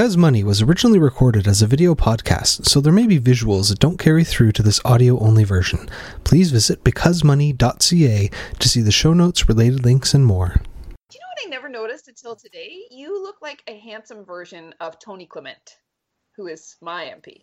Because 0.00 0.16
Money 0.16 0.42
was 0.42 0.62
originally 0.62 0.98
recorded 0.98 1.46
as 1.46 1.60
a 1.60 1.66
video 1.66 1.94
podcast, 1.94 2.64
so 2.64 2.80
there 2.80 2.90
may 2.90 3.06
be 3.06 3.20
visuals 3.20 3.68
that 3.68 3.80
don't 3.80 3.98
carry 3.98 4.24
through 4.24 4.52
to 4.52 4.62
this 4.62 4.80
audio 4.82 5.18
only 5.18 5.44
version. 5.44 5.90
Please 6.24 6.50
visit 6.50 6.82
becausemoney.ca 6.84 8.30
to 8.58 8.68
see 8.70 8.80
the 8.80 8.90
show 8.90 9.12
notes, 9.12 9.46
related 9.46 9.84
links, 9.84 10.14
and 10.14 10.24
more. 10.24 10.54
Do 11.10 11.18
you 11.18 11.20
know 11.20 11.26
what 11.26 11.46
I 11.46 11.50
never 11.50 11.68
noticed 11.68 12.08
until 12.08 12.34
today? 12.34 12.78
You 12.90 13.22
look 13.22 13.42
like 13.42 13.62
a 13.68 13.78
handsome 13.78 14.24
version 14.24 14.74
of 14.80 14.98
Tony 14.98 15.26
Clement, 15.26 15.76
who 16.34 16.46
is 16.46 16.76
my 16.80 17.04
MP. 17.04 17.42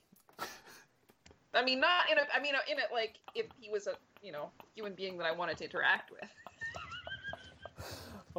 I 1.53 1.63
mean, 1.63 1.79
not 1.79 2.09
in 2.11 2.17
a. 2.17 2.21
I 2.35 2.41
mean, 2.41 2.55
in 2.67 2.79
it 2.79 2.85
like 2.91 3.19
if 3.35 3.45
he 3.59 3.69
was 3.69 3.85
a 3.85 3.93
you 4.23 4.31
know 4.31 4.49
human 4.73 4.95
being 4.95 5.19
that 5.19 5.27
I 5.27 5.31
wanted 5.31 5.57
to 5.57 5.65
interact 5.65 6.09
with. 6.09 6.27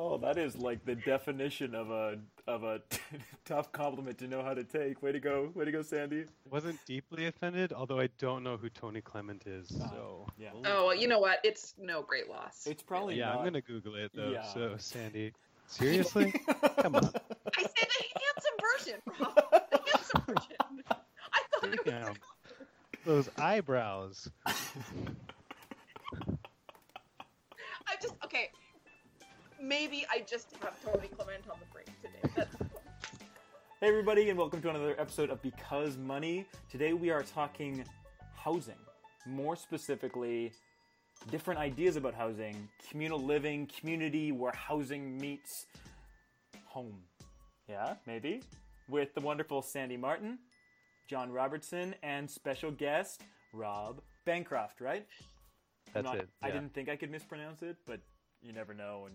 Oh, 0.01 0.17
that 0.19 0.39
is 0.39 0.57
like 0.57 0.85
the 0.85 0.95
definition 0.95 1.75
of 1.75 1.91
a 1.91 2.19
of 2.47 2.63
a 2.63 2.81
tough 3.45 3.73
compliment 3.73 4.17
to 4.19 4.29
know 4.29 4.45
how 4.45 4.55
to 4.55 4.63
take. 4.63 5.03
Way 5.03 5.11
to 5.11 5.19
go, 5.19 5.51
way 5.57 5.65
to 5.65 5.73
go, 5.73 5.83
Sandy. 5.83 6.25
Wasn't 6.49 6.79
deeply 6.87 7.27
offended, 7.27 7.73
although 7.73 7.99
I 7.99 8.09
don't 8.17 8.45
know 8.45 8.57
who 8.57 8.69
Tony 8.69 9.01
Clement 9.01 9.49
is. 9.49 9.73
Oh, 9.75 9.89
so 9.91 10.27
yeah. 10.39 10.51
Oh, 10.67 10.87
well, 10.87 10.95
you 10.95 11.09
know 11.09 11.19
what? 11.19 11.41
It's 11.43 11.75
no 11.81 12.03
great 12.03 12.29
loss. 12.29 12.65
It's 12.67 12.83
probably 12.83 13.17
yeah, 13.17 13.31
not. 13.31 13.39
I'm 13.39 13.45
gonna 13.45 13.61
Google 13.61 13.97
it 13.97 14.13
though. 14.15 14.31
Yeah. 14.31 14.45
So 14.45 14.77
Sandy, 14.79 15.33
seriously, 15.67 16.33
come 16.79 16.95
on. 16.95 17.11
I 17.57 17.63
said 17.63 17.89
a 17.89 18.05
handsome 18.21 18.57
version, 18.79 19.01
Rob. 19.19 19.37
A 19.53 19.81
handsome 19.91 20.23
version. 20.29 20.57
I 21.33 21.41
thought 21.61 21.75
it 21.75 21.87
was. 21.87 22.17
Those 23.05 23.29
eyebrows. 23.37 24.31
Maybe 29.61 30.07
I 30.13 30.21
just 30.21 30.49
have 30.63 30.81
Tony 30.85 31.09
Clement 31.09 31.45
on 31.51 31.57
the 31.59 31.67
brain 31.73 31.87
today. 32.03 32.33
That's 32.37 32.55
Hey 33.81 33.89
everybody, 33.89 34.29
and 34.29 34.39
welcome 34.39 34.61
to 34.63 34.71
another 34.71 34.97
episode 34.99 35.31
of 35.31 35.41
Because 35.43 35.97
Money. 35.97 36.47
Today 36.71 36.93
we 36.93 37.11
are 37.11 37.23
talking 37.23 37.85
housing. 38.35 38.75
More 39.27 39.55
specifically, 39.57 40.53
different 41.31 41.61
ideas 41.61 41.97
about 41.97 42.15
housing, 42.15 42.69
communal 42.91 43.21
living, 43.21 43.69
community 43.79 44.33
where 44.33 44.53
housing 44.53 45.17
meets 45.19 45.67
home. 46.65 46.99
Yeah, 47.69 47.95
maybe. 48.07 48.43
With 48.89 49.15
the 49.15 49.21
wonderful 49.21 49.63
Sandy 49.63 49.97
Martin, 49.97 50.39
John 51.09 51.31
Robertson, 51.31 51.95
and 52.03 52.29
special 52.29 52.71
guest 52.71 53.23
Rob 53.53 54.01
Bancroft, 54.25 54.81
right? 54.81 55.07
I'm 55.89 55.93
That's 55.95 56.05
not- 56.05 56.17
it. 56.19 56.29
I 56.43 56.51
didn't 56.51 56.75
think 56.75 56.89
I 56.89 56.97
could 56.97 57.11
mispronounce 57.11 57.63
it, 57.63 57.77
but 57.87 58.01
you 58.41 58.53
never 58.53 58.75
know 58.75 59.07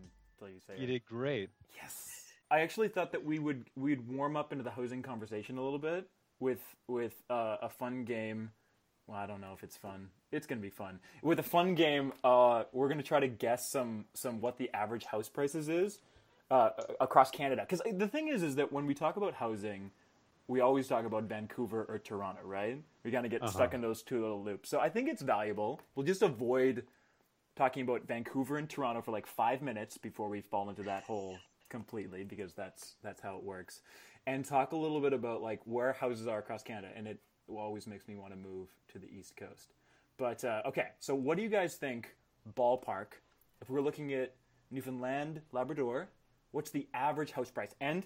until 0.44 0.54
you 0.54 0.62
say 0.66 0.74
You 0.78 0.84
it. 0.84 0.92
did 1.00 1.06
great. 1.06 1.50
Yes. 1.82 2.10
I 2.52 2.60
actually 2.62 2.88
thought 2.90 3.12
that 3.14 3.26
we 3.26 3.40
would 3.40 3.66
we'd 3.76 4.08
warm 4.08 4.36
up 4.38 4.52
into 4.52 4.64
the 4.64 4.72
housing 4.72 5.02
conversation 5.02 5.58
a 5.58 5.64
little 5.64 5.80
bit 5.80 6.08
with 6.40 6.62
with 6.88 7.14
uh, 7.30 7.58
a 7.62 7.70
fun 7.70 8.04
game. 8.04 8.52
Well, 9.08 9.18
I 9.18 9.26
don't 9.26 9.42
know 9.42 9.54
if 9.54 9.64
it's 9.64 9.76
fun. 9.76 10.10
It's 10.32 10.46
gonna 10.48 10.62
be 10.62 10.70
fun. 10.70 11.00
With 11.22 11.40
a 11.40 11.44
fun 11.44 11.76
game, 11.76 12.14
uh, 12.24 12.64
we're 12.72 12.90
gonna 12.90 13.04
try 13.04 13.20
to 13.20 13.28
guess 13.28 13.70
some 13.70 14.06
some 14.14 14.40
what 14.40 14.58
the 14.58 14.70
average 14.74 15.06
house 15.06 15.30
prices 15.30 15.68
is 15.68 16.00
uh, 16.52 16.70
across 17.02 17.32
Canada. 17.32 17.66
Because 17.68 17.82
the 17.98 18.08
thing 18.08 18.28
is, 18.28 18.44
is 18.44 18.56
that 18.56 18.72
when 18.72 18.86
we 18.86 18.94
talk 18.94 19.18
about 19.18 19.34
housing, 19.34 19.92
we 20.48 20.60
always 20.62 20.88
talk 20.88 21.06
about 21.06 21.24
Vancouver 21.24 21.86
or 21.90 21.98
Toronto, 21.98 22.42
right? 22.44 22.82
We 23.04 23.12
kind 23.12 23.26
of 23.26 23.32
get 23.32 23.50
stuck 23.50 23.74
in 23.74 23.82
those 23.82 24.04
two 24.04 24.22
little 24.22 24.44
loops. 24.44 24.70
So 24.70 24.80
I 24.80 24.90
think 24.90 25.10
it's 25.10 25.22
valuable. 25.22 25.82
We'll 25.96 26.06
just 26.06 26.22
avoid 26.22 26.86
talking 27.56 27.84
about 27.84 28.08
Vancouver 28.08 28.58
and 28.58 28.70
Toronto 28.70 29.02
for 29.02 29.12
like 29.12 29.28
five 29.28 29.62
minutes 29.62 29.98
before 29.98 30.30
we 30.30 30.42
fall 30.42 30.70
into 30.70 30.84
that 30.84 31.04
hole 31.04 31.38
completely 31.70 32.24
because 32.24 32.54
that's 32.54 32.96
that's 33.04 33.22
how 33.22 33.36
it 33.38 33.44
works, 33.44 33.82
and 34.28 34.44
talk 34.46 34.72
a 34.72 34.76
little 34.76 35.02
bit 35.02 35.14
about 35.14 35.42
like 35.42 35.62
where 35.66 35.94
houses 35.94 36.28
are 36.28 36.40
across 36.40 36.64
Canada, 36.64 36.90
and 36.96 37.08
it 37.08 37.20
always 37.48 37.88
makes 37.88 38.08
me 38.08 38.16
want 38.16 38.32
to 38.32 38.38
move 38.38 38.70
to 38.92 39.00
the 39.00 39.08
East 39.08 39.36
Coast. 39.36 39.74
But 40.18 40.44
uh, 40.44 40.62
okay, 40.66 40.88
so 41.00 41.16
what 41.16 41.38
do 41.38 41.44
you 41.44 41.50
guys 41.50 41.76
think 41.76 42.16
ballpark? 42.56 43.14
If 43.62 43.70
we're 43.70 43.82
looking 43.82 44.14
at 44.14 44.36
Newfoundland, 44.72 45.42
Labrador, 45.52 46.10
what's 46.52 46.72
the 46.72 46.88
average 46.94 47.32
house 47.32 47.50
price? 47.52 47.74
And 47.82 48.06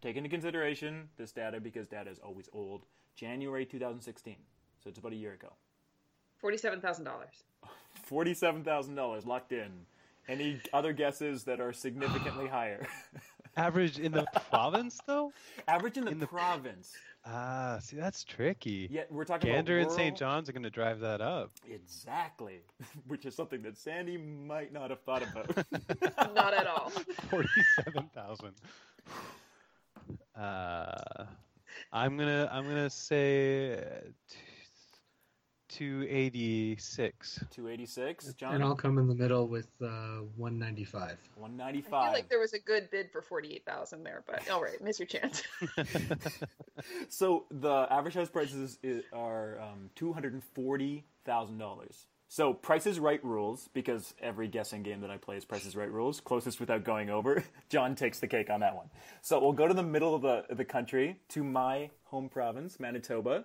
take 0.00 0.16
into 0.16 0.28
consideration 0.28 1.08
this 1.16 1.32
data 1.32 1.60
because 1.60 1.86
data 1.88 2.10
is 2.10 2.18
always 2.18 2.48
old. 2.52 2.86
January 3.16 3.64
2016, 3.64 4.34
so 4.82 4.88
it's 4.90 4.98
about 4.98 5.12
a 5.12 5.16
year 5.16 5.32
ago. 5.34 5.52
forty-seven 6.38 6.80
thousand 6.80 7.04
dollars. 7.04 7.44
Forty-seven 8.04 8.64
thousand 8.64 8.94
dollars 8.94 9.26
locked 9.26 9.52
in. 9.52 9.70
Any 10.28 10.60
other 10.72 10.92
guesses 10.92 11.44
that 11.44 11.60
are 11.60 11.72
significantly 11.72 12.46
higher? 12.50 12.86
Average 13.56 13.98
in 13.98 14.12
the 14.12 14.26
province 14.50 14.98
though? 15.06 15.32
Average 15.68 15.98
in 15.98 16.04
the, 16.04 16.10
In 16.12 16.18
the- 16.18 16.26
province. 16.26 16.92
Ah, 17.26 17.78
see 17.80 17.96
that's 17.96 18.22
tricky. 18.22 18.86
Yet 18.90 19.10
we're 19.10 19.24
talking 19.24 19.50
Gander 19.50 19.78
about 19.78 19.88
and 19.92 19.96
St. 19.98 20.14
John's 20.18 20.50
are 20.50 20.52
gonna 20.52 20.68
drive 20.68 21.00
that 21.00 21.22
up. 21.22 21.52
Exactly, 21.70 22.60
which 23.06 23.24
is 23.24 23.34
something 23.34 23.62
that 23.62 23.78
Sandy 23.78 24.18
might 24.18 24.74
not 24.74 24.90
have 24.90 25.00
thought 25.00 25.22
about. 25.22 25.56
Not 26.34 26.52
at 26.52 26.66
all. 26.66 26.90
Forty-seven 27.30 28.10
thousand. 28.14 28.52
Uh, 30.36 31.24
I'm 31.92 32.16
gonna 32.16 32.48
I'm 32.52 32.64
gonna 32.66 32.90
say 32.90 33.78
two 34.28 34.36
eighty-six. 36.08 37.44
Two 37.50 37.68
eighty-six, 37.68 38.32
John? 38.34 38.54
And 38.54 38.64
I'll 38.64 38.74
come 38.74 38.98
in 38.98 39.06
the 39.08 39.14
middle 39.14 39.48
with 39.48 39.68
uh, 39.82 40.22
195. 40.36 41.16
One 41.36 41.60
I 41.60 41.72
feel 41.80 41.90
like 42.12 42.28
there 42.28 42.38
was 42.38 42.52
a 42.54 42.58
good 42.58 42.90
bid 42.90 43.10
for 43.10 43.22
forty-eight 43.22 43.64
thousand 43.66 44.04
there, 44.04 44.22
but 44.26 44.48
all 44.50 44.62
right, 44.62 44.80
miss 44.82 44.98
your 44.98 45.06
chance. 45.06 45.42
So 47.08 47.46
the 47.50 47.86
average 47.90 48.14
house 48.14 48.28
prices 48.28 48.78
i- 48.84 49.02
are 49.12 49.60
um, 49.60 49.90
two 49.94 50.12
hundred 50.12 50.32
and 50.34 50.42
forty 50.42 51.04
thousand 51.24 51.58
dollars. 51.58 52.06
So 52.28 52.52
Price 52.52 52.86
is 52.86 52.98
Right 52.98 53.24
rules 53.24 53.68
because 53.74 54.12
every 54.20 54.48
guessing 54.48 54.82
game 54.82 55.00
that 55.02 55.10
I 55.10 55.16
play 55.18 55.36
is 55.36 55.44
Price 55.44 55.64
is 55.64 55.76
Right 55.76 55.90
rules. 55.90 56.20
Closest 56.20 56.58
without 56.58 56.82
going 56.84 57.10
over. 57.10 57.44
John 57.68 57.94
takes 57.94 58.18
the 58.18 58.26
cake 58.26 58.50
on 58.50 58.60
that 58.60 58.74
one. 58.74 58.90
So 59.22 59.38
we'll 59.40 59.52
go 59.52 59.68
to 59.68 59.74
the 59.74 59.82
middle 59.84 60.14
of 60.14 60.22
the 60.22 60.44
the 60.54 60.64
country 60.64 61.20
to 61.30 61.44
my 61.44 61.90
home 62.04 62.28
province, 62.28 62.80
Manitoba. 62.80 63.44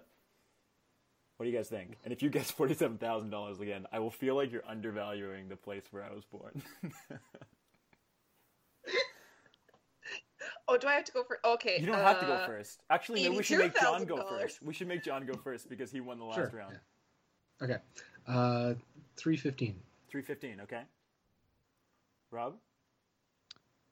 What 1.39 1.45
do 1.45 1.51
you 1.51 1.57
guys 1.57 1.69
think? 1.69 1.95
And 2.03 2.11
if 2.11 2.21
you 2.21 2.29
guess 2.29 2.51
forty 2.51 2.73
seven 2.73 2.97
thousand 2.97 3.29
dollars 3.29 3.61
again, 3.61 3.85
I 3.93 3.99
will 3.99 4.11
feel 4.11 4.35
like 4.35 4.51
you're 4.51 4.67
undervaluing 4.67 5.47
the 5.47 5.55
place 5.55 5.83
where 5.89 6.03
I 6.03 6.13
was 6.13 6.25
born. 6.25 6.61
oh, 10.67 10.75
do 10.75 10.85
I 10.85 10.95
have 10.95 11.05
to 11.05 11.13
go 11.13 11.23
first? 11.23 11.39
Okay, 11.45 11.77
you 11.79 11.85
don't 11.85 11.95
have 11.95 12.19
to 12.19 12.25
go 12.25 12.33
uh, 12.33 12.45
first. 12.45 12.81
Actually, 12.89 13.23
maybe 13.23 13.37
we 13.37 13.43
should 13.43 13.59
make 13.59 13.79
John 13.79 14.03
go 14.03 14.21
first. 14.27 14.61
We 14.61 14.73
should 14.73 14.89
make 14.89 15.01
John 15.01 15.25
go 15.25 15.33
first 15.35 15.69
because 15.69 15.93
he 15.93 16.01
won 16.01 16.19
the 16.19 16.25
last 16.25 16.35
Sure, 16.35 16.51
round. 16.53 16.77
Okay. 17.61 17.77
Uh, 18.27 18.73
315. 19.15 19.79
315, 20.09 20.59
okay. 20.63 20.81
Rob? 22.31 22.55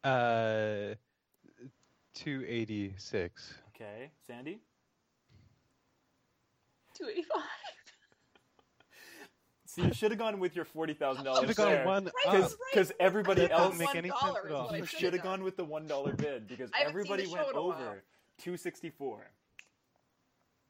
Uh, 0.04 0.96
two 2.14 2.44
eighty-six. 2.46 3.54
Okay. 3.74 4.12
Sandy? 4.28 4.60
Two 6.98 7.06
eighty-five. 7.10 7.42
See, 9.68 9.82
you 9.84 9.94
should 9.94 10.12
have 10.12 10.18
gone 10.18 10.40
with 10.40 10.56
your 10.56 10.66
$40,000 10.66 11.40
Should 11.40 11.50
have 11.50 11.56
gone 11.58 11.86
one 11.86 12.10
Right, 12.26 12.42
up. 12.42 12.52
Because 12.74 12.92
everybody 13.00 13.42
That 13.42 13.52
else 13.52 13.78
make 13.78 13.94
any 13.96 14.10
sense 14.10 14.36
at 14.46 14.52
all. 14.52 14.72
you 14.76 14.86
should've 14.86 14.90
should 14.90 15.14
have 15.14 15.22
done. 15.24 15.40
gone 15.40 15.44
with 15.44 15.58
the 15.58 15.66
$1 15.66 16.18
bid 16.18 16.48
because 16.48 16.72
I 16.74 16.80
haven't 16.80 16.94
seen 16.94 17.00
everybody 17.14 17.28
went 17.28 17.50
in 17.50 17.56
a 17.56 17.62
while. 17.62 17.74
over 17.74 18.04
264. 18.40 19.20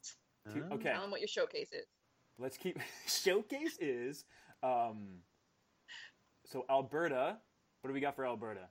Two- 0.03 0.63
Huh? 0.69 0.75
Okay, 0.75 0.91
Tell 0.91 1.01
them 1.03 1.11
what 1.11 1.21
your 1.21 1.27
showcase 1.27 1.71
is. 1.71 1.85
let's 2.37 2.57
keep 2.57 2.79
showcase 3.07 3.77
is 3.79 4.25
um 4.63 5.19
so 6.45 6.65
Alberta, 6.69 7.37
what 7.81 7.87
do 7.89 7.93
we 7.93 7.99
got 7.99 8.15
for 8.15 8.25
Alberta? 8.25 8.67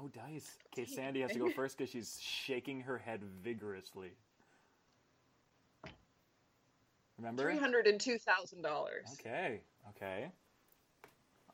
No 0.00 0.08
dice. 0.08 0.56
Okay, 0.72 0.84
Dang 0.84 0.94
Sandy 0.94 1.20
has 1.22 1.32
to 1.32 1.38
go 1.38 1.50
first 1.56 1.76
because 1.76 1.90
she's 1.90 2.18
shaking 2.20 2.80
her 2.82 2.96
head 2.96 3.22
vigorously. 3.42 4.12
Remember? 7.18 7.42
Three 7.42 7.58
hundred 7.58 7.86
and 7.86 8.00
two 8.00 8.18
thousand 8.18 8.62
dollars. 8.62 9.06
Okay, 9.14 9.60
okay. 9.90 10.30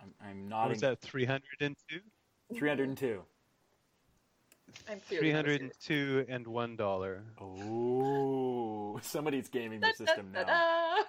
I'm, 0.01 0.13
I'm 0.21 0.43
What 0.43 0.49
nodding. 0.51 0.71
was 0.73 0.81
that? 0.83 1.01
Three 1.01 1.25
hundred 1.25 1.61
and 1.61 1.77
two. 1.89 2.01
302. 2.55 3.23
I'm 4.89 5.01
Three 5.01 5.33
hundred 5.33 5.63
and 5.63 5.73
two 5.83 6.27
and 6.29 6.47
one 6.47 6.77
dollar. 6.77 7.25
Oh, 7.41 9.01
somebody's 9.03 9.49
gaming 9.49 9.81
the 9.81 9.93
system 9.95 10.31
now. 10.33 11.05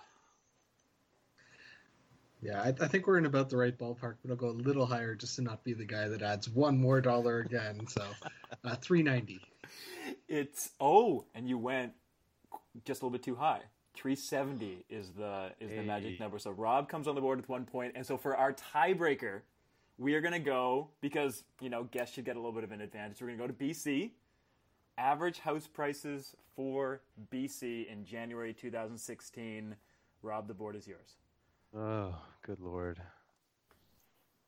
Yeah, 2.48 2.62
I, 2.62 2.70
I 2.70 2.88
think 2.88 3.08
we're 3.08 3.18
in 3.18 3.26
about 3.26 3.50
the 3.50 3.58
right 3.58 3.78
ballpark, 3.78 4.16
but 4.24 4.32
I'll 4.32 4.38
go 4.38 4.48
a 4.48 4.52
little 4.52 4.86
higher 4.86 5.16
just 5.16 5.36
to 5.36 5.42
not 5.42 5.66
be 5.66 5.74
the 5.74 5.84
guy 5.84 6.08
that 6.08 6.22
adds 6.22 6.48
one 6.48 6.78
more 6.78 7.02
dollar 7.02 7.40
again. 7.40 7.86
So, 7.88 8.06
uh, 8.64 8.76
390. 8.76 9.42
It's 10.30 10.72
oh, 10.80 11.26
and 11.36 11.50
you 11.50 11.58
went 11.58 11.92
just 12.86 13.02
a 13.02 13.06
little 13.06 13.18
bit 13.18 13.24
too 13.24 13.36
high. 13.36 13.64
370 13.96 14.86
is 14.90 15.10
the 15.10 15.52
is 15.60 15.72
the 15.72 15.82
magic 15.82 16.22
number. 16.22 16.40
So 16.40 16.52
Rob 16.52 16.88
comes 16.88 17.10
on 17.10 17.16
the 17.16 17.22
board 17.22 17.38
with 17.38 17.50
one 17.50 17.66
point, 17.66 17.94
and 17.96 18.06
so 18.06 18.16
for 18.16 18.38
our 18.38 18.54
tiebreaker, 18.54 19.42
we 19.98 20.16
are 20.16 20.22
going 20.22 20.34
to 20.34 20.40
go 20.40 20.88
because 21.02 21.44
you 21.60 21.70
know 21.70 21.84
guests 21.84 22.16
should 22.16 22.24
get 22.24 22.38
a 22.38 22.40
little 22.40 22.54
bit 22.54 22.64
of 22.64 22.72
an 22.72 22.80
advantage. 22.80 23.20
We're 23.20 23.28
going 23.28 23.40
to 23.40 23.48
go 23.48 23.54
to 23.54 23.66
BC. 23.66 24.12
Average 24.98 25.40
house 25.40 25.68
prices 25.68 26.34
for 26.56 27.02
BC 27.30 27.92
in 27.92 28.06
January 28.06 28.54
2016. 28.54 29.76
Rob, 30.24 30.48
the 30.48 30.54
board 30.54 30.78
is 30.78 30.88
yours. 30.88 31.18
Oh, 31.76 32.16
good 32.44 32.60
lord. 32.60 33.00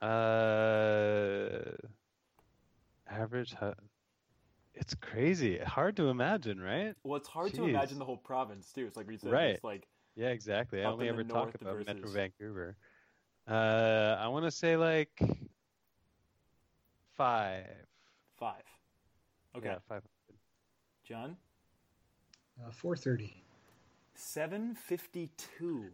Uh, 0.01 1.71
average. 3.10 3.54
Hu- 3.54 3.74
it's 4.74 4.95
crazy. 4.95 5.57
Hard 5.60 5.98
to 5.98 6.07
imagine, 6.10 6.62
right? 6.62 6.95
Well, 7.04 7.18
it's 7.18 7.27
hard 7.27 7.54
to 7.56 7.62
Jeez. 7.62 7.69
imagine 7.69 8.00
the 8.00 8.06
whole 8.06 8.18
province 8.18 8.71
too. 8.71 8.86
It's 8.88 8.95
like 8.95 9.07
we 9.07 9.18
said, 9.18 9.31
Right. 9.31 9.50
it's 9.56 9.63
like 9.63 9.88
Yeah, 10.16 10.30
exactly. 10.30 10.81
I 10.81 10.86
Up 10.86 10.94
only 10.94 11.07
in 11.07 11.16
the 11.16 11.21
ever 11.21 11.30
talk 11.30 11.44
north 11.62 11.62
about 11.62 11.86
Metro 11.86 12.10
Vancouver. 12.10 12.77
Uh, 13.48 14.15
I 14.19 14.27
want 14.27 14.45
to 14.45 14.51
say 14.51 14.77
like 14.77 15.12
five. 17.15 17.65
five. 18.38 18.63
Okay, 19.56 19.68
Yeah, 19.68 19.80
five. 19.88 20.04
John, 21.04 21.36
Uh, 22.62 22.72
430. 22.72 23.44
752. 24.15 25.92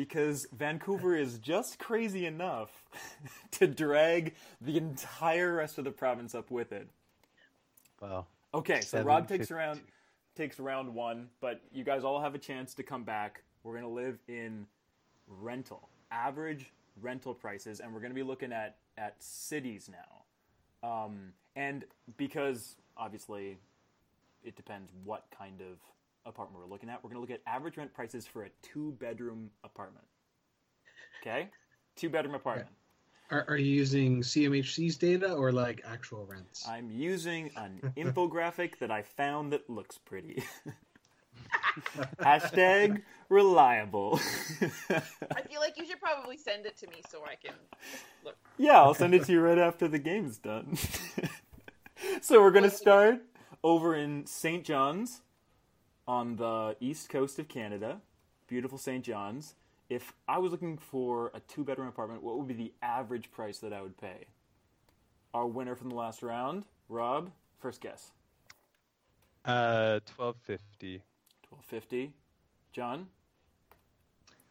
Because 0.00 0.46
Vancouver 0.56 1.14
is 1.14 1.36
just 1.36 1.78
crazy 1.78 2.24
enough 2.24 2.70
to 3.50 3.66
drag 3.66 4.32
the 4.58 4.78
entire 4.78 5.56
rest 5.56 5.76
of 5.76 5.84
the 5.84 5.90
province 5.90 6.34
up 6.34 6.50
with 6.50 6.72
it. 6.72 6.88
Wow. 8.00 8.24
Okay, 8.54 8.80
so 8.80 9.02
Rob 9.02 9.28
takes 9.28 9.48
752. 9.48 9.54
around 9.54 9.80
takes 10.34 10.58
round 10.58 10.94
one, 10.94 11.28
but 11.42 11.60
you 11.70 11.84
guys 11.84 12.02
all 12.02 12.18
have 12.18 12.34
a 12.34 12.38
chance 12.38 12.72
to 12.72 12.82
come 12.82 13.04
back. 13.04 13.42
We're 13.62 13.74
gonna 13.74 13.90
live 13.90 14.18
in 14.26 14.64
rental, 15.28 15.90
average 16.10 16.72
rental 17.02 17.34
prices, 17.34 17.80
and 17.80 17.92
we're 17.92 18.00
gonna 18.00 18.14
be 18.14 18.22
looking 18.22 18.54
at 18.54 18.78
at 18.96 19.22
cities 19.22 19.90
now. 19.92 20.88
Um, 20.88 21.34
and 21.56 21.84
because 22.16 22.76
obviously 22.96 23.58
it 24.42 24.56
depends 24.56 24.92
what 25.04 25.26
kind 25.36 25.60
of 25.60 25.76
apartment 26.26 26.62
we're 26.62 26.70
looking 26.70 26.88
at, 26.88 27.02
we're 27.02 27.10
gonna 27.10 27.20
look 27.20 27.30
at 27.30 27.40
average 27.46 27.76
rent 27.76 27.92
prices 27.94 28.26
for 28.26 28.44
a 28.44 28.50
two 28.62 28.92
bedroom 29.00 29.50
apartment. 29.64 30.06
Okay, 31.20 31.48
two 31.96 32.08
bedroom 32.08 32.34
apartment. 32.34 32.68
Are, 33.30 33.44
are 33.46 33.56
you 33.56 33.72
using 33.72 34.22
CMHC's 34.22 34.96
data 34.96 35.32
or 35.32 35.52
like 35.52 35.82
actual 35.86 36.26
rents? 36.26 36.66
I'm 36.68 36.90
using 36.90 37.50
an 37.56 37.80
infographic 37.96 38.78
that 38.80 38.90
I 38.90 39.02
found 39.02 39.52
that 39.52 39.70
looks 39.70 39.98
pretty. 39.98 40.42
Hashtag 42.18 43.02
reliable. 43.28 44.18
I 44.90 45.42
feel 45.42 45.60
like 45.60 45.78
you 45.78 45.86
should 45.86 46.00
probably 46.00 46.36
send 46.36 46.66
it 46.66 46.76
to 46.78 46.88
me 46.88 47.02
so 47.08 47.24
I 47.24 47.36
can 47.36 47.54
look. 48.24 48.36
yeah, 48.58 48.78
I'll 48.78 48.94
send 48.94 49.14
it 49.14 49.24
to 49.26 49.32
you 49.32 49.40
right 49.40 49.58
after 49.58 49.86
the 49.86 50.00
game's 50.00 50.38
done. 50.38 50.76
so 52.20 52.40
we're 52.40 52.50
gonna 52.50 52.70
start 52.70 53.22
over 53.62 53.94
in 53.94 54.26
St. 54.26 54.64
John's 54.64 55.20
on 56.10 56.34
the 56.34 56.74
east 56.80 57.08
coast 57.08 57.38
of 57.38 57.46
Canada. 57.46 58.00
Beautiful 58.48 58.78
St. 58.78 59.04
John's. 59.04 59.54
If 59.88 60.12
I 60.26 60.38
was 60.38 60.50
looking 60.50 60.76
for 60.76 61.30
a 61.34 61.38
two 61.38 61.62
bedroom 61.62 61.86
apartment, 61.86 62.24
what 62.24 62.36
would 62.36 62.48
be 62.48 62.54
the 62.54 62.72
average 62.82 63.30
price 63.30 63.58
that 63.58 63.72
I 63.72 63.80
would 63.80 63.96
pay? 63.96 64.26
Our 65.32 65.46
winner 65.46 65.76
from 65.76 65.88
the 65.88 65.94
last 65.94 66.24
round, 66.24 66.64
Rob, 66.88 67.30
first 67.60 67.80
guess. 67.80 68.10
Uh, 69.44 70.00
twelve 70.04 70.34
fifty. 70.42 71.00
Twelve 71.44 71.64
fifty. 71.64 72.12
John? 72.72 73.06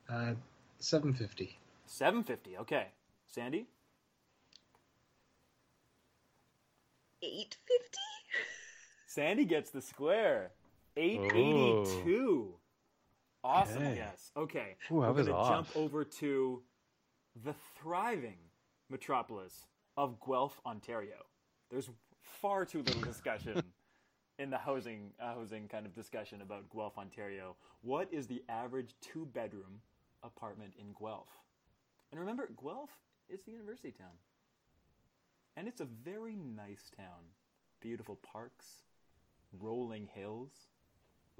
Uh, 0.09 0.35
750. 0.79 1.57
Seven 1.85 2.23
fifty. 2.23 2.55
Okay. 2.57 2.87
Sandy? 3.27 3.67
Eight 7.21 7.57
fifty. 7.67 7.99
Sandy 9.07 9.43
gets 9.43 9.71
the 9.71 9.81
square. 9.81 10.51
Eight 10.99 11.21
eighty-two. 11.33 12.53
Awesome 13.41 13.77
Okay. 13.77 13.95
guess. 13.95 14.31
Okay. 14.35 14.75
Ooh, 14.91 14.95
We're 14.95 15.13
gonna 15.13 15.47
jump 15.47 15.69
over 15.73 16.03
to 16.03 16.61
the 17.41 17.53
thriving 17.81 18.37
metropolis 18.89 19.65
of 19.95 20.19
Guelph, 20.19 20.59
Ontario. 20.65 21.25
There's 21.69 21.89
far 22.21 22.65
too 22.65 22.83
little 22.83 23.01
discussion 23.01 23.63
in 24.39 24.49
the 24.49 24.57
housing 24.57 25.13
uh, 25.21 25.35
housing 25.35 25.69
kind 25.69 25.85
of 25.85 25.95
discussion 25.95 26.41
about 26.41 26.69
Guelph, 26.69 26.97
Ontario. 26.97 27.55
What 27.81 28.13
is 28.13 28.27
the 28.27 28.43
average 28.49 28.93
two-bedroom 28.99 29.79
apartment 30.21 30.73
in 30.77 30.87
Guelph? 30.99 31.29
And 32.11 32.19
remember, 32.19 32.49
Guelph 32.61 32.91
is 33.29 33.41
the 33.43 33.51
university 33.53 33.91
town. 33.91 34.17
And 35.55 35.65
it's 35.65 35.79
a 35.79 35.85
very 35.85 36.35
nice 36.35 36.91
town. 36.95 37.23
Beautiful 37.79 38.15
parks, 38.17 38.83
rolling 39.57 40.09
hills. 40.13 40.51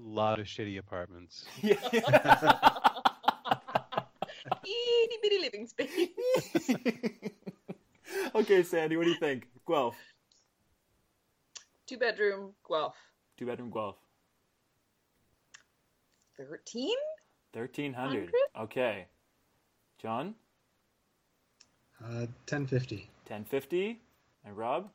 Lot 0.02 0.40
of 0.40 0.46
shitty 0.46 0.78
apartments. 0.78 1.46
Yeah. 1.62 1.76
Itty 4.64 5.16
bitty 5.22 5.38
living 5.40 5.66
space. 5.66 6.08
okay, 8.34 8.62
Sandy, 8.62 8.96
what 8.96 9.04
do 9.04 9.10
you 9.10 9.18
think? 9.18 9.48
Guelph. 9.66 9.96
Two 11.86 11.98
bedroom 11.98 12.52
Guelph. 12.66 12.94
Two 13.36 13.46
bedroom 13.46 13.70
Guelph. 13.70 13.96
Thirteen. 16.36 16.96
1300. 17.52 18.30
Okay. 18.60 19.06
John? 20.00 20.34
Uh, 22.02 22.26
1050. 22.48 23.08
1050. 23.26 24.00
And 24.44 24.56
Rob? 24.56 24.88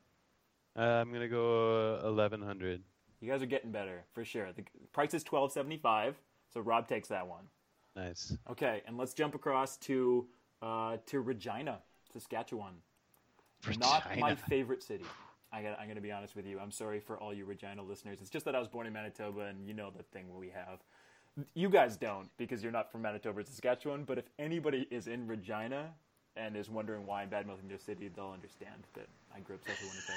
Uh, 0.77 0.81
I'm 0.81 1.13
gonna 1.13 1.27
go 1.27 1.99
eleven 2.03 2.41
hundred. 2.41 2.81
You 3.25 3.31
guys 3.31 3.41
are 3.41 3.47
getting 3.47 3.71
better, 3.71 4.03
for 4.13 4.23
sure. 4.23 4.49
The 4.55 4.61
price 4.93 5.15
is 5.15 5.23
1275, 5.23 6.15
so 6.53 6.61
Rob 6.61 6.87
takes 6.87 7.07
that 7.07 7.27
one. 7.27 7.45
Nice. 7.95 8.37
Okay, 8.51 8.83
and 8.85 8.99
let's 8.99 9.15
jump 9.15 9.33
across 9.33 9.77
to 9.77 10.27
uh, 10.61 10.97
to 11.07 11.21
Regina, 11.21 11.79
Saskatchewan. 12.13 12.73
Not 13.79 14.03
my 14.19 14.35
favorite 14.35 14.83
city. 14.83 15.05
I 15.51 15.63
got, 15.63 15.79
I'm 15.79 15.85
going 15.85 15.95
to 15.95 16.01
be 16.01 16.11
honest 16.11 16.35
with 16.35 16.45
you. 16.45 16.59
I'm 16.59 16.69
sorry 16.69 16.99
for 16.99 17.17
all 17.17 17.33
you 17.33 17.45
Regina 17.45 17.81
listeners. 17.81 18.19
It's 18.21 18.29
just 18.29 18.45
that 18.45 18.55
I 18.55 18.59
was 18.59 18.67
born 18.67 18.85
in 18.85 18.93
Manitoba, 18.93 19.41
and 19.41 19.65
you 19.65 19.73
know 19.73 19.89
the 19.89 20.03
thing 20.03 20.25
we 20.37 20.49
have. 20.49 20.83
You 21.55 21.67
guys 21.67 21.97
don't 21.97 22.29
because 22.37 22.61
you're 22.61 22.71
not 22.71 22.91
from 22.91 23.01
Manitoba 23.01 23.39
or 23.39 23.43
Saskatchewan. 23.43 24.03
But 24.03 24.19
if 24.19 24.25
anybody 24.37 24.87
is 24.91 25.07
in 25.07 25.25
Regina 25.25 25.89
and 26.37 26.55
is 26.55 26.69
wondering 26.69 27.07
why 27.07 27.23
I'm 27.23 27.29
bad 27.29 27.47
mouthing 27.47 27.69
their 27.69 27.79
city, 27.79 28.07
they'll 28.07 28.29
understand 28.31 28.83
that 28.93 29.07
I 29.35 29.39
grew 29.39 29.55
up 29.55 29.61
south 29.65 29.81
of 29.81 29.87
Winnipeg. 29.87 30.15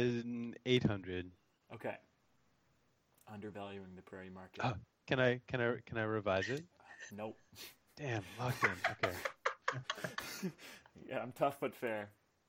eight 0.66 0.84
hundred. 0.84 1.30
Okay. 1.74 1.94
Undervaluing 3.32 3.94
the 3.94 4.02
prairie 4.02 4.30
market. 4.30 4.60
Oh. 4.62 4.74
Can 5.06 5.20
I 5.20 5.40
can 5.46 5.60
I 5.60 5.74
can 5.86 5.98
I 5.98 6.02
revise 6.02 6.48
it? 6.48 6.64
Nope. 7.16 7.38
Damn, 7.96 8.22
locked 8.38 8.64
in. 8.64 8.70
Okay. 8.90 9.16
Yeah, 11.08 11.18
I'm 11.20 11.32
tough 11.32 11.58
but 11.60 11.74
fair, 11.74 12.08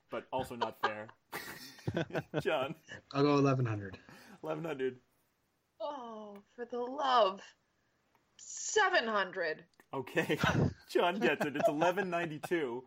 but 0.10 0.26
also 0.32 0.56
not 0.56 0.78
fair. 0.82 1.08
John, 2.42 2.76
I'll 3.14 3.24
go 3.24 3.36
1100. 3.36 3.98
1100. 4.42 4.96
Oh, 5.80 6.38
for 6.56 6.66
the 6.66 6.80
love. 6.80 7.42
Seven 8.38 9.08
hundred. 9.08 9.64
Okay, 9.94 10.40
John 10.90 11.20
gets 11.20 11.46
it. 11.46 11.56
It's 11.56 11.70
1192. 11.70 12.84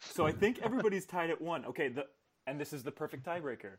So 0.00 0.26
I 0.26 0.32
think 0.32 0.60
everybody's 0.62 1.06
tied 1.06 1.30
at 1.30 1.40
one. 1.40 1.64
Okay, 1.66 1.88
the 1.88 2.06
and 2.46 2.60
this 2.60 2.72
is 2.72 2.82
the 2.82 2.92
perfect 2.92 3.24
tiebreaker. 3.26 3.76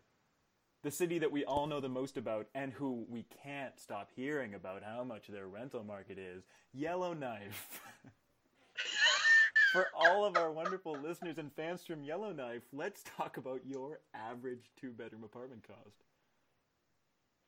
The 0.83 0.91
city 0.91 1.19
that 1.19 1.31
we 1.31 1.43
all 1.43 1.67
know 1.67 1.81
the 1.81 1.89
most 1.89 2.17
about 2.17 2.47
and 2.55 2.71
who 2.71 3.05
we 3.09 3.25
can't 3.43 3.77
stop 3.77 4.09
hearing 4.15 4.53
about 4.53 4.83
how 4.83 5.03
much 5.03 5.27
their 5.27 5.47
rental 5.47 5.83
market 5.83 6.17
is, 6.17 6.43
Yellowknife. 6.73 7.81
For 9.73 9.87
all 9.93 10.25
of 10.25 10.37
our 10.37 10.51
wonderful 10.51 10.97
listeners 10.97 11.37
and 11.37 11.51
fans 11.53 11.83
from 11.85 12.03
Yellowknife, 12.03 12.63
let's 12.71 13.03
talk 13.17 13.37
about 13.37 13.61
your 13.65 13.99
average 14.13 14.71
two 14.79 14.91
bedroom 14.91 15.23
apartment 15.23 15.67
cost. 15.67 16.03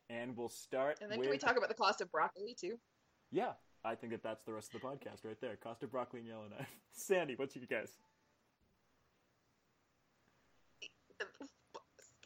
And 0.10 0.36
we'll 0.36 0.50
start 0.50 0.98
And 1.02 1.10
then 1.10 1.18
with 1.20 1.28
can 1.28 1.32
we 1.32 1.38
talk 1.38 1.58
about 1.58 1.70
the 1.70 1.76
cost 1.76 2.02
of 2.02 2.12
broccoli 2.12 2.56
too? 2.60 2.78
yeah, 3.32 3.54
I 3.86 3.96
think 3.96 4.12
that 4.12 4.22
that's 4.24 4.44
the 4.44 4.54
rest 4.54 4.76
of 4.76 4.82
the 4.82 4.88
podcast 4.88 5.24
right 5.26 5.40
there. 5.42 5.56
Cost 5.56 5.84
of 5.84 5.92
broccoli 5.92 6.20
and 6.20 6.28
Yellowknife. 6.30 6.68
Sandy, 6.92 7.36
what's 7.36 7.56
your 7.56 7.66
guess? 7.66 7.92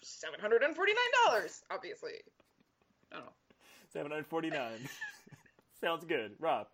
Seven 0.01 0.39
hundred 0.39 0.61
and 0.61 0.75
forty 0.75 0.93
nine 0.93 1.25
dollars, 1.25 1.63
obviously. 1.71 2.11
I 3.11 3.15
don't 3.15 3.25
know. 3.25 3.31
Seven 3.91 4.11
hundred 4.11 4.27
forty-nine. 4.27 4.79
Oh. 4.83 4.89
Sounds 5.81 6.05
good, 6.05 6.33
Rob. 6.39 6.67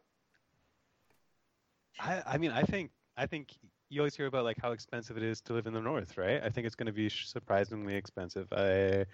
I 2.00 2.22
I 2.26 2.38
mean 2.38 2.52
I 2.52 2.64
think 2.64 2.92
I 3.18 3.26
think 3.26 3.50
you 3.90 4.02
always 4.02 4.16
hear 4.16 4.26
about 4.26 4.44
like 4.44 4.58
how 4.62 4.72
expensive 4.72 5.18
it 5.18 5.24
is 5.24 5.42
to 5.42 5.54
live 5.54 5.68
in 5.68 5.74
the 5.74 5.82
north, 5.82 6.18
right? 6.18 6.42
I 6.44 6.50
think 6.50 6.66
it's 6.66 6.76
going 6.76 6.88
to 6.88 6.94
be 6.94 7.10
surprisingly 7.10 7.96
expensive. 7.96 8.48
I 8.52 9.06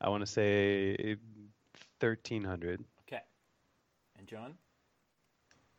I 0.00 0.08
want 0.08 0.22
to 0.22 0.26
say 0.26 1.16
thirteen 2.00 2.42
hundred. 2.42 2.84
Okay, 3.06 3.22
and 4.18 4.26
John. 4.26 4.54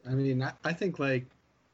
I 0.07 0.11
mean, 0.13 0.43
I, 0.43 0.53
I 0.63 0.73
think 0.73 0.99
like 0.99 1.25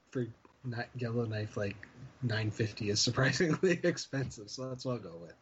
for 0.09 0.25
not 0.63 0.87
Yellowknife, 0.95 1.57
like 1.57 1.75
nine 2.23 2.51
fifty 2.51 2.89
is 2.89 2.99
surprisingly 2.99 3.79
expensive, 3.83 4.49
so 4.49 4.69
that's 4.69 4.85
what 4.85 4.93
I'll 4.93 4.99
go 4.99 5.17
with. 5.21 5.33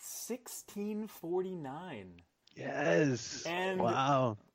Sixteen 0.00 1.06
forty 1.06 1.54
nine. 1.54 2.12
Yes. 2.56 3.44
And- 3.46 3.80
wow. 3.80 4.36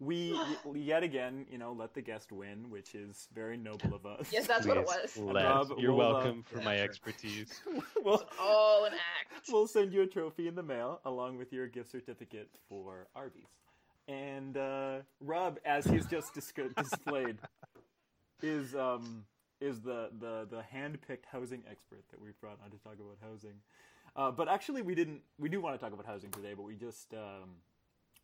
We 0.00 0.36
yet 0.74 1.04
again, 1.04 1.46
you 1.48 1.58
know, 1.58 1.70
let 1.70 1.94
the 1.94 2.02
guest 2.02 2.32
win, 2.32 2.68
which 2.70 2.96
is 2.96 3.28
very 3.32 3.56
noble 3.56 3.94
of 3.94 4.04
us. 4.04 4.32
Yes, 4.32 4.48
that's 4.48 4.66
what 4.66 4.76
it 4.76 4.84
was. 4.84 5.16
Les, 5.16 5.44
Rob, 5.44 5.74
you're 5.78 5.94
we'll, 5.94 6.04
uh, 6.08 6.12
welcome 6.14 6.42
for 6.42 6.58
yeah, 6.58 6.64
my 6.64 6.74
sure. 6.74 6.84
expertise. 6.88 7.60
we'll, 8.02 8.20
All 8.40 8.84
an 8.84 8.94
act. 8.94 9.48
we'll 9.48 9.68
send 9.68 9.92
you 9.92 10.02
a 10.02 10.06
trophy 10.08 10.48
in 10.48 10.56
the 10.56 10.62
mail 10.64 11.00
along 11.04 11.38
with 11.38 11.52
your 11.52 11.68
gift 11.68 11.92
certificate 11.92 12.48
for 12.68 13.06
Arby's. 13.14 13.46
And 14.08 14.56
uh, 14.56 14.96
Rob, 15.20 15.60
as 15.64 15.84
he's 15.84 16.06
just 16.06 16.34
dis- 16.34 16.52
displayed, 16.76 17.38
is 18.42 18.74
um, 18.74 19.24
is 19.62 19.80
the 19.80 20.10
the 20.18 20.46
the 20.50 20.62
hand-picked 20.62 21.26
housing 21.26 21.62
expert 21.70 22.04
that 22.10 22.20
we've 22.20 22.38
brought 22.40 22.58
on 22.64 22.70
to 22.70 22.78
talk 22.78 22.94
about 22.94 23.18
housing. 23.22 23.54
Uh, 24.14 24.30
but 24.30 24.48
actually, 24.48 24.82
we 24.82 24.94
didn't. 24.94 25.22
We 25.38 25.48
do 25.48 25.60
want 25.60 25.78
to 25.78 25.80
talk 25.82 25.92
about 25.92 26.06
housing 26.06 26.30
today, 26.30 26.52
but 26.54 26.64
we 26.64 26.74
just 26.74 27.14
um, 27.14 27.50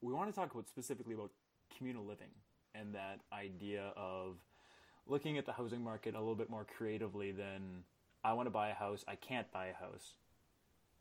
we 0.03 0.13
want 0.13 0.29
to 0.29 0.35
talk 0.35 0.53
about 0.53 0.69
specifically 0.69 1.15
about 1.15 1.31
communal 1.77 2.05
living 2.05 2.31
and 2.75 2.95
that 2.95 3.21
idea 3.33 3.93
of 3.97 4.37
looking 5.07 5.39
at 5.39 5.47
the 5.47 5.53
housing 5.53 5.83
market 5.83 6.15
a 6.15 6.19
little 6.19 6.35
bit 6.35 6.51
more 6.51 6.67
creatively 6.77 7.33
than 7.33 7.85
I 8.23 8.33
want 8.35 8.47
to 8.47 8.51
buy 8.51 8.69
a 8.69 8.75
house, 8.75 9.05
I 9.09 9.15
can't 9.15 9.51
buy 9.53 9.67
a 9.67 9.75
house, 9.75 10.15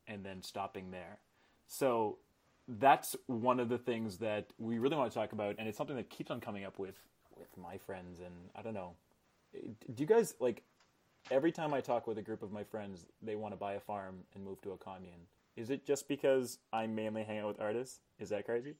and 0.08 0.24
then 0.24 0.42
stopping 0.42 0.92
there. 0.92 1.20
So 1.68 2.20
that's 2.68 3.16
one 3.28 3.60
of 3.60 3.70
the 3.70 3.78
things 3.78 4.18
that 4.20 4.48
we 4.58 4.78
really 4.80 4.96
want 4.96 5.12
to 5.12 5.18
talk 5.18 5.34
about, 5.34 5.56
and 5.60 5.68
it's 5.68 5.78
something 5.78 5.96
that 5.98 6.10
keeps 6.10 6.32
on 6.32 6.40
coming 6.40 6.64
up 6.64 6.80
with 6.80 6.96
with 7.36 7.50
my 7.58 7.78
friends. 7.78 8.20
And 8.20 8.34
I 8.56 8.62
don't 8.62 8.74
know, 8.74 8.94
do 9.94 10.02
you 10.02 10.06
guys 10.06 10.36
like? 10.40 10.64
Every 11.30 11.52
time 11.52 11.74
I 11.74 11.82
talk 11.82 12.08
with 12.08 12.18
a 12.18 12.22
group 12.22 12.42
of 12.42 12.54
my 12.54 12.64
friends, 12.64 13.06
they 13.22 13.36
want 13.36 13.54
to 13.54 13.58
buy 13.58 13.74
a 13.74 13.82
farm 13.82 14.20
and 14.34 14.46
move 14.46 14.62
to 14.62 14.72
a 14.72 14.78
commune. 14.78 15.28
Is 15.58 15.72
it 15.72 15.86
just 15.86 16.08
because 16.08 16.60
I 16.72 16.88
mainly 16.88 17.24
hang 17.24 17.40
out 17.40 17.48
with 17.48 17.60
artists? 17.60 18.00
Is 18.20 18.30
that 18.30 18.46
crazy? 18.46 18.76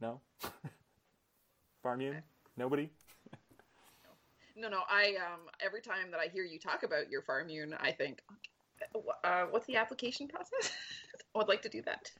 No. 0.00 0.20
Farmune? 1.84 2.22
Nobody? 2.56 2.90
No, 4.58 4.70
no. 4.70 4.80
I 4.88 5.16
um 5.16 5.40
every 5.60 5.82
time 5.82 6.10
that 6.12 6.18
I 6.18 6.28
hear 6.28 6.42
you 6.42 6.58
talk 6.58 6.82
about 6.82 7.10
your 7.10 7.20
farm 7.20 7.48
I 7.78 7.92
think, 7.92 8.22
uh, 9.22 9.42
what's 9.50 9.66
the 9.66 9.76
application 9.76 10.28
process? 10.28 10.72
I 11.34 11.38
would 11.38 11.48
like 11.48 11.60
to 11.60 11.68
do 11.68 11.82
that. 11.82 12.10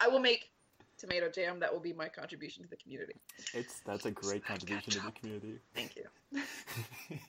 I 0.00 0.08
will 0.08 0.18
make 0.18 0.50
tomato 0.98 1.30
jam. 1.30 1.60
That 1.60 1.72
will 1.72 1.78
be 1.78 1.92
my 1.92 2.08
contribution 2.08 2.64
to 2.64 2.68
the 2.68 2.74
community. 2.74 3.14
It's 3.54 3.82
that's 3.86 4.04
a 4.04 4.10
great 4.10 4.44
contribution 4.44 4.94
to 4.94 4.98
the 4.98 5.12
community. 5.12 5.60
Thank 5.76 5.94
you. 5.94 7.22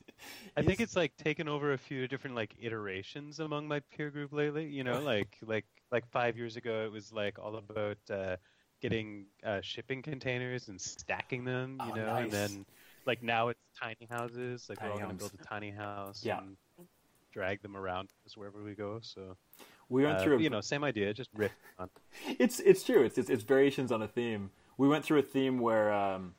I 0.55 0.61
think 0.61 0.79
it's 0.79 0.95
like 0.95 1.15
taken 1.17 1.47
over 1.47 1.73
a 1.73 1.77
few 1.77 2.07
different 2.07 2.35
like 2.35 2.55
iterations 2.59 3.39
among 3.39 3.67
my 3.67 3.79
peer 3.95 4.09
group 4.09 4.33
lately. 4.33 4.65
You 4.67 4.83
know, 4.83 4.99
like 5.01 5.37
like 5.45 5.65
like 5.91 6.07
five 6.09 6.37
years 6.37 6.55
ago, 6.55 6.83
it 6.85 6.91
was 6.91 7.11
like 7.11 7.39
all 7.39 7.55
about 7.57 7.97
uh, 8.09 8.37
getting 8.81 9.25
uh, 9.45 9.61
shipping 9.61 10.01
containers 10.01 10.67
and 10.67 10.79
stacking 10.79 11.43
them. 11.45 11.77
You 11.85 11.91
Oh, 11.91 11.95
know, 11.95 12.05
nice. 12.05 12.23
and 12.23 12.31
then 12.31 12.65
like 13.05 13.23
now 13.23 13.49
it's 13.49 13.59
tiny 13.79 14.07
houses. 14.09 14.67
Like 14.69 14.81
we're 14.81 14.91
all 14.91 14.97
going 14.97 15.09
to 15.09 15.15
build 15.15 15.31
a 15.39 15.43
tiny 15.43 15.71
house. 15.71 16.23
Yeah. 16.23 16.39
And 16.39 16.57
drag 17.33 17.61
them 17.61 17.77
around 17.77 18.09
us 18.25 18.35
wherever 18.35 18.63
we 18.63 18.73
go. 18.73 18.99
So 19.01 19.37
we 19.89 20.03
went 20.03 20.17
uh, 20.17 20.23
through 20.23 20.37
a, 20.37 20.41
you 20.41 20.49
know 20.49 20.61
same 20.61 20.83
idea, 20.83 21.13
just 21.13 21.29
riff 21.35 21.51
on. 21.77 21.89
it's 22.39 22.59
it's 22.61 22.83
true. 22.83 23.03
It's, 23.03 23.17
it's 23.17 23.29
it's 23.29 23.43
variations 23.43 23.91
on 23.91 24.01
a 24.01 24.07
theme. 24.07 24.49
We 24.77 24.87
went 24.87 25.03
through 25.05 25.19
a 25.19 25.23
theme 25.23 25.59
where 25.59 25.91
um, 25.93 26.33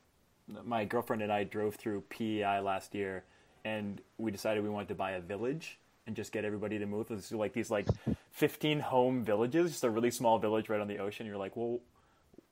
my 0.63 0.85
girlfriend 0.85 1.21
and 1.21 1.31
I 1.31 1.43
drove 1.43 1.75
through 1.75 2.01
PEI 2.09 2.59
last 2.59 2.93
year, 2.95 3.23
and 3.69 4.01
we 4.17 4.31
decided 4.31 4.63
we 4.63 4.69
wanted 4.69 4.87
to 4.87 4.95
buy 4.95 5.11
a 5.11 5.21
village 5.21 5.77
and 6.07 6.15
just 6.15 6.31
get 6.31 6.43
everybody 6.43 6.79
to 6.79 6.85
move. 6.85 7.07
It's 7.11 7.31
like 7.31 7.53
these 7.53 7.69
like 7.69 7.87
fifteen 8.31 8.79
home 8.79 9.23
villages, 9.23 9.71
just 9.71 9.83
a 9.83 9.89
really 9.89 10.11
small 10.11 10.39
village 10.39 10.69
right 10.69 10.81
on 10.81 10.87
the 10.87 10.97
ocean. 10.97 11.27
You're 11.27 11.37
like, 11.37 11.55
well, 11.55 11.79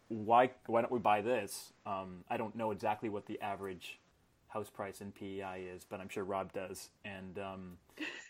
why 0.09 0.51
why 0.67 0.81
don't 0.81 0.91
we 0.91 0.99
buy 0.99 1.21
this? 1.21 1.73
Um, 1.85 2.23
I 2.29 2.37
don't 2.37 2.55
know 2.55 2.71
exactly 2.71 3.09
what 3.09 3.25
the 3.25 3.41
average 3.41 3.99
house 4.49 4.69
price 4.69 5.01
in 5.01 5.11
PEI 5.11 5.65
is, 5.75 5.85
but 5.89 5.99
I'm 5.99 6.09
sure 6.09 6.23
Rob 6.23 6.53
does, 6.53 6.89
and 7.03 7.39
um, 7.39 7.77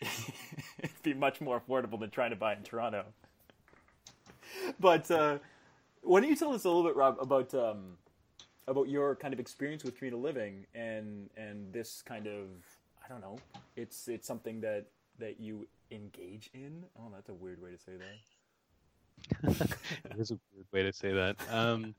it'd 0.78 1.02
be 1.02 1.14
much 1.14 1.40
more 1.40 1.60
affordable 1.60 2.00
than 2.00 2.10
trying 2.10 2.30
to 2.30 2.36
buy 2.36 2.54
in 2.54 2.62
Toronto. 2.62 3.04
But 4.80 5.10
uh, 5.10 5.38
why 6.02 6.20
don't 6.20 6.30
you 6.30 6.36
tell 6.36 6.54
us 6.54 6.64
a 6.64 6.68
little 6.68 6.84
bit, 6.84 6.96
Rob, 6.96 7.18
about 7.20 7.52
um, 7.52 7.98
about 8.66 8.88
your 8.88 9.14
kind 9.16 9.34
of 9.34 9.40
experience 9.40 9.84
with 9.84 9.96
communal 9.96 10.20
living 10.20 10.66
and 10.74 11.28
and 11.36 11.70
this 11.72 12.02
kind 12.02 12.26
of 12.26 12.46
I 13.08 13.12
don't 13.12 13.20
know, 13.20 13.38
it's 13.76 14.08
it's 14.08 14.26
something 14.26 14.60
that 14.60 14.86
that 15.18 15.40
you 15.40 15.66
engage 15.90 16.50
in. 16.54 16.84
Oh, 16.98 17.10
that's 17.12 17.28
a 17.28 17.34
weird 17.34 17.62
way 17.62 17.70
to 17.70 17.78
say 17.78 17.92
that. 17.96 19.70
it 20.10 20.18
is 20.18 20.30
a 20.30 20.38
weird 20.54 20.66
way 20.72 20.82
to 20.82 20.92
say 20.92 21.12
that. 21.12 21.36
Um, 21.50 21.94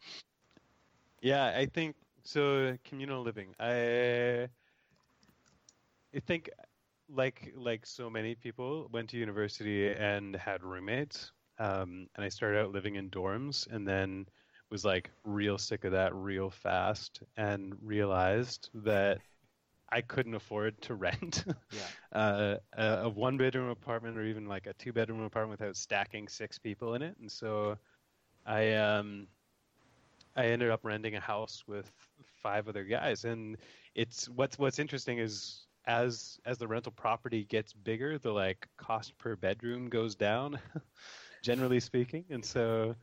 yeah, 1.21 1.53
I 1.55 1.65
think 1.65 1.95
so. 2.23 2.77
Communal 2.83 3.23
living. 3.23 3.55
I, 3.59 4.47
I 6.15 6.19
think, 6.25 6.49
like 7.13 7.53
like 7.55 7.85
so 7.85 8.09
many 8.09 8.35
people, 8.35 8.87
went 8.91 9.09
to 9.09 9.17
university 9.17 9.91
and 9.91 10.35
had 10.35 10.63
roommates. 10.63 11.31
Um, 11.57 12.07
and 12.15 12.23
I 12.23 12.29
started 12.29 12.61
out 12.61 12.71
living 12.71 12.95
in 12.95 13.09
dorms, 13.09 13.67
and 13.71 13.87
then 13.87 14.27
was 14.69 14.85
like 14.85 15.09
real 15.25 15.57
sick 15.57 15.83
of 15.83 15.91
that 15.91 16.13
real 16.15 16.49
fast, 16.49 17.21
and 17.35 17.75
realized 17.81 18.69
that 18.75 19.19
I 19.91 20.01
couldn't 20.01 20.35
afford 20.35 20.81
to 20.83 20.95
rent 20.95 21.45
Yeah. 21.71 21.91
uh, 22.13 22.57
a, 22.73 22.85
a 23.03 23.09
one 23.09 23.37
bedroom 23.37 23.69
apartment 23.69 24.17
or 24.17 24.23
even 24.23 24.45
like 24.47 24.67
a 24.67 24.73
two 24.73 24.93
bedroom 24.93 25.21
apartment 25.21 25.59
without 25.59 25.75
stacking 25.75 26.27
six 26.27 26.57
people 26.57 26.95
in 26.95 27.01
it. 27.01 27.17
And 27.19 27.31
so 27.31 27.77
I 28.45 28.73
um 28.73 29.27
I 30.35 30.45
ended 30.47 30.69
up 30.69 30.85
renting 30.85 31.15
a 31.15 31.19
house 31.19 31.65
with 31.67 31.91
five 32.41 32.67
other 32.67 32.83
guys. 32.83 33.25
And 33.25 33.57
it's 33.95 34.29
what's 34.29 34.57
what's 34.57 34.79
interesting 34.79 35.19
is 35.19 35.67
as 35.85 36.39
as 36.45 36.57
the 36.57 36.67
rental 36.67 36.91
property 36.91 37.43
gets 37.45 37.73
bigger, 37.73 38.17
the 38.17 38.31
like 38.31 38.67
cost 38.77 39.17
per 39.17 39.35
bedroom 39.35 39.89
goes 39.89 40.15
down, 40.15 40.59
generally 41.41 41.79
speaking. 41.79 42.25
And 42.29 42.43
so 42.45 42.95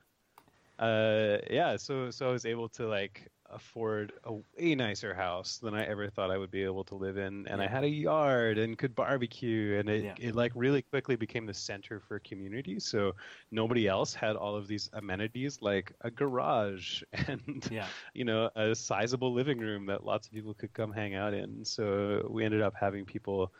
uh 0.78 1.38
yeah, 1.50 1.76
so 1.76 2.10
so 2.10 2.28
I 2.28 2.32
was 2.32 2.46
able 2.46 2.68
to 2.70 2.86
like 2.88 3.28
afford 3.50 4.12
a 4.24 4.32
way 4.34 4.74
nicer 4.74 5.14
house 5.14 5.58
than 5.58 5.74
I 5.74 5.84
ever 5.86 6.08
thought 6.10 6.30
I 6.30 6.38
would 6.38 6.50
be 6.50 6.62
able 6.64 6.84
to 6.84 6.94
live 6.94 7.16
in. 7.16 7.46
And 7.48 7.60
I 7.62 7.66
had 7.66 7.84
a 7.84 7.88
yard 7.88 8.58
and 8.58 8.76
could 8.78 8.94
barbecue 8.94 9.78
and 9.78 9.88
it, 9.88 10.04
Yeah. 10.04 10.14
it 10.18 10.34
like 10.34 10.52
really 10.54 10.82
quickly 10.82 11.16
became 11.16 11.46
the 11.46 11.54
center 11.54 12.00
for 12.00 12.18
community. 12.20 12.78
So 12.80 13.14
nobody 13.50 13.86
else 13.88 14.14
had 14.14 14.36
all 14.36 14.56
of 14.56 14.66
these 14.68 14.88
amenities 14.92 15.62
like 15.62 15.92
a 16.02 16.10
garage 16.10 17.02
and 17.28 17.66
Yeah. 17.70 17.90
you 18.14 18.24
know 18.24 18.50
a 18.56 18.74
sizable 18.74 19.32
living 19.32 19.58
room 19.58 19.86
that 19.86 20.04
lots 20.04 20.26
of 20.26 20.32
people 20.32 20.54
could 20.54 20.72
come 20.72 20.92
hang 20.92 21.14
out 21.14 21.34
in. 21.34 21.64
So 21.64 22.26
we 22.30 22.44
ended 22.44 22.62
up 22.62 22.74
having 22.78 23.04
people 23.04 23.52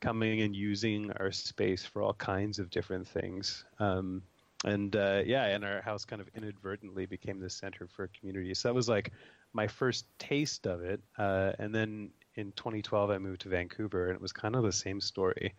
coming 0.00 0.40
and 0.42 0.54
using 0.56 1.10
our 1.12 1.30
space 1.30 1.84
for 1.84 2.02
all 2.02 2.14
kinds 2.14 2.58
of 2.58 2.70
different 2.70 3.06
things. 3.06 3.64
Um, 3.78 4.22
and 4.64 4.94
uh, 4.94 5.22
yeah, 5.24 5.46
and 5.46 5.64
our 5.64 5.80
house 5.80 6.04
kind 6.04 6.20
of 6.20 6.28
inadvertently 6.34 7.06
became 7.06 7.40
the 7.40 7.50
center 7.50 7.86
for 7.86 8.08
community. 8.08 8.54
So 8.54 8.68
that 8.68 8.74
was 8.74 8.88
like 8.88 9.12
my 9.52 9.66
first 9.66 10.06
taste 10.18 10.66
of 10.66 10.82
it. 10.82 11.00
Uh, 11.18 11.52
and 11.58 11.74
then 11.74 12.10
in 12.34 12.52
2012, 12.52 13.10
I 13.10 13.18
moved 13.18 13.42
to 13.42 13.48
Vancouver, 13.48 14.06
and 14.06 14.14
it 14.14 14.20
was 14.20 14.32
kind 14.32 14.54
of 14.54 14.62
the 14.62 14.72
same 14.72 15.00
story. 15.00 15.54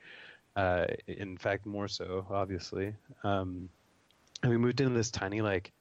Uh, 0.55 0.85
in 1.07 1.37
fact, 1.37 1.65
more 1.65 1.87
so, 1.87 2.25
obviously. 2.29 2.93
Um, 3.23 3.69
and 4.43 4.51
we 4.51 4.57
moved 4.57 4.81
into 4.81 4.93
this 4.93 5.11
tiny, 5.11 5.41
like, 5.41 5.71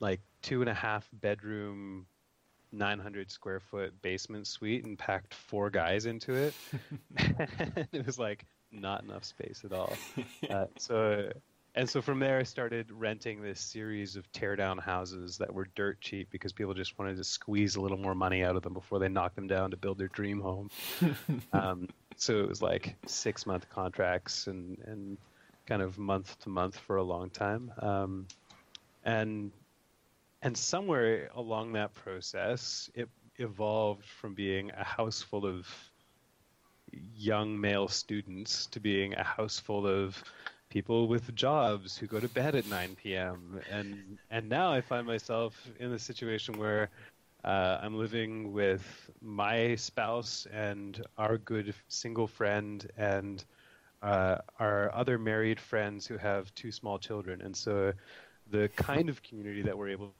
like 0.00 0.20
two 0.42 0.60
and 0.60 0.70
a 0.70 0.74
half 0.74 1.08
bedroom, 1.12 2.06
900 2.72 3.30
square 3.30 3.60
foot 3.60 4.00
basement 4.02 4.46
suite, 4.46 4.84
and 4.84 4.98
packed 4.98 5.34
four 5.34 5.70
guys 5.70 6.06
into 6.06 6.34
it. 6.34 6.54
it 7.92 8.06
was 8.06 8.18
like 8.18 8.44
not 8.80 9.04
enough 9.04 9.24
space 9.24 9.62
at 9.64 9.72
all. 9.72 9.92
Uh, 10.50 10.66
so 10.78 11.30
and 11.76 11.88
so 11.88 12.00
from 12.00 12.18
there, 12.18 12.38
I 12.38 12.42
started 12.42 12.90
renting 12.90 13.42
this 13.42 13.60
series 13.60 14.16
of 14.16 14.30
tear 14.32 14.56
down 14.56 14.78
houses 14.78 15.36
that 15.36 15.52
were 15.52 15.68
dirt 15.74 16.00
cheap 16.00 16.30
because 16.30 16.50
people 16.50 16.72
just 16.72 16.98
wanted 16.98 17.18
to 17.18 17.24
squeeze 17.24 17.76
a 17.76 17.82
little 17.82 17.98
more 17.98 18.14
money 18.14 18.42
out 18.42 18.56
of 18.56 18.62
them 18.62 18.72
before 18.72 18.98
they 18.98 19.10
knocked 19.10 19.36
them 19.36 19.46
down 19.46 19.70
to 19.72 19.76
build 19.76 19.98
their 19.98 20.08
dream 20.08 20.40
home. 20.40 20.70
um, 21.52 21.86
so 22.16 22.40
it 22.40 22.48
was 22.48 22.62
like 22.62 22.96
six 23.04 23.44
month 23.44 23.68
contracts 23.68 24.46
and, 24.46 24.78
and 24.86 25.18
kind 25.66 25.82
of 25.82 25.98
month 25.98 26.38
to 26.40 26.48
month 26.48 26.78
for 26.78 26.96
a 26.96 27.02
long 27.02 27.28
time. 27.28 27.70
Um, 27.80 28.26
and 29.04 29.52
and 30.40 30.56
somewhere 30.56 31.28
along 31.34 31.72
that 31.74 31.92
process, 31.92 32.88
it 32.94 33.10
evolved 33.36 34.06
from 34.06 34.34
being 34.34 34.70
a 34.70 34.84
house 34.84 35.20
full 35.20 35.44
of 35.44 35.66
young 37.14 37.60
male 37.60 37.88
students 37.88 38.66
to 38.66 38.80
being 38.80 39.14
a 39.14 39.24
house 39.24 39.58
full 39.58 39.86
of 39.86 40.22
people 40.68 41.08
with 41.08 41.34
jobs 41.34 41.96
who 41.96 42.06
go 42.06 42.20
to 42.20 42.28
bed 42.28 42.54
at 42.54 42.66
9 42.68 42.96
p.m. 43.02 43.60
and 43.70 44.18
and 44.30 44.48
now 44.48 44.72
I 44.72 44.80
find 44.80 45.06
myself 45.06 45.54
in 45.80 45.92
a 45.92 45.98
situation 45.98 46.58
where 46.58 46.90
Uh, 47.44 47.78
I'm 47.80 47.96
living 47.96 48.52
with 48.52 48.82
my 49.22 49.76
spouse 49.76 50.48
and 50.52 51.00
our 51.16 51.38
good 51.38 51.74
single 51.86 52.26
friend 52.26 52.90
and 52.96 53.44
uh, 54.02 54.38
our 54.58 54.92
other 54.92 55.16
married 55.16 55.60
friends 55.60 56.08
who 56.08 56.18
have 56.18 56.52
two 56.56 56.72
small 56.72 56.98
children. 56.98 57.40
And 57.42 57.54
so 57.56 57.92
the 58.50 58.68
kind 58.74 59.08
of 59.08 59.22
community 59.22 59.62
that 59.62 59.78
we're 59.78 59.90
able 59.90 60.12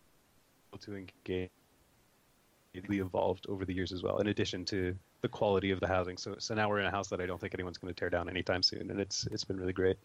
to 0.80 0.94
engage 0.94 1.50
really 2.74 3.00
evolved 3.00 3.46
over 3.48 3.64
the 3.64 3.74
years 3.74 3.90
as 3.90 4.02
well, 4.04 4.18
in 4.18 4.28
addition 4.28 4.64
to 4.66 4.94
the 5.26 5.30
quality 5.30 5.72
of 5.72 5.80
the 5.80 5.88
housing. 5.88 6.16
So, 6.16 6.36
so 6.38 6.54
now 6.54 6.68
we're 6.68 6.78
in 6.78 6.86
a 6.86 6.90
house 6.90 7.08
that 7.08 7.20
I 7.20 7.26
don't 7.26 7.40
think 7.40 7.52
anyone's 7.52 7.78
going 7.78 7.92
to 7.92 7.98
tear 7.98 8.10
down 8.10 8.28
anytime 8.28 8.62
soon, 8.62 8.90
and 8.92 9.00
it's 9.00 9.26
it's 9.32 9.42
been 9.42 9.56
really 9.58 9.72
great. 9.72 9.98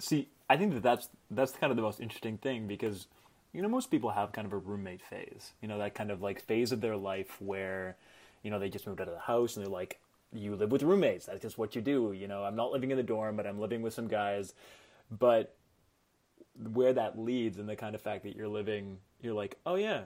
See, 0.00 0.28
I 0.48 0.56
think 0.56 0.74
that 0.74 0.82
that's 0.82 1.08
that's 1.30 1.52
kind 1.52 1.70
of 1.70 1.76
the 1.76 1.82
most 1.82 2.00
interesting 2.00 2.36
thing 2.38 2.66
because 2.66 3.06
you 3.52 3.62
know 3.62 3.68
most 3.68 3.88
people 3.88 4.10
have 4.10 4.32
kind 4.32 4.46
of 4.46 4.52
a 4.52 4.58
roommate 4.58 5.00
phase. 5.00 5.52
You 5.62 5.68
know 5.68 5.78
that 5.78 5.94
kind 5.94 6.10
of 6.10 6.20
like 6.22 6.40
phase 6.42 6.72
of 6.72 6.80
their 6.80 6.96
life 6.96 7.40
where 7.40 7.96
you 8.42 8.50
know 8.50 8.58
they 8.58 8.68
just 8.68 8.86
moved 8.86 9.00
out 9.00 9.06
of 9.06 9.14
the 9.14 9.20
house 9.20 9.56
and 9.56 9.64
they're 9.64 9.72
like 9.72 10.00
you 10.32 10.56
live 10.56 10.72
with 10.72 10.82
roommates. 10.82 11.26
That's 11.26 11.40
just 11.40 11.56
what 11.56 11.76
you 11.76 11.80
do. 11.80 12.12
You 12.12 12.26
know, 12.26 12.42
I'm 12.42 12.56
not 12.56 12.72
living 12.72 12.90
in 12.90 12.96
the 12.96 13.04
dorm, 13.04 13.36
but 13.36 13.46
I'm 13.46 13.60
living 13.60 13.80
with 13.82 13.94
some 13.94 14.08
guys. 14.08 14.54
But 15.10 15.54
where 16.72 16.92
that 16.92 17.16
leads 17.16 17.58
and 17.58 17.68
the 17.68 17.76
kind 17.76 17.94
of 17.94 18.00
fact 18.00 18.24
that 18.24 18.34
you're 18.34 18.48
living, 18.48 18.98
you're 19.22 19.34
like, 19.34 19.56
oh 19.66 19.76
yeah, 19.76 20.02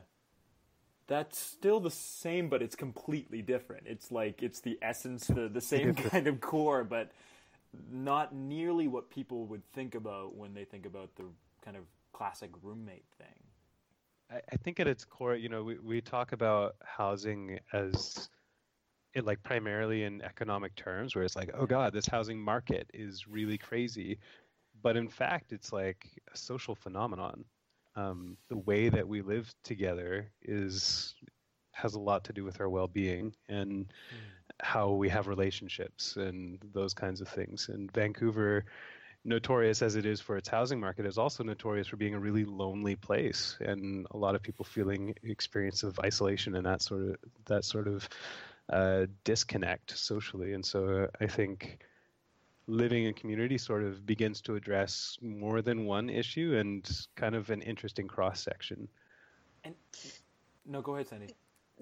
that's 1.06 1.38
still 1.38 1.80
the 1.80 1.90
same, 1.90 2.48
but 2.48 2.62
it's 2.62 2.76
completely 2.76 3.42
different. 3.42 3.86
It's 3.86 4.10
like 4.10 4.42
it's 4.42 4.60
the 4.60 4.78
essence, 4.82 5.26
the 5.26 5.48
the 5.48 5.60
same 5.60 5.94
kind 5.94 6.26
of 6.26 6.40
core, 6.40 6.84
but 6.84 7.12
not 7.90 8.34
nearly 8.34 8.88
what 8.88 9.10
people 9.10 9.46
would 9.46 9.62
think 9.72 9.94
about 9.94 10.36
when 10.36 10.54
they 10.54 10.64
think 10.64 10.86
about 10.86 11.14
the 11.16 11.24
kind 11.64 11.76
of 11.76 11.84
classic 12.12 12.50
roommate 12.62 13.04
thing. 13.18 13.26
I, 14.30 14.40
I 14.52 14.56
think 14.56 14.80
at 14.80 14.86
its 14.86 15.04
core, 15.04 15.34
you 15.34 15.48
know, 15.48 15.62
we, 15.62 15.78
we 15.78 16.00
talk 16.00 16.32
about 16.32 16.76
housing 16.84 17.58
as 17.72 18.28
it 19.14 19.24
like 19.24 19.42
primarily 19.42 20.04
in 20.04 20.22
economic 20.22 20.74
terms, 20.74 21.14
where 21.14 21.24
it's 21.24 21.36
like, 21.36 21.50
oh 21.54 21.66
god, 21.66 21.92
this 21.92 22.06
housing 22.06 22.40
market 22.40 22.88
is 22.94 23.28
really 23.28 23.58
crazy, 23.58 24.18
but 24.82 24.96
in 24.96 25.08
fact, 25.08 25.52
it's 25.52 25.72
like 25.72 26.06
a 26.32 26.36
social 26.36 26.74
phenomenon. 26.74 27.44
Um, 27.96 28.36
the 28.48 28.58
way 28.58 28.88
that 28.88 29.06
we 29.06 29.22
live 29.22 29.52
together 29.62 30.30
is 30.42 31.14
has 31.72 31.94
a 31.94 32.00
lot 32.00 32.24
to 32.24 32.32
do 32.32 32.44
with 32.44 32.60
our 32.60 32.68
well-being 32.68 33.34
and 33.48 33.70
mm. 33.70 33.90
how 34.60 34.92
we 34.92 35.08
have 35.08 35.26
relationships 35.26 36.16
and 36.16 36.58
those 36.72 36.94
kinds 36.94 37.20
of 37.20 37.28
things. 37.28 37.68
And 37.68 37.90
Vancouver, 37.92 38.64
notorious 39.24 39.82
as 39.82 39.96
it 39.96 40.06
is 40.06 40.20
for 40.20 40.36
its 40.36 40.48
housing 40.48 40.78
market, 40.78 41.06
is 41.06 41.18
also 41.18 41.42
notorious 41.42 41.88
for 41.88 41.96
being 41.96 42.14
a 42.14 42.20
really 42.20 42.44
lonely 42.44 42.96
place, 42.96 43.56
and 43.60 44.06
a 44.12 44.16
lot 44.16 44.34
of 44.34 44.42
people 44.42 44.64
feeling 44.64 45.14
experience 45.24 45.82
of 45.82 45.98
isolation 46.00 46.54
and 46.54 46.66
that 46.66 46.82
sort 46.82 47.02
of 47.02 47.16
that 47.46 47.64
sort 47.64 47.88
of 47.88 48.08
uh, 48.72 49.06
disconnect 49.24 49.96
socially. 49.98 50.52
And 50.52 50.64
so 50.64 51.08
I 51.20 51.26
think 51.26 51.78
living 52.66 53.04
in 53.04 53.14
community 53.14 53.58
sort 53.58 53.82
of 53.82 54.06
begins 54.06 54.40
to 54.42 54.54
address 54.54 55.18
more 55.20 55.62
than 55.62 55.84
one 55.84 56.08
issue 56.08 56.56
and 56.58 57.06
kind 57.14 57.34
of 57.34 57.50
an 57.50 57.62
interesting 57.62 58.08
cross 58.08 58.40
section. 58.40 58.88
And 59.64 59.74
no, 60.66 60.80
go 60.80 60.94
ahead, 60.94 61.08
Sandy. 61.08 61.34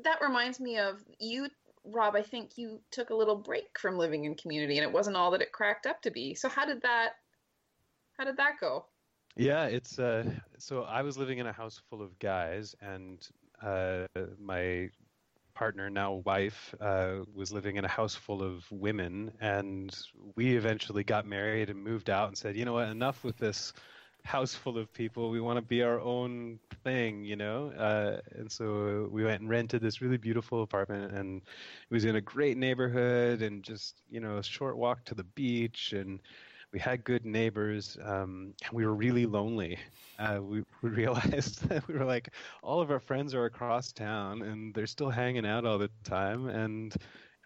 That 0.03 0.21
reminds 0.21 0.59
me 0.61 0.79
of 0.79 1.03
you, 1.19 1.49
Rob. 1.85 2.17
I 2.17 2.23
think 2.23 2.57
you 2.57 2.81
took 2.91 3.11
a 3.11 3.15
little 3.15 3.37
break 3.37 3.79
from 3.79 3.99
living 3.99 4.25
in 4.25 4.35
community, 4.35 4.79
and 4.79 4.87
it 4.87 4.93
wasn't 4.93 5.17
all 5.17 5.31
that 5.33 5.43
it 5.43 5.53
cracked 5.53 5.87
up 5.87 6.03
to 6.03 6.11
be. 6.11 6.35
So 6.35 6.49
how 6.49 6.65
did 6.65 6.83
that? 6.83 7.11
How 8.19 8.25
did 8.25 8.37
that 8.39 8.53
go? 8.61 8.87
Yeah, 9.37 9.65
it's 9.65 9.99
uh, 9.99 10.25
so 10.59 10.83
I 10.83 11.03
was 11.03 11.17
living 11.17 11.39
in 11.39 11.47
a 11.47 11.53
house 11.53 11.81
full 11.89 12.03
of 12.03 12.19
guys, 12.19 12.75
and 12.81 13.27
uh, 13.63 14.07
my 14.41 14.91
partner, 15.55 15.91
now 15.91 16.15
wife, 16.25 16.75
uh, 16.81 17.19
was 17.35 17.53
living 17.53 17.77
in 17.77 17.85
a 17.85 17.89
house 17.89 18.15
full 18.15 18.43
of 18.43 18.71
women, 18.71 19.33
and 19.41 19.97
we 20.37 20.57
eventually 20.57 21.05
got 21.05 21.27
married 21.27 21.71
and 21.71 21.83
moved 21.83 22.11
out 22.11 22.29
and 22.29 22.37
said, 22.37 22.57
you 22.57 22.65
know 22.65 22.75
what, 22.75 22.89
enough 22.89 23.25
with 23.25 23.37
this 23.39 23.73
house 24.25 24.55
full 24.55 24.79
of 24.79 24.93
people. 24.93 25.31
We 25.31 25.41
want 25.41 25.57
to 25.57 25.63
be 25.63 25.83
our 25.83 26.01
own 26.01 26.59
thing, 26.85 27.25
you 27.25 27.37
know. 27.37 27.73
Uh, 27.77 28.21
and 28.33 28.51
so 28.51 29.09
we 29.11 29.25
went 29.25 29.41
and 29.41 29.51
rented 29.51 29.83
this 29.83 30.01
really 30.01 30.17
beautiful 30.17 30.63
apartment, 30.63 31.13
and 31.13 31.43
it 31.43 31.95
was 31.95 32.05
in 32.05 32.17
a 32.17 32.21
great 32.21 32.57
neighborhood, 32.57 33.43
and 33.43 33.63
just 33.63 33.97
you 34.11 34.21
know 34.21 34.39
a 34.39 34.43
short 34.43 34.77
walk 34.77 35.05
to 35.07 35.15
the 35.15 35.25
beach, 35.25 35.93
and 35.93 36.21
we 36.73 36.79
had 36.79 37.05
good 37.05 37.27
neighbors, 37.27 37.99
um, 38.03 38.55
and 38.65 38.73
we 38.73 38.87
were 38.87 38.95
really 38.95 39.27
lonely. 39.27 39.79
Uh, 40.19 40.39
we, 40.43 40.63
we 40.83 40.91
realized 40.91 41.69
that 41.69 41.87
we 41.87 41.95
were 41.95 42.05
like, 42.05 42.31
all 42.63 42.81
of 42.81 42.91
our 42.91 43.01
friends 43.01 43.35
are 43.35 43.45
across 43.45 43.93
town, 43.93 44.43
and 44.43 44.75
they're 44.75 44.87
still 44.87 45.11
hanging 45.11 45.47
out 45.47 45.67
all 45.67 45.79
the 45.79 45.91
time, 46.05 46.49
and 46.49 46.95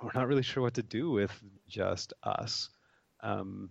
we're 0.02 0.10
not 0.14 0.28
really 0.28 0.42
sure 0.42 0.62
what 0.62 0.74
to 0.74 0.82
do 0.82 1.10
with 1.10 1.32
just 1.68 2.12
us. 2.22 2.70
Um, 3.20 3.70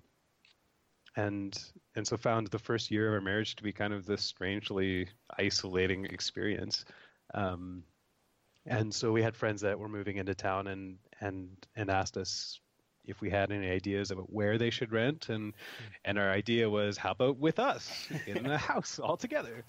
and 1.17 1.57
and 1.95 2.05
so 2.05 2.17
found 2.17 2.47
the 2.47 2.59
first 2.59 2.91
year 2.91 3.07
of 3.07 3.13
our 3.13 3.21
marriage 3.21 3.55
to 3.55 3.63
be 3.63 3.71
kind 3.71 3.93
of 3.93 4.05
this 4.05 4.21
strangely 4.21 5.07
isolating 5.37 6.03
experience. 6.05 6.83
Um, 7.33 7.83
and 8.65 8.93
so 8.93 9.13
we 9.13 9.21
had 9.21 9.35
friends 9.35 9.61
that 9.61 9.79
were 9.79 9.87
moving 9.87 10.17
into 10.17 10.35
town 10.35 10.67
and 10.67 10.97
and 11.21 11.49
and 11.75 11.89
asked 11.89 12.17
us 12.17 12.59
if 13.07 13.21
we 13.21 13.29
had 13.29 13.51
any 13.51 13.69
ideas 13.69 14.11
about 14.11 14.31
where 14.31 14.57
they 14.57 14.69
should 14.69 14.91
rent, 14.91 15.29
and 15.29 15.53
and 16.03 16.17
our 16.17 16.31
idea 16.31 16.69
was, 16.69 16.97
how 16.97 17.11
about 17.11 17.37
with 17.37 17.59
us 17.59 18.07
in 18.27 18.43
the 18.43 18.57
house 18.71 18.99
all 18.99 19.17
together? 19.17 19.63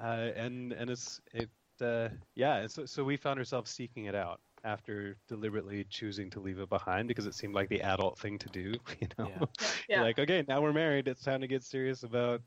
Uh, 0.00 0.30
and 0.36 0.72
and 0.72 0.90
it's 0.90 1.20
it 1.32 1.50
uh, 1.82 2.08
yeah, 2.34 2.66
so 2.66 2.84
so 2.86 3.04
we 3.04 3.16
found 3.16 3.38
ourselves 3.38 3.70
seeking 3.70 4.04
it 4.06 4.14
out 4.14 4.40
after 4.64 5.16
deliberately 5.28 5.84
choosing 5.88 6.28
to 6.30 6.40
leave 6.40 6.58
it 6.58 6.68
behind 6.68 7.08
because 7.08 7.26
it 7.26 7.34
seemed 7.34 7.54
like 7.54 7.68
the 7.68 7.80
adult 7.82 8.18
thing 8.18 8.38
to 8.38 8.48
do. 8.48 8.74
You 9.00 9.08
know, 9.18 9.28
yeah. 9.28 9.66
Yeah. 9.88 10.02
like 10.02 10.18
okay, 10.18 10.44
now 10.46 10.60
we're 10.60 10.72
married, 10.72 11.08
it's 11.08 11.22
time 11.22 11.40
to 11.40 11.46
get 11.46 11.62
serious 11.62 12.02
about 12.02 12.42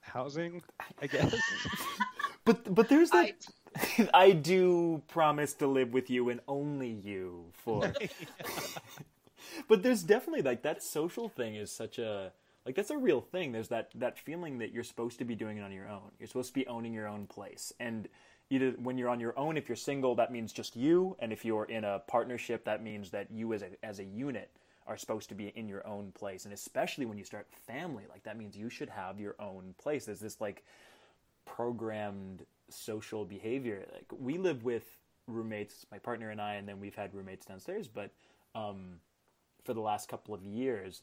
housing, 0.00 0.62
I 1.00 1.06
guess. 1.06 1.34
but 2.44 2.74
but 2.74 2.88
there's 2.88 3.10
that. 3.10 3.34
I... 3.98 4.08
I 4.12 4.30
do 4.32 5.02
promise 5.08 5.54
to 5.54 5.66
live 5.66 5.92
with 5.92 6.10
you 6.10 6.30
and 6.30 6.40
only 6.48 6.90
you 6.90 7.52
for 7.52 7.92
but 9.68 9.82
there's 9.82 10.02
definitely 10.02 10.42
like 10.42 10.62
that 10.62 10.82
social 10.82 11.28
thing 11.28 11.54
is 11.54 11.70
such 11.70 11.98
a 11.98 12.32
like 12.66 12.74
that's 12.74 12.90
a 12.90 12.98
real 12.98 13.20
thing. 13.20 13.52
There's 13.52 13.68
that 13.68 13.90
that 13.94 14.18
feeling 14.18 14.58
that 14.58 14.72
you're 14.72 14.84
supposed 14.84 15.18
to 15.18 15.24
be 15.24 15.34
doing 15.34 15.58
it 15.58 15.62
on 15.62 15.72
your 15.72 15.88
own. 15.88 16.10
You're 16.18 16.28
supposed 16.28 16.48
to 16.48 16.54
be 16.54 16.66
owning 16.66 16.92
your 16.92 17.08
own 17.08 17.26
place. 17.26 17.72
And 17.80 18.08
either 18.50 18.72
when 18.72 18.98
you're 18.98 19.08
on 19.08 19.20
your 19.20 19.38
own, 19.38 19.56
if 19.56 19.68
you're 19.68 19.76
single, 19.76 20.14
that 20.16 20.32
means 20.32 20.52
just 20.52 20.76
you, 20.76 21.16
and 21.20 21.32
if 21.32 21.44
you're 21.44 21.64
in 21.64 21.84
a 21.84 22.00
partnership, 22.00 22.64
that 22.64 22.82
means 22.82 23.10
that 23.10 23.30
you 23.30 23.52
as 23.54 23.62
a 23.62 23.70
as 23.82 23.98
a 23.98 24.04
unit 24.04 24.50
are 24.86 24.96
supposed 24.96 25.28
to 25.28 25.34
be 25.34 25.48
in 25.48 25.68
your 25.68 25.86
own 25.86 26.10
place. 26.12 26.44
And 26.44 26.52
especially 26.52 27.06
when 27.06 27.16
you 27.16 27.24
start 27.24 27.46
family, 27.66 28.04
like 28.08 28.24
that 28.24 28.36
means 28.36 28.56
you 28.56 28.68
should 28.68 28.90
have 28.90 29.20
your 29.20 29.36
own 29.38 29.74
place. 29.78 30.04
There's 30.04 30.20
this 30.20 30.40
like 30.40 30.64
programmed 31.44 32.44
social 32.68 33.24
behavior. 33.24 33.86
Like 33.92 34.06
we 34.18 34.36
live 34.36 34.64
with 34.64 34.84
roommates, 35.26 35.86
my 35.90 35.98
partner 35.98 36.30
and 36.30 36.40
I, 36.40 36.54
and 36.54 36.68
then 36.68 36.80
we've 36.80 36.94
had 36.94 37.14
roommates 37.14 37.46
downstairs, 37.46 37.88
but 37.88 38.10
um, 38.54 38.96
for 39.64 39.74
the 39.74 39.80
last 39.80 40.08
couple 40.08 40.34
of 40.34 40.44
years, 40.44 41.02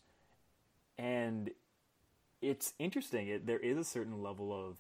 and 0.97 1.51
it's 2.41 2.73
interesting. 2.79 3.27
It, 3.27 3.47
there 3.47 3.59
is 3.59 3.77
a 3.77 3.83
certain 3.83 4.21
level 4.21 4.53
of 4.53 4.77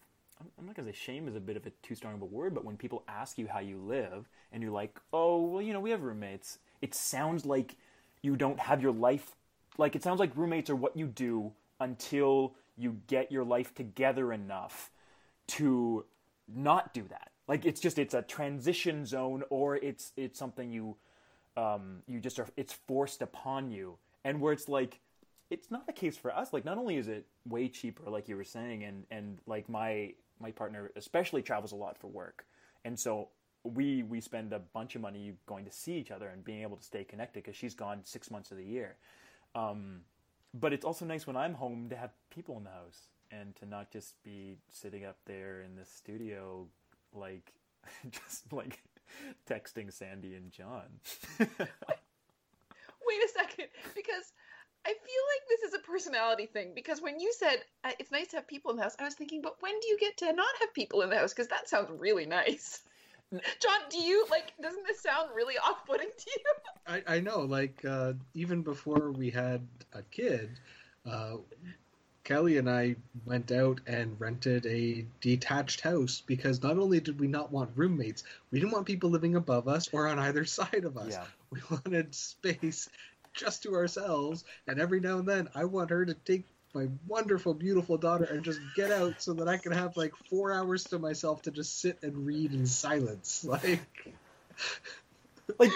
I'm 0.59 0.65
not 0.65 0.75
gonna 0.75 0.91
say 0.91 0.97
shame 0.97 1.27
is 1.27 1.35
a 1.35 1.39
bit 1.39 1.57
of 1.57 1.65
a 1.65 1.71
too 1.81 1.95
strong 1.95 2.13
of 2.13 2.21
a 2.21 2.25
word, 2.25 2.53
but 2.53 2.63
when 2.63 2.77
people 2.77 3.03
ask 3.07 3.37
you 3.37 3.47
how 3.47 3.59
you 3.59 3.77
live 3.77 4.29
and 4.51 4.61
you're 4.61 4.71
like, 4.71 4.99
oh 5.13 5.41
well, 5.41 5.61
you 5.61 5.73
know, 5.73 5.79
we 5.79 5.91
have 5.91 6.03
roommates. 6.03 6.59
It 6.81 6.93
sounds 6.93 7.45
like 7.45 7.75
you 8.21 8.35
don't 8.35 8.59
have 8.59 8.81
your 8.81 8.91
life. 8.91 9.35
Like 9.77 9.95
it 9.95 10.03
sounds 10.03 10.19
like 10.19 10.31
roommates 10.35 10.69
are 10.69 10.75
what 10.75 10.95
you 10.95 11.07
do 11.07 11.53
until 11.79 12.53
you 12.77 12.97
get 13.07 13.31
your 13.31 13.43
life 13.43 13.73
together 13.73 14.31
enough 14.31 14.91
to 15.47 16.05
not 16.47 16.93
do 16.93 17.03
that. 17.09 17.31
Like 17.47 17.65
it's 17.65 17.79
just 17.79 17.97
it's 17.97 18.13
a 18.13 18.21
transition 18.21 19.05
zone, 19.05 19.43
or 19.49 19.77
it's 19.77 20.11
it's 20.15 20.37
something 20.37 20.71
you 20.71 20.97
um, 21.57 22.03
you 22.07 22.19
just 22.19 22.39
are 22.39 22.47
it's 22.55 22.73
forced 22.73 23.21
upon 23.21 23.71
you. 23.71 23.97
And 24.23 24.39
where 24.41 24.53
it's 24.53 24.69
like 24.69 24.99
it's 25.49 25.71
not 25.71 25.87
the 25.87 25.93
case 25.93 26.17
for 26.17 26.33
us. 26.33 26.53
Like 26.53 26.65
not 26.65 26.77
only 26.77 26.97
is 26.97 27.07
it 27.07 27.25
way 27.47 27.67
cheaper 27.67 28.09
like 28.09 28.29
you 28.29 28.37
were 28.37 28.43
saying 28.43 28.83
and 28.83 29.05
and 29.11 29.39
like 29.45 29.67
my 29.67 30.13
my 30.39 30.51
partner 30.51 30.91
especially 30.95 31.41
travels 31.41 31.71
a 31.71 31.75
lot 31.75 31.97
for 31.97 32.07
work. 32.07 32.45
And 32.85 32.97
so 32.99 33.29
we 33.63 34.03
we 34.03 34.21
spend 34.21 34.53
a 34.53 34.59
bunch 34.59 34.95
of 34.95 35.01
money 35.01 35.33
going 35.45 35.65
to 35.65 35.71
see 35.71 35.97
each 35.97 36.11
other 36.11 36.29
and 36.29 36.45
being 36.45 36.61
able 36.61 36.77
to 36.77 36.83
stay 36.83 37.03
connected 37.03 37.43
because 37.43 37.55
she's 37.55 37.75
gone 37.75 38.01
six 38.03 38.31
months 38.31 38.51
of 38.51 38.57
the 38.57 38.65
year. 38.65 38.95
Um, 39.55 40.01
but 40.53 40.73
it's 40.73 40.85
also 40.85 41.05
nice 41.05 41.27
when 41.27 41.35
i'm 41.35 41.53
home 41.53 41.89
to 41.89 41.95
have 41.95 42.11
people 42.29 42.57
in 42.57 42.63
the 42.63 42.69
house 42.69 43.07
and 43.31 43.55
to 43.55 43.65
not 43.65 43.91
just 43.91 44.21
be 44.23 44.57
sitting 44.69 45.05
up 45.05 45.17
there 45.25 45.61
in 45.61 45.75
the 45.75 45.85
studio 45.85 46.65
like 47.13 47.53
just 48.11 48.51
like 48.51 48.81
texting 49.49 49.91
Sandy 49.91 50.35
and 50.35 50.51
John. 50.51 50.85
Wait 51.39 51.49
a 53.23 53.29
second, 53.33 53.67
because 53.95 54.33
I 54.85 54.89
feel 54.89 54.95
like 54.95 55.49
this 55.49 55.61
is 55.69 55.73
a 55.73 55.79
personality 55.79 56.45
thing. 56.45 56.71
Because 56.75 57.01
when 57.01 57.19
you 57.19 57.33
said 57.37 57.57
uh, 57.83 57.91
it's 57.99 58.11
nice 58.11 58.27
to 58.27 58.37
have 58.37 58.47
people 58.47 58.71
in 58.71 58.77
the 58.77 58.83
house, 58.83 58.95
I 58.99 59.03
was 59.03 59.15
thinking, 59.15 59.41
but 59.41 59.55
when 59.61 59.79
do 59.79 59.87
you 59.87 59.97
get 59.99 60.17
to 60.17 60.33
not 60.33 60.47
have 60.59 60.73
people 60.73 61.01
in 61.01 61.09
the 61.09 61.17
house? 61.17 61.33
Because 61.33 61.47
that 61.47 61.69
sounds 61.69 61.89
really 61.99 62.25
nice. 62.25 62.81
John, 63.31 63.79
do 63.89 63.99
you 63.99 64.25
like? 64.29 64.53
Doesn't 64.61 64.87
this 64.87 65.01
sound 65.01 65.29
really 65.35 65.57
off-putting 65.57 66.07
to 66.17 66.31
you? 66.31 66.43
I, 66.87 67.15
I 67.15 67.19
know, 67.19 67.41
like 67.41 67.83
uh, 67.83 68.13
even 68.33 68.61
before 68.61 69.11
we 69.11 69.29
had 69.29 69.67
a 69.93 70.01
kid, 70.03 70.59
uh, 71.05 71.35
Kelly 72.27 72.57
and 72.57 72.69
I 72.69 72.97
went 73.25 73.53
out 73.53 73.79
and 73.87 74.19
rented 74.19 74.65
a 74.65 75.05
detached 75.21 75.79
house 75.79 76.21
because 76.27 76.61
not 76.61 76.77
only 76.77 76.99
did 76.99 77.21
we 77.21 77.27
not 77.27 77.53
want 77.53 77.69
roommates, 77.73 78.25
we 78.51 78.59
didn't 78.59 78.73
want 78.73 78.85
people 78.85 79.09
living 79.09 79.35
above 79.35 79.69
us 79.69 79.87
or 79.93 80.09
on 80.09 80.19
either 80.19 80.43
side 80.59 80.83
of 80.83 80.97
us. 80.97 81.13
Yeah. 81.13 81.23
We 81.51 81.61
wanted 81.71 82.13
space 82.13 82.89
just 83.33 83.63
to 83.63 83.75
ourselves, 83.75 84.43
and 84.67 84.77
every 84.77 84.99
now 84.99 85.19
and 85.19 85.25
then 85.25 85.47
I 85.55 85.63
want 85.63 85.89
her 85.91 86.05
to 86.05 86.13
take 86.13 86.43
my 86.73 86.89
wonderful, 87.07 87.53
beautiful 87.53 87.97
daughter 87.97 88.25
and 88.25 88.43
just 88.43 88.59
get 88.75 88.91
out 88.91 89.21
so 89.21 89.31
that 89.35 89.47
I 89.47 89.55
can 89.55 89.71
have 89.71 89.95
like 89.95 90.13
four 90.29 90.51
hours 90.51 90.83
to 90.85 90.99
myself 90.99 91.43
to 91.43 91.51
just 91.51 91.79
sit 91.79 91.99
and 92.03 92.25
read 92.25 92.51
in 92.53 92.67
silence. 92.67 93.47
Like, 93.57 93.79
like 95.59 95.71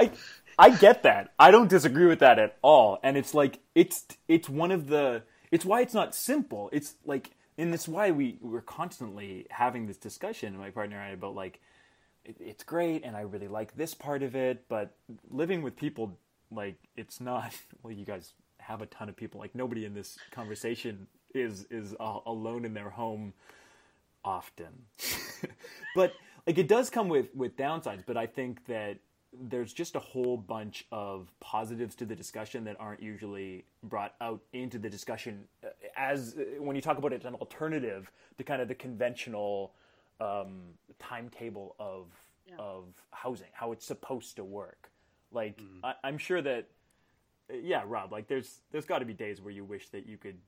I 0.00 0.10
I 0.58 0.70
get 0.70 1.02
that. 1.02 1.32
I 1.38 1.50
don't 1.50 1.68
disagree 1.68 2.06
with 2.06 2.20
that 2.20 2.38
at 2.38 2.56
all. 2.62 2.98
And 3.02 3.18
it's 3.18 3.34
like 3.34 3.58
it's 3.74 4.06
it's 4.26 4.48
one 4.48 4.70
of 4.70 4.86
the 4.86 5.22
it's 5.54 5.64
why 5.64 5.82
it's 5.82 5.94
not 5.94 6.16
simple. 6.16 6.68
It's 6.72 6.96
like 7.06 7.30
and 7.56 7.72
it's 7.72 7.86
why 7.86 8.10
we 8.10 8.38
we're 8.40 8.60
constantly 8.60 9.46
having 9.50 9.86
this 9.86 9.96
discussion 9.96 10.58
my 10.58 10.70
partner 10.70 10.96
and 10.98 11.04
I 11.04 11.10
about 11.10 11.36
like 11.36 11.60
it, 12.24 12.36
it's 12.40 12.64
great 12.64 13.04
and 13.04 13.16
I 13.16 13.20
really 13.20 13.46
like 13.46 13.76
this 13.76 13.94
part 13.94 14.24
of 14.24 14.34
it, 14.34 14.64
but 14.68 14.96
living 15.30 15.62
with 15.62 15.76
people 15.76 16.18
like 16.50 16.74
it's 16.96 17.20
not 17.20 17.54
well 17.84 17.92
you 17.92 18.04
guys 18.04 18.32
have 18.58 18.82
a 18.82 18.86
ton 18.86 19.08
of 19.08 19.14
people 19.14 19.40
like 19.40 19.54
nobody 19.54 19.84
in 19.84 19.94
this 19.94 20.18
conversation 20.32 21.06
is 21.36 21.66
is 21.70 21.94
uh, 22.00 22.18
alone 22.26 22.64
in 22.64 22.74
their 22.74 22.90
home 22.90 23.32
often. 24.24 24.86
but 25.94 26.14
like 26.48 26.58
it 26.58 26.66
does 26.66 26.90
come 26.90 27.08
with 27.08 27.28
with 27.32 27.56
downsides, 27.56 28.02
but 28.04 28.16
I 28.16 28.26
think 28.26 28.66
that 28.66 28.98
there's 29.40 29.72
just 29.72 29.96
a 29.96 29.98
whole 30.00 30.36
bunch 30.36 30.86
of 30.92 31.28
positives 31.40 31.94
to 31.96 32.04
the 32.04 32.14
discussion 32.14 32.64
that 32.64 32.76
aren't 32.78 33.02
usually 33.02 33.64
brought 33.82 34.14
out 34.20 34.40
into 34.52 34.78
the 34.78 34.88
discussion 34.88 35.44
uh, 35.64 35.68
as 35.96 36.36
uh, 36.38 36.62
when 36.62 36.76
you 36.76 36.82
talk 36.82 36.98
about 36.98 37.12
it 37.12 37.20
as 37.20 37.24
an 37.26 37.34
alternative 37.34 38.10
to 38.38 38.44
kind 38.44 38.62
of 38.62 38.68
the 38.68 38.74
conventional 38.74 39.72
um, 40.20 40.60
timetable 40.98 41.74
of 41.78 42.06
Yeah. 42.46 42.56
of 42.58 42.84
housing, 43.10 43.48
how 43.52 43.72
it's 43.72 43.86
supposed 43.86 44.36
to 44.36 44.44
work. 44.44 44.90
Like 45.32 45.58
I, 45.82 45.94
I'm 46.04 46.18
sure 46.18 46.42
that 46.42 46.68
uh, 47.50 47.54
yeah, 47.62 47.82
Rob, 47.86 48.12
like 48.12 48.26
there's 48.28 48.60
there's 48.70 48.86
got 48.86 48.98
to 49.00 49.04
be 49.06 49.14
days 49.14 49.40
where 49.40 49.52
you 49.52 49.64
wish 49.64 49.88
that 49.90 50.06
you 50.06 50.16
could 50.18 50.38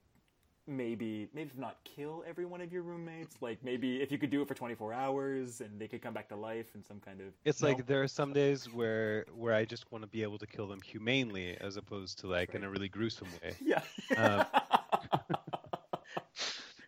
maybe 0.67 1.29
maybe 1.33 1.51
not 1.57 1.77
kill 1.83 2.23
every 2.27 2.45
one 2.45 2.61
of 2.61 2.71
your 2.71 2.83
roommates, 2.83 3.37
like 3.41 3.63
maybe 3.63 4.01
if 4.01 4.11
you 4.11 4.17
could 4.17 4.29
do 4.29 4.41
it 4.41 4.47
for 4.47 4.53
24 4.53 4.93
hours 4.93 5.61
and 5.61 5.79
they 5.79 5.87
could 5.87 6.01
come 6.01 6.13
back 6.13 6.29
to 6.29 6.35
life 6.35 6.75
in 6.75 6.83
some 6.83 6.99
kind 6.99 7.21
of 7.21 7.27
It's 7.45 7.61
No? 7.61 7.61
like 7.61 7.85
there 7.87 8.01
are 8.03 8.07
some 8.07 8.33
days 8.33 8.71
where 8.71 9.25
where 9.33 9.53
I 9.53 9.65
just 9.65 9.91
want 9.91 10.03
to 10.03 10.07
be 10.07 10.23
able 10.23 10.37
to 10.39 10.47
kill 10.47 10.67
them 10.67 10.81
humanely 10.81 11.57
as 11.59 11.77
opposed 11.77 12.19
to 12.19 12.27
like 12.27 12.53
in 12.55 12.63
a 12.63 12.69
really 12.69 12.89
gruesome 12.89 13.27
way. 13.41 13.53
yeah. 13.59 13.81
Um, 14.15 14.45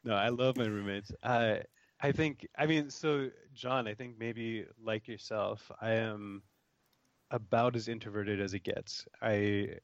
no, 0.03 0.15
I 0.15 0.29
love 0.29 0.57
my 0.57 0.65
roommates. 0.65 1.11
I 1.23 1.63
I 2.01 2.11
think 2.11 2.47
I 2.57 2.65
mean 2.65 2.89
so 2.89 3.29
John, 3.53 3.87
I 3.87 3.93
think 3.93 4.17
maybe 4.17 4.65
like 4.81 5.07
yourself, 5.07 5.69
I 5.81 5.91
am 5.93 6.43
about 7.31 7.75
as 7.75 7.87
introverted 7.87 8.39
as 8.41 8.53
it 8.53 8.63
gets. 8.63 9.05
I 9.21 9.75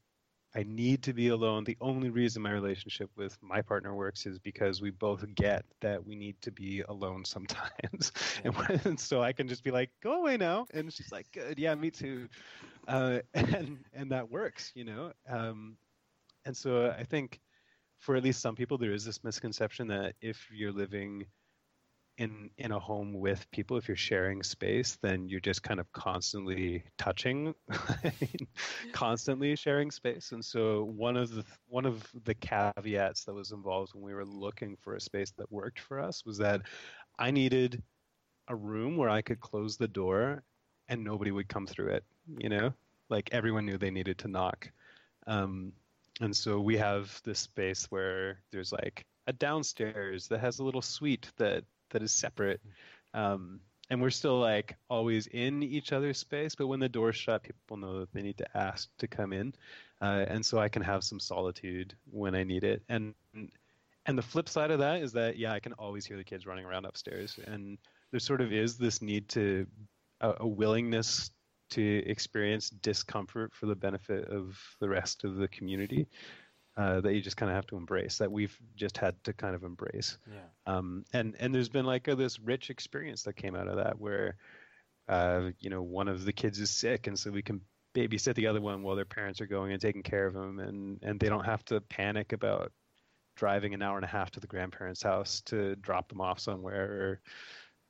I 0.54 0.62
need 0.62 1.02
to 1.02 1.12
be 1.12 1.28
alone. 1.28 1.64
The 1.64 1.76
only 1.80 2.08
reason 2.08 2.42
my 2.42 2.50
relationship 2.52 3.10
with 3.16 3.36
my 3.42 3.60
partner 3.60 3.94
works 3.94 4.24
is 4.24 4.38
because 4.38 4.80
we 4.80 4.90
both 4.90 5.24
get 5.34 5.66
that 5.80 6.04
we 6.04 6.16
need 6.16 6.40
to 6.42 6.50
be 6.50 6.82
alone 6.88 7.24
sometimes. 7.24 8.12
And, 8.44 8.54
when, 8.54 8.80
and 8.84 9.00
so 9.00 9.22
I 9.22 9.32
can 9.32 9.48
just 9.48 9.64
be 9.64 9.70
like, 9.70 9.90
"Go 10.02 10.20
away 10.20 10.36
now," 10.36 10.66
and 10.72 10.92
she's 10.92 11.10
like, 11.12 11.30
"Good, 11.32 11.58
yeah, 11.58 11.74
me 11.74 11.90
too," 11.90 12.28
uh, 12.88 13.20
and 13.34 13.84
and 13.92 14.12
that 14.12 14.30
works, 14.30 14.72
you 14.74 14.84
know. 14.84 15.12
Um, 15.28 15.76
and 16.44 16.56
so 16.56 16.90
I 16.90 17.04
think 17.04 17.40
for 17.98 18.16
at 18.16 18.22
least 18.24 18.40
some 18.40 18.54
people, 18.56 18.78
there 18.78 18.92
is 18.92 19.04
this 19.04 19.24
misconception 19.24 19.88
that 19.88 20.14
if 20.20 20.48
you're 20.52 20.72
living 20.72 21.26
in 22.18 22.50
in 22.56 22.72
a 22.72 22.78
home 22.78 23.12
with 23.12 23.50
people, 23.50 23.76
if 23.76 23.88
you're 23.88 23.96
sharing 23.96 24.42
space, 24.42 24.96
then 25.02 25.28
you're 25.28 25.40
just 25.40 25.62
kind 25.62 25.78
of 25.78 25.90
constantly 25.92 26.84
touching, 26.96 27.54
constantly 28.92 29.54
sharing 29.56 29.90
space. 29.90 30.32
And 30.32 30.44
so 30.44 30.84
one 30.84 31.16
of 31.16 31.30
the 31.30 31.44
one 31.68 31.84
of 31.84 32.08
the 32.24 32.34
caveats 32.34 33.24
that 33.24 33.34
was 33.34 33.52
involved 33.52 33.94
when 33.94 34.02
we 34.02 34.14
were 34.14 34.24
looking 34.24 34.76
for 34.80 34.94
a 34.94 35.00
space 35.00 35.32
that 35.36 35.50
worked 35.52 35.80
for 35.80 36.00
us 36.00 36.24
was 36.24 36.38
that 36.38 36.62
I 37.18 37.30
needed 37.30 37.82
a 38.48 38.56
room 38.56 38.96
where 38.96 39.10
I 39.10 39.22
could 39.22 39.40
close 39.40 39.76
the 39.76 39.88
door 39.88 40.42
and 40.88 41.04
nobody 41.04 41.30
would 41.30 41.48
come 41.48 41.66
through 41.66 41.88
it. 41.88 42.04
You 42.38 42.48
know, 42.48 42.72
like 43.10 43.28
everyone 43.32 43.66
knew 43.66 43.76
they 43.76 43.90
needed 43.90 44.18
to 44.18 44.28
knock. 44.28 44.70
Um, 45.26 45.72
and 46.20 46.34
so 46.34 46.60
we 46.60 46.78
have 46.78 47.20
this 47.24 47.40
space 47.40 47.86
where 47.90 48.40
there's 48.52 48.72
like 48.72 49.04
a 49.26 49.32
downstairs 49.32 50.28
that 50.28 50.40
has 50.40 50.60
a 50.60 50.64
little 50.64 50.80
suite 50.80 51.30
that 51.36 51.64
that 51.90 52.02
is 52.02 52.12
separate. 52.12 52.60
Um, 53.14 53.60
and 53.90 54.02
we're 54.02 54.10
still 54.10 54.40
like 54.40 54.76
always 54.90 55.26
in 55.28 55.62
each 55.62 55.92
other's 55.92 56.18
space 56.18 56.54
but 56.54 56.66
when 56.66 56.80
the 56.80 56.88
door's 56.88 57.16
shut 57.16 57.42
people 57.44 57.76
know 57.76 58.00
that 58.00 58.12
they 58.12 58.22
need 58.22 58.38
to 58.38 58.56
ask 58.56 58.88
to 58.98 59.06
come 59.06 59.32
in. 59.32 59.54
Uh, 60.00 60.24
and 60.28 60.44
so 60.44 60.58
i 60.58 60.68
can 60.68 60.82
have 60.82 61.04
some 61.04 61.20
solitude 61.20 61.94
when 62.10 62.34
i 62.34 62.44
need 62.44 62.64
it. 62.64 62.82
And 62.88 63.14
and 64.06 64.18
the 64.18 64.22
flip 64.22 64.48
side 64.48 64.70
of 64.70 64.80
that 64.80 65.02
is 65.02 65.12
that 65.12 65.36
yeah 65.38 65.52
i 65.52 65.60
can 65.60 65.72
always 65.74 66.06
hear 66.06 66.16
the 66.16 66.24
kids 66.24 66.46
running 66.46 66.64
around 66.64 66.84
upstairs. 66.84 67.38
And 67.46 67.78
there 68.10 68.20
sort 68.20 68.40
of 68.40 68.52
is 68.52 68.76
this 68.76 69.02
need 69.02 69.28
to 69.30 69.66
a, 70.20 70.34
a 70.40 70.46
willingness 70.46 71.30
to 71.68 72.02
experience 72.06 72.70
discomfort 72.70 73.52
for 73.52 73.66
the 73.66 73.74
benefit 73.74 74.28
of 74.28 74.56
the 74.80 74.88
rest 74.88 75.24
of 75.24 75.36
the 75.36 75.48
community 75.48 76.06
uh, 76.76 77.00
that 77.00 77.14
you 77.14 77.20
just 77.22 77.36
kind 77.36 77.50
of 77.50 77.56
have 77.56 77.66
to 77.66 77.76
embrace 77.76 78.18
that 78.18 78.30
we've 78.30 78.58
just 78.76 78.98
had 78.98 79.14
to 79.24 79.32
kind 79.32 79.54
of 79.54 79.62
embrace 79.64 80.18
Yeah. 80.30 80.40
um, 80.76 81.04
and 81.12 81.34
and 81.40 81.54
there's 81.54 81.68
been 81.70 81.86
like 81.86 82.08
a, 82.08 82.14
this 82.14 82.38
rich 82.38 82.70
experience 82.70 83.22
that 83.22 83.34
came 83.34 83.54
out 83.54 83.68
of 83.68 83.76
that 83.76 83.98
where 83.98 84.36
uh, 85.08 85.50
you 85.60 85.70
know 85.70 85.82
one 85.82 86.08
of 86.08 86.24
the 86.24 86.32
kids 86.32 86.58
is 86.60 86.70
sick 86.70 87.06
and 87.06 87.18
so 87.18 87.30
we 87.30 87.42
can 87.42 87.60
babysit 87.94 88.34
the 88.34 88.46
other 88.46 88.60
one 88.60 88.82
while 88.82 88.94
their 88.96 89.06
parents 89.06 89.40
are 89.40 89.46
going 89.46 89.72
and 89.72 89.80
taking 89.80 90.02
care 90.02 90.26
of 90.26 90.34
them 90.34 90.58
and 90.58 91.02
and 91.02 91.18
they 91.18 91.28
don't 91.28 91.44
have 91.46 91.64
to 91.64 91.80
panic 91.80 92.32
about 92.32 92.72
driving 93.36 93.72
an 93.74 93.82
hour 93.82 93.96
and 93.96 94.04
a 94.04 94.08
half 94.08 94.30
to 94.30 94.40
the 94.40 94.46
grandparents 94.46 95.02
house 95.02 95.40
to 95.42 95.76
drop 95.76 96.08
them 96.08 96.20
off 96.20 96.38
somewhere 96.40 97.20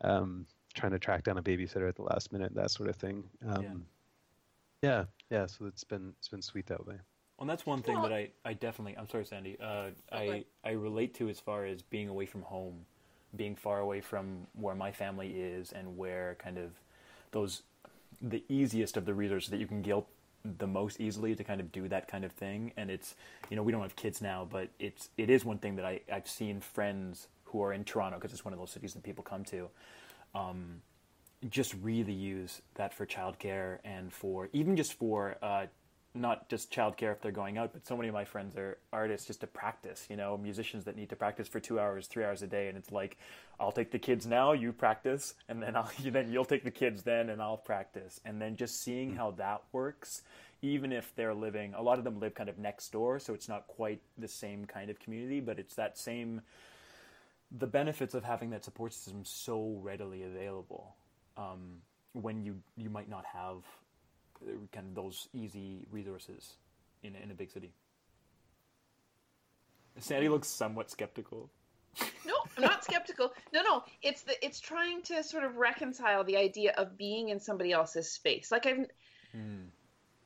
or 0.04 0.08
um, 0.08 0.46
trying 0.74 0.92
to 0.92 0.98
track 0.98 1.24
down 1.24 1.38
a 1.38 1.42
babysitter 1.42 1.88
at 1.88 1.96
the 1.96 2.02
last 2.02 2.32
minute 2.32 2.54
that 2.54 2.70
sort 2.70 2.88
of 2.88 2.96
thing 2.96 3.24
um, 3.48 3.62
yeah. 4.82 5.04
yeah 5.30 5.46
so 5.46 5.64
it's 5.66 5.84
been 5.84 6.12
it's 6.18 6.28
been 6.28 6.42
sweet 6.42 6.66
that 6.66 6.86
way 6.86 6.96
Well, 7.38 7.46
that's 7.46 7.66
one 7.66 7.82
thing 7.82 7.96
Well- 7.96 8.08
that 8.08 8.14
I, 8.14 8.30
I 8.44 8.54
definitely 8.54 8.96
I'm 8.96 9.08
sorry, 9.08 9.24
Sandy. 9.26 9.58
Uh, 9.60 9.90
I 10.10 10.44
I 10.64 10.70
relate 10.70 11.14
to 11.14 11.28
as 11.28 11.38
far 11.38 11.66
as 11.66 11.82
being 11.82 12.08
away 12.08 12.26
from 12.26 12.42
home, 12.42 12.86
being 13.36 13.54
far 13.56 13.80
away 13.80 14.00
from 14.00 14.46
where 14.54 14.74
my 14.74 14.90
family 14.90 15.38
is, 15.38 15.72
and 15.72 15.96
where 15.98 16.36
kind 16.38 16.56
of 16.58 16.70
those 17.32 17.62
the 18.22 18.42
easiest 18.48 18.96
of 18.96 19.04
the 19.04 19.12
resources 19.12 19.50
that 19.50 19.58
you 19.58 19.66
can 19.66 19.82
guilt 19.82 20.08
the 20.58 20.66
most 20.66 21.00
easily 21.00 21.34
to 21.34 21.44
kind 21.44 21.60
of 21.60 21.70
do 21.72 21.88
that 21.88 22.08
kind 22.08 22.24
of 22.24 22.32
thing. 22.32 22.72
And 22.76 22.90
it's 22.90 23.14
you 23.50 23.56
know 23.56 23.62
we 23.62 23.72
don't 23.72 23.82
have 23.82 23.96
kids 23.96 24.22
now, 24.22 24.46
but 24.50 24.70
it's 24.78 25.10
it 25.18 25.28
is 25.28 25.44
one 25.44 25.58
thing 25.58 25.76
that 25.76 25.84
I 25.84 26.00
I've 26.10 26.28
seen 26.28 26.60
friends 26.60 27.28
who 27.44 27.62
are 27.62 27.74
in 27.74 27.84
Toronto 27.84 28.16
because 28.18 28.32
it's 28.32 28.44
one 28.44 28.54
of 28.54 28.58
those 28.58 28.70
cities 28.70 28.94
that 28.94 29.02
people 29.02 29.22
come 29.22 29.44
to. 29.44 29.68
Um, 30.34 30.80
just 31.50 31.74
really 31.82 32.12
use 32.14 32.62
that 32.74 32.94
for 32.94 33.04
childcare 33.04 33.78
and 33.84 34.10
for 34.12 34.48
even 34.54 34.74
just 34.74 34.94
for 34.94 35.36
uh, 35.42 35.66
not 36.16 36.48
just 36.48 36.72
childcare 36.72 37.12
if 37.12 37.20
they're 37.20 37.32
going 37.32 37.58
out, 37.58 37.72
but 37.72 37.86
so 37.86 37.96
many 37.96 38.08
of 38.08 38.14
my 38.14 38.24
friends 38.24 38.56
are 38.56 38.78
artists 38.92 39.26
just 39.26 39.40
to 39.40 39.46
practice. 39.46 40.06
You 40.08 40.16
know, 40.16 40.36
musicians 40.36 40.84
that 40.84 40.96
need 40.96 41.10
to 41.10 41.16
practice 41.16 41.48
for 41.48 41.60
two 41.60 41.78
hours, 41.78 42.06
three 42.06 42.24
hours 42.24 42.42
a 42.42 42.46
day, 42.46 42.68
and 42.68 42.76
it's 42.76 42.90
like, 42.90 43.16
I'll 43.60 43.72
take 43.72 43.90
the 43.90 43.98
kids 43.98 44.26
now, 44.26 44.52
you 44.52 44.72
practice, 44.72 45.34
and 45.48 45.62
then 45.62 45.76
I'll 45.76 45.90
you, 46.02 46.10
then 46.10 46.32
you'll 46.32 46.44
take 46.44 46.64
the 46.64 46.70
kids 46.70 47.02
then, 47.02 47.30
and 47.30 47.40
I'll 47.40 47.56
practice, 47.56 48.20
and 48.24 48.40
then 48.40 48.56
just 48.56 48.82
seeing 48.82 49.14
how 49.14 49.32
that 49.32 49.62
works. 49.72 50.22
Even 50.62 50.90
if 50.90 51.14
they're 51.14 51.34
living, 51.34 51.74
a 51.74 51.82
lot 51.82 51.98
of 51.98 52.04
them 52.04 52.18
live 52.18 52.34
kind 52.34 52.48
of 52.48 52.58
next 52.58 52.90
door, 52.90 53.18
so 53.18 53.34
it's 53.34 53.48
not 53.48 53.66
quite 53.66 54.00
the 54.16 54.26
same 54.26 54.64
kind 54.64 54.90
of 54.90 54.98
community, 54.98 55.40
but 55.40 55.58
it's 55.58 55.74
that 55.74 55.98
same 55.98 56.40
the 57.58 57.66
benefits 57.66 58.14
of 58.14 58.24
having 58.24 58.50
that 58.50 58.64
support 58.64 58.92
system 58.92 59.24
so 59.24 59.78
readily 59.82 60.24
available 60.24 60.96
um, 61.36 61.80
when 62.12 62.42
you 62.42 62.56
you 62.76 62.90
might 62.90 63.08
not 63.08 63.24
have 63.24 63.62
kind 64.72 64.88
of 64.88 64.94
those 64.94 65.28
easy 65.32 65.86
resources 65.90 66.56
in 67.02 67.14
a, 67.14 67.18
in 67.18 67.30
a 67.30 67.34
big 67.34 67.50
city. 67.50 67.72
Sandy 69.98 70.28
looks 70.28 70.48
somewhat 70.48 70.90
skeptical. 70.90 71.50
No, 72.26 72.34
I'm 72.56 72.64
not 72.64 72.84
skeptical. 72.84 73.32
No, 73.52 73.62
no, 73.62 73.82
it's 74.02 74.22
the 74.22 74.44
it's 74.44 74.60
trying 74.60 75.02
to 75.02 75.22
sort 75.22 75.44
of 75.44 75.56
reconcile 75.56 76.24
the 76.24 76.36
idea 76.36 76.74
of 76.76 76.98
being 76.98 77.30
in 77.30 77.40
somebody 77.40 77.72
else's 77.72 78.10
space. 78.10 78.52
Like 78.52 78.66
I'm, 78.66 78.86
hmm. 79.32 79.68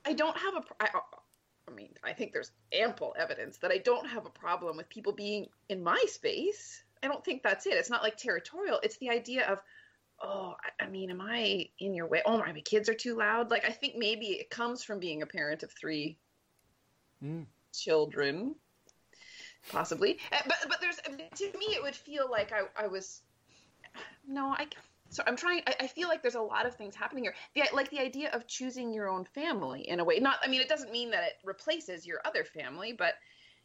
I 0.04 0.14
don't 0.14 0.36
have 0.36 0.54
a. 0.54 0.62
I, 0.80 0.88
I 1.68 1.72
mean, 1.72 1.90
I 2.02 2.12
think 2.12 2.32
there's 2.32 2.50
ample 2.72 3.14
evidence 3.16 3.58
that 3.58 3.70
I 3.70 3.78
don't 3.78 4.06
have 4.08 4.26
a 4.26 4.30
problem 4.30 4.76
with 4.76 4.88
people 4.88 5.12
being 5.12 5.46
in 5.68 5.82
my 5.84 6.02
space. 6.08 6.82
I 7.02 7.06
don't 7.06 7.24
think 7.24 7.42
that's 7.42 7.66
it. 7.66 7.74
It's 7.74 7.90
not 7.90 8.02
like 8.02 8.16
territorial. 8.16 8.80
It's 8.82 8.96
the 8.98 9.10
idea 9.10 9.46
of, 9.46 9.60
oh, 10.20 10.56
I, 10.80 10.84
I 10.84 10.88
mean, 10.88 11.10
am 11.10 11.20
I 11.20 11.68
in 11.78 11.94
your 11.94 12.06
way? 12.06 12.22
Oh 12.24 12.38
my, 12.38 12.52
my 12.52 12.60
kids 12.60 12.88
are 12.88 12.94
too 12.94 13.16
loud. 13.16 13.50
Like 13.50 13.64
I 13.64 13.72
think 13.72 13.96
maybe 13.96 14.26
it 14.28 14.50
comes 14.50 14.82
from 14.84 14.98
being 15.00 15.22
a 15.22 15.26
parent 15.26 15.62
of 15.62 15.72
three 15.72 16.18
Mm. 17.22 17.46
children, 17.72 18.54
possibly. 19.68 20.18
Uh, 20.32 20.38
But 20.46 20.56
but 20.68 20.80
there's 20.80 20.96
to 20.96 21.58
me 21.58 21.66
it 21.74 21.82
would 21.82 21.96
feel 21.96 22.28
like 22.30 22.52
I 22.52 22.62
I 22.76 22.88
was 22.88 23.22
no 24.26 24.46
I. 24.48 24.66
So 25.10 25.24
I'm 25.26 25.36
trying. 25.36 25.62
I, 25.66 25.74
I 25.80 25.86
feel 25.88 26.08
like 26.08 26.22
there's 26.22 26.36
a 26.36 26.40
lot 26.40 26.66
of 26.66 26.76
things 26.76 26.94
happening 26.94 27.24
here. 27.24 27.34
The, 27.54 27.64
like 27.74 27.90
the 27.90 27.98
idea 27.98 28.30
of 28.30 28.46
choosing 28.46 28.92
your 28.94 29.08
own 29.08 29.24
family 29.24 29.88
in 29.88 29.98
a 30.00 30.04
way. 30.04 30.20
Not. 30.20 30.38
I 30.42 30.48
mean, 30.48 30.60
it 30.60 30.68
doesn't 30.68 30.92
mean 30.92 31.10
that 31.10 31.24
it 31.24 31.32
replaces 31.44 32.06
your 32.06 32.20
other 32.24 32.44
family, 32.44 32.92
but 32.92 33.14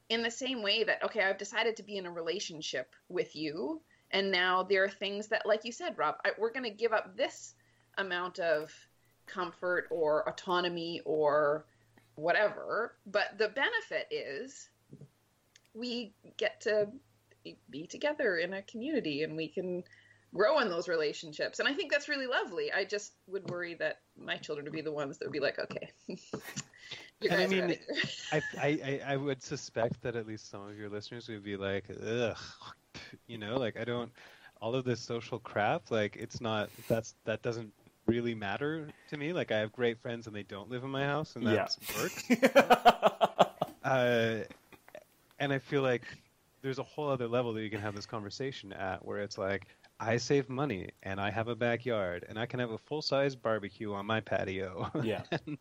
in 0.09 0.23
the 0.23 0.31
same 0.31 0.63
way 0.63 0.83
that 0.85 1.03
okay, 1.05 1.21
I've 1.23 1.37
decided 1.37 1.77
to 1.77 1.83
be 1.83 1.97
in 1.97 2.05
a 2.07 2.11
relationship 2.11 2.95
with 3.09 3.35
you, 3.35 3.81
and 4.11 4.31
now 4.31 4.63
there 4.63 4.83
are 4.83 4.89
things 4.89 5.27
that, 5.27 5.45
like 5.45 5.65
you 5.65 5.71
said, 5.71 5.97
Rob, 5.97 6.15
I, 6.25 6.31
we're 6.37 6.51
going 6.51 6.63
to 6.63 6.69
give 6.69 6.93
up 6.93 7.17
this 7.17 7.53
amount 7.97 8.39
of 8.39 8.71
comfort 9.25 9.87
or 9.91 10.27
autonomy 10.29 11.01
or 11.05 11.65
whatever. 12.15 12.95
But 13.05 13.37
the 13.37 13.49
benefit 13.49 14.07
is 14.11 14.69
we 15.73 16.13
get 16.37 16.61
to 16.61 16.87
be 17.69 17.87
together 17.87 18.37
in 18.37 18.53
a 18.53 18.61
community 18.63 19.23
and 19.23 19.35
we 19.35 19.47
can 19.47 19.83
grow 20.33 20.59
in 20.59 20.69
those 20.69 20.87
relationships. 20.87 21.59
And 21.59 21.67
I 21.67 21.73
think 21.73 21.91
that's 21.91 22.09
really 22.09 22.27
lovely. 22.27 22.71
I 22.71 22.83
just 22.85 23.13
would 23.27 23.49
worry 23.49 23.75
that 23.75 23.99
my 24.17 24.37
children 24.37 24.65
would 24.65 24.73
be 24.73 24.81
the 24.81 24.91
ones 24.91 25.17
that 25.17 25.25
would 25.25 25.33
be 25.33 25.39
like, 25.39 25.59
okay. 25.59 25.91
And 27.29 27.41
I 27.41 27.47
mean. 27.47 27.75
I, 28.31 28.41
I, 28.59 28.67
I- 28.67 29.01
I 29.13 29.15
would 29.15 29.41
suspect 29.41 30.01
that 30.03 30.15
at 30.15 30.27
least 30.27 30.49
some 30.49 30.67
of 30.67 30.77
your 30.77 30.89
listeners 30.89 31.27
would 31.29 31.43
be 31.43 31.55
like, 31.57 31.85
ugh, 31.89 32.37
you 33.27 33.37
know, 33.37 33.57
like 33.57 33.77
I 33.79 33.83
don't, 33.83 34.11
all 34.61 34.75
of 34.75 34.85
this 34.85 34.99
social 34.99 35.39
crap, 35.39 35.91
like 35.91 36.15
it's 36.15 36.41
not, 36.41 36.69
that's, 36.87 37.15
that 37.25 37.41
doesn't 37.41 37.71
really 38.07 38.35
matter 38.35 38.87
to 39.09 39.17
me. 39.17 39.33
Like 39.33 39.51
I 39.51 39.57
have 39.59 39.71
great 39.71 39.99
friends 39.99 40.27
and 40.27 40.35
they 40.35 40.43
don't 40.43 40.69
live 40.69 40.83
in 40.83 40.89
my 40.89 41.03
house 41.03 41.35
and 41.35 41.43
Yeah. 41.43 41.67
that's 41.67 41.77
works. 41.97 42.23
Uh, 43.83 44.39
and 45.37 45.53
I 45.53 45.59
feel 45.59 45.83
like 45.83 46.01
there's 46.63 46.79
a 46.79 46.83
whole 46.83 47.07
other 47.07 47.27
level 47.27 47.53
that 47.53 47.61
you 47.61 47.69
can 47.69 47.79
have 47.81 47.93
this 47.93 48.07
conversation 48.07 48.73
at 48.73 49.05
where 49.05 49.19
it's 49.19 49.37
like, 49.37 49.67
I 49.99 50.17
save 50.17 50.49
money 50.49 50.89
and 51.03 51.21
I 51.21 51.31
have 51.31 51.47
a 51.47 51.55
backyard 51.55 52.25
and 52.27 52.37
I 52.37 52.45
can 52.45 52.59
have 52.59 52.71
a 52.71 52.77
full 52.77 53.01
size 53.01 53.35
barbecue 53.35 53.93
on 53.93 54.05
my 54.05 54.19
patio. 54.19 54.91
Yeah. 55.03 55.23
and 55.31 55.57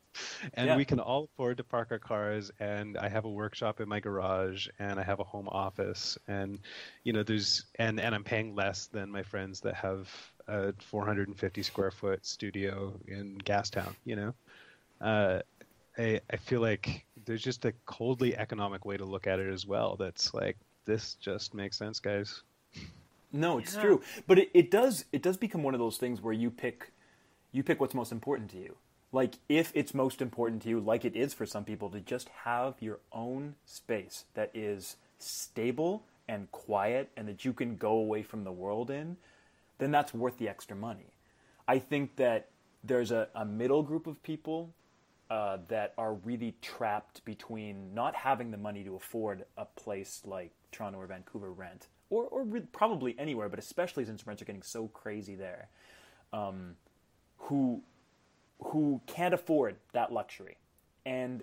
and 0.55 0.67
Yeah. 0.69 0.77
we 0.77 0.85
can 0.85 0.99
all 1.01 1.25
afford 1.25 1.59
to 1.59 1.65
park 1.65 1.89
our 1.93 1.99
cars 1.99 2.51
and 2.59 2.97
I 2.97 3.09
have 3.09 3.25
a 3.25 3.31
workshop 3.31 3.81
in 3.81 3.89
my 3.89 4.01
garage 4.01 4.67
and 4.79 4.99
I 4.99 5.05
have 5.05 5.21
a 5.21 5.25
home 5.25 5.49
office 5.49 6.19
and 6.27 6.59
you 7.05 7.13
know 7.13 7.23
there's 7.23 7.65
and 7.79 8.01
and 8.01 8.15
I'm 8.15 8.25
paying 8.25 8.55
less 8.55 8.87
than 8.89 9.11
my 9.11 9.23
friends 9.23 9.61
that 9.61 9.75
have 9.77 10.09
a 10.49 10.73
450 10.81 11.63
square 11.63 11.91
foot 11.93 12.27
studio 12.27 12.93
in 13.07 13.39
Gastown, 13.39 13.95
you 14.05 14.17
know. 14.17 14.35
Uh 15.01 15.41
I 15.97 16.21
I 16.31 16.37
feel 16.39 16.61
like 16.61 17.07
there's 17.25 17.43
just 17.43 17.65
a 17.67 17.73
coldly 17.87 18.37
economic 18.37 18.85
way 18.85 18.97
to 18.97 19.05
look 19.05 19.27
at 19.29 19.39
it 19.39 19.53
as 19.53 19.67
well 19.67 19.97
that's 19.97 20.35
like 20.35 20.57
this 20.87 21.15
just 21.15 21.55
makes 21.55 21.79
sense 21.79 22.01
guys. 22.01 22.43
No, 23.35 23.59
it's 23.59 23.75
Yeah. 23.75 23.81
true. 23.81 24.03
But 24.27 24.39
it, 24.39 24.51
it 24.55 24.71
does 24.71 25.05
it 25.13 25.23
does 25.23 25.37
become 25.37 25.63
one 25.63 25.75
of 25.75 25.81
those 25.81 25.99
things 25.99 26.23
where 26.23 26.33
you 26.33 26.51
pick 26.51 26.93
you 27.53 27.63
pick 27.63 27.81
what's 27.81 27.95
most 27.95 28.13
important 28.13 28.51
to 28.53 28.59
you. 28.59 28.77
Like 29.13 29.35
if 29.49 29.73
it's 29.75 29.95
most 29.95 30.23
important 30.23 30.63
to 30.63 30.69
you, 30.69 30.81
like 30.81 31.05
it 31.05 31.15
is 31.15 31.35
for 31.35 31.47
some 31.47 31.65
people, 31.65 31.91
to 31.91 32.01
just 32.01 32.29
have 32.45 32.75
your 32.81 33.01
own 33.13 33.57
space 33.65 34.25
that 34.35 34.51
is 34.55 34.97
stable 35.19 36.05
and 36.27 36.51
quiet 36.51 37.11
and 37.17 37.29
that 37.29 37.45
you 37.45 37.53
can 37.53 37.77
go 37.77 37.93
away 37.93 38.23
from 38.23 38.45
the 38.45 38.53
world 38.53 38.91
in, 38.91 39.17
then 39.79 39.91
that's 39.91 40.15
worth 40.15 40.39
the 40.39 40.49
extra 40.49 40.77
money. 40.77 41.13
I 41.69 41.79
think 41.79 42.17
that 42.17 42.49
there's 42.83 43.11
a, 43.11 43.29
a 43.35 43.45
middle 43.45 43.83
group 43.83 44.07
of 44.07 44.23
people 44.23 44.75
uh, 45.31 45.59
that 45.69 45.95
are 45.97 46.15
really 46.15 46.55
trapped 46.61 47.25
between 47.25 47.95
not 47.95 48.15
having 48.15 48.51
the 48.51 48.57
money 48.59 48.85
to 48.85 48.97
afford 48.97 49.45
a 49.57 49.65
place 49.65 50.23
like 50.25 50.53
Toronto 50.73 50.99
or 50.99 51.07
Vancouver 51.07 51.53
rent, 51.53 51.89
or, 52.15 52.25
or 52.27 52.45
re- 52.45 52.61
probably 52.73 53.17
anywhere, 53.19 53.49
but 53.49 53.59
especially 53.59 54.05
since 54.05 54.27
rents 54.27 54.41
are 54.41 54.45
getting 54.45 54.63
so 54.63 54.89
crazy 54.89 55.35
there, 55.35 55.69
um, 56.33 56.77
who 57.39 57.83
who 58.63 59.01
can't 59.07 59.35
afford 59.35 59.77
that 59.93 60.13
luxury, 60.13 60.57
and 61.05 61.43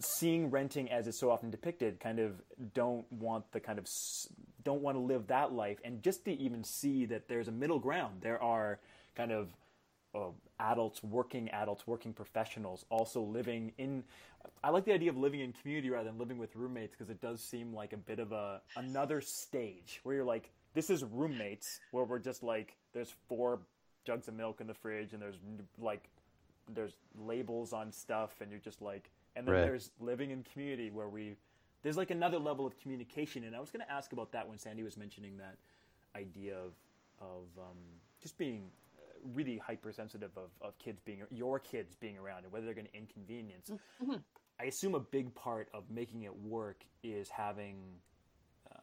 seeing 0.00 0.50
renting 0.50 0.90
as 0.90 1.08
it's 1.08 1.18
so 1.18 1.30
often 1.30 1.50
depicted, 1.50 1.98
kind 1.98 2.18
of 2.18 2.40
don't 2.74 3.10
want 3.10 3.50
the 3.52 3.60
kind 3.60 3.78
of 3.78 3.88
don't 4.64 4.82
want 4.82 4.96
to 4.96 5.00
live 5.00 5.26
that 5.28 5.52
life, 5.52 5.78
and 5.84 6.02
just 6.02 6.24
to 6.26 6.32
even 6.32 6.62
see 6.62 7.06
that 7.06 7.28
there's 7.28 7.48
a 7.48 7.52
middle 7.52 7.78
ground. 7.78 8.18
There 8.20 8.40
are 8.42 8.78
kind 9.16 9.32
of 9.32 9.48
uh, 10.14 10.30
adults, 10.60 11.02
working 11.02 11.48
adults, 11.50 11.86
working 11.86 12.12
professionals, 12.12 12.84
also 12.90 13.20
living 13.22 13.72
in. 13.78 14.04
I 14.62 14.70
like 14.70 14.84
the 14.84 14.92
idea 14.92 15.10
of 15.10 15.16
living 15.16 15.40
in 15.40 15.52
community 15.52 15.90
rather 15.90 16.08
than 16.08 16.18
living 16.18 16.38
with 16.38 16.54
roommates 16.56 16.94
because 16.94 17.10
it 17.10 17.20
does 17.20 17.42
seem 17.42 17.74
like 17.74 17.92
a 17.92 17.96
bit 17.96 18.18
of 18.18 18.32
a 18.32 18.60
another 18.76 19.20
stage 19.20 20.00
where 20.02 20.16
you're 20.16 20.24
like, 20.24 20.50
this 20.74 20.90
is 20.90 21.04
roommates, 21.04 21.80
where 21.90 22.04
we're 22.04 22.18
just 22.18 22.42
like, 22.42 22.76
there's 22.92 23.12
four 23.28 23.60
jugs 24.04 24.28
of 24.28 24.34
milk 24.34 24.60
in 24.60 24.66
the 24.66 24.74
fridge 24.74 25.12
and 25.12 25.20
there's 25.22 25.38
like, 25.78 26.08
there's 26.74 26.96
labels 27.18 27.72
on 27.72 27.92
stuff 27.92 28.40
and 28.40 28.50
you're 28.50 28.60
just 28.60 28.80
like, 28.82 29.10
and 29.36 29.46
then 29.46 29.52
Right. 29.52 29.62
there's 29.62 29.90
living 30.00 30.30
in 30.30 30.44
community 30.52 30.90
where 30.90 31.08
we, 31.08 31.34
there's 31.82 31.96
like 31.96 32.10
another 32.10 32.38
level 32.38 32.66
of 32.66 32.78
communication. 32.80 33.44
And 33.44 33.54
I 33.54 33.60
was 33.60 33.70
going 33.70 33.84
to 33.84 33.92
ask 33.92 34.12
about 34.12 34.32
that 34.32 34.48
when 34.48 34.58
Sandy 34.58 34.82
was 34.82 34.96
mentioning 34.96 35.36
that 35.38 35.56
idea 36.16 36.56
of 36.56 36.72
of 37.20 37.44
um, 37.58 37.76
just 38.22 38.38
being 38.38 38.70
really 39.34 39.58
hypersensitive 39.58 40.30
of, 40.36 40.50
of 40.60 40.78
kids 40.78 41.00
being 41.04 41.22
your 41.30 41.58
kids 41.58 41.96
being 41.96 42.18
around 42.18 42.44
and 42.44 42.52
whether 42.52 42.64
they're 42.64 42.74
going 42.74 42.86
to 42.86 42.96
inconvenience. 42.96 43.72
I 44.60 44.64
assume 44.64 44.94
a 44.94 45.00
big 45.00 45.34
part 45.34 45.68
of 45.72 45.84
making 45.90 46.22
it 46.24 46.36
work 46.36 46.84
is 47.02 47.28
having 47.28 47.76
um, 48.72 48.82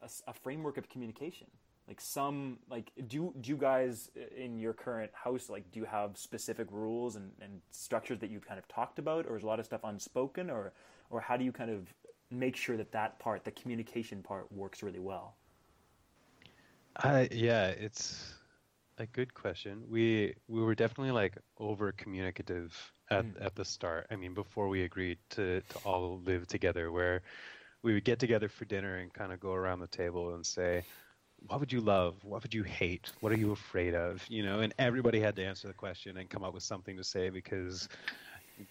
a, 0.00 0.04
s- 0.04 0.22
a 0.26 0.32
framework 0.32 0.78
of 0.78 0.88
communication. 0.88 1.46
Like 1.88 2.00
some 2.00 2.58
like 2.70 2.92
do 3.08 3.34
do 3.40 3.50
you 3.50 3.56
guys 3.56 4.10
uh, 4.16 4.22
in 4.36 4.58
your 4.58 4.72
current 4.72 5.10
house 5.14 5.50
like 5.50 5.70
do 5.72 5.80
you 5.80 5.84
have 5.86 6.16
specific 6.16 6.68
rules 6.70 7.16
and, 7.16 7.32
and 7.40 7.60
structures 7.72 8.20
that 8.20 8.30
you 8.30 8.40
kind 8.40 8.58
of 8.58 8.68
talked 8.68 8.98
about 8.98 9.26
or 9.26 9.36
is 9.36 9.42
a 9.42 9.46
lot 9.46 9.58
of 9.58 9.66
stuff 9.66 9.80
unspoken 9.84 10.48
or 10.48 10.72
or 11.10 11.20
how 11.20 11.36
do 11.36 11.44
you 11.44 11.52
kind 11.52 11.70
of 11.70 11.92
make 12.30 12.56
sure 12.56 12.76
that 12.76 12.92
that 12.92 13.18
part 13.18 13.44
the 13.44 13.50
communication 13.50 14.22
part 14.22 14.50
works 14.52 14.82
really 14.82 15.00
well? 15.00 15.34
Uh, 16.96 17.26
yeah, 17.30 17.68
it's 17.68 18.34
a 18.98 19.06
good 19.06 19.34
question. 19.34 19.84
We 19.88 20.34
we 20.48 20.62
were 20.62 20.74
definitely 20.74 21.12
like 21.12 21.36
over 21.58 21.92
communicative 21.92 22.92
at, 23.10 23.24
Mm. 23.24 23.44
at 23.44 23.54
the 23.54 23.64
start. 23.64 24.06
I 24.10 24.16
mean, 24.16 24.34
before 24.34 24.68
we 24.68 24.82
agreed 24.84 25.18
to, 25.30 25.60
to 25.60 25.78
all 25.84 26.20
live 26.20 26.46
together, 26.46 26.90
where 26.92 27.22
we 27.82 27.94
would 27.94 28.04
get 28.04 28.18
together 28.18 28.48
for 28.48 28.64
dinner 28.64 28.96
and 28.96 29.12
kind 29.12 29.32
of 29.32 29.40
go 29.40 29.52
around 29.52 29.80
the 29.80 29.86
table 29.88 30.34
and 30.34 30.46
say, 30.46 30.84
what 31.46 31.58
would 31.60 31.72
you 31.72 31.80
love? 31.80 32.24
What 32.24 32.42
would 32.42 32.54
you 32.54 32.62
hate? 32.62 33.10
What 33.20 33.32
are 33.32 33.36
you 33.38 33.50
afraid 33.52 33.94
of? 33.94 34.24
You 34.28 34.44
know, 34.44 34.60
and 34.60 34.72
everybody 34.78 35.20
had 35.20 35.34
to 35.36 35.44
answer 35.44 35.66
the 35.68 35.74
question 35.74 36.16
and 36.16 36.30
come 36.30 36.44
up 36.44 36.54
with 36.54 36.62
something 36.62 36.96
to 36.96 37.04
say 37.04 37.30
because 37.30 37.88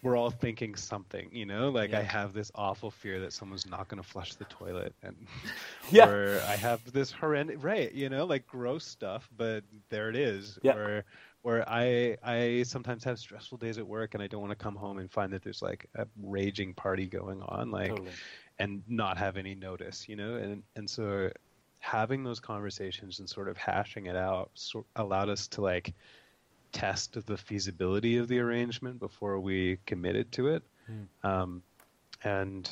we're 0.02 0.16
all 0.16 0.30
thinking 0.30 0.74
something, 0.74 1.28
you 1.32 1.44
know, 1.44 1.68
like 1.70 1.92
I 1.92 2.02
have 2.02 2.32
this 2.32 2.50
awful 2.54 2.90
fear 2.90 3.20
that 3.20 3.32
someone's 3.32 3.66
not 3.66 3.88
going 3.88 4.02
to 4.02 4.08
flush 4.08 4.34
the 4.34 4.44
toilet 4.46 4.94
and 5.02 5.14
Yeah. 5.90 6.08
or 6.08 6.42
I 6.46 6.56
have 6.56 6.80
this 6.92 7.10
horrendous 7.10 7.62
right, 7.62 7.92
you 7.92 8.08
know, 8.08 8.24
like 8.24 8.46
gross 8.46 8.84
stuff, 8.86 9.28
but 9.36 9.64
there 9.90 10.08
it 10.08 10.16
is. 10.16 10.58
Yeah. 10.62 10.74
Or 10.76 11.04
or 11.44 11.64
I 11.68 12.16
I 12.22 12.62
sometimes 12.62 13.04
have 13.04 13.18
stressful 13.18 13.58
days 13.58 13.78
at 13.78 13.86
work 13.86 14.14
and 14.14 14.22
I 14.22 14.26
don't 14.28 14.40
want 14.40 14.52
to 14.52 14.62
come 14.64 14.76
home 14.76 14.98
and 14.98 15.10
find 15.10 15.32
that 15.32 15.42
there's 15.42 15.62
like 15.62 15.86
a 15.96 16.06
raging 16.22 16.72
party 16.74 17.06
going 17.06 17.42
on 17.42 17.70
like 17.70 17.90
Totally. 17.90 18.10
and 18.58 18.82
not 18.88 19.18
have 19.18 19.36
any 19.36 19.54
notice, 19.54 20.08
you 20.08 20.16
know? 20.16 20.36
And 20.36 20.62
and 20.76 20.88
so 20.88 21.30
having 21.80 22.22
those 22.22 22.38
conversations 22.38 23.18
and 23.18 23.28
sort 23.28 23.48
of 23.48 23.56
hashing 23.56 24.06
it 24.06 24.14
out 24.16 24.50
sort 24.54 24.86
allowed 24.96 25.28
us 25.28 25.48
to 25.48 25.60
like 25.60 25.92
test 26.72 27.24
the 27.26 27.36
feasibility 27.36 28.16
of 28.16 28.28
the 28.28 28.40
arrangement 28.40 28.98
before 28.98 29.38
we 29.38 29.78
committed 29.86 30.32
to 30.32 30.48
it. 30.48 30.62
Um, 31.22 31.62
and 32.24 32.68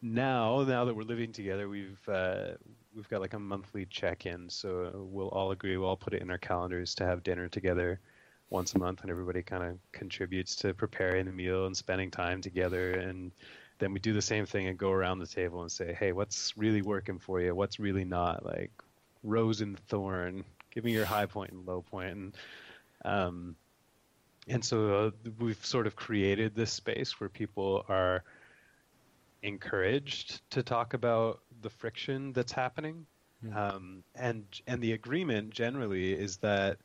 now, 0.00 0.62
now 0.62 0.84
that 0.84 0.94
we're 0.94 1.02
living 1.02 1.32
together, 1.32 1.68
we've 1.68 2.08
uh, 2.08 2.52
we've 2.94 3.08
got 3.08 3.20
like 3.20 3.34
a 3.34 3.38
monthly 3.38 3.86
check-in. 3.86 4.48
So 4.50 4.90
we'll 5.10 5.28
all 5.28 5.50
agree, 5.52 5.76
we'll 5.76 5.88
all 5.88 5.96
put 5.96 6.14
it 6.14 6.22
in 6.22 6.30
our 6.30 6.38
calendars 6.38 6.94
to 6.96 7.04
have 7.04 7.22
dinner 7.22 7.48
together 7.48 8.00
once 8.50 8.74
a 8.74 8.78
month, 8.78 9.02
and 9.02 9.10
everybody 9.10 9.42
kind 9.42 9.62
of 9.62 9.78
contributes 9.92 10.56
to 10.56 10.74
preparing 10.74 11.26
the 11.26 11.32
meal 11.32 11.66
and 11.66 11.76
spending 11.76 12.10
time 12.10 12.42
together. 12.42 12.92
And 12.92 13.32
then 13.78 13.92
we 13.92 14.00
do 14.00 14.12
the 14.12 14.22
same 14.22 14.46
thing 14.46 14.66
and 14.66 14.78
go 14.78 14.90
around 14.90 15.18
the 15.18 15.26
table 15.26 15.62
and 15.62 15.72
say, 15.72 15.96
hey, 15.98 16.12
what's 16.12 16.56
really 16.56 16.82
working 16.82 17.18
for 17.18 17.40
you? 17.40 17.54
What's 17.54 17.80
really 17.80 18.04
not? 18.04 18.44
Like 18.44 18.70
rose 19.22 19.60
and 19.60 19.78
thorn. 19.88 20.44
Give 20.70 20.84
me 20.84 20.92
your 20.92 21.06
high 21.06 21.26
point 21.26 21.52
and 21.52 21.66
low 21.66 21.82
point. 21.82 22.14
And 22.14 22.34
um, 23.04 23.56
and 24.48 24.64
so 24.64 25.06
uh, 25.06 25.30
we've 25.38 25.64
sort 25.64 25.86
of 25.86 25.94
created 25.94 26.54
this 26.54 26.72
space 26.72 27.20
where 27.20 27.28
people 27.28 27.84
are 27.88 28.24
encouraged 29.42 30.40
to 30.50 30.62
talk 30.62 30.94
about 30.94 31.40
the 31.62 31.70
friction 31.70 32.32
that's 32.32 32.52
happening 32.52 33.06
Hmm. 33.42 33.56
Um, 33.56 34.04
and 34.14 34.44
and 34.66 34.80
the 34.80 34.92
agreement 34.92 35.50
generally 35.50 36.12
is 36.12 36.36
that 36.38 36.78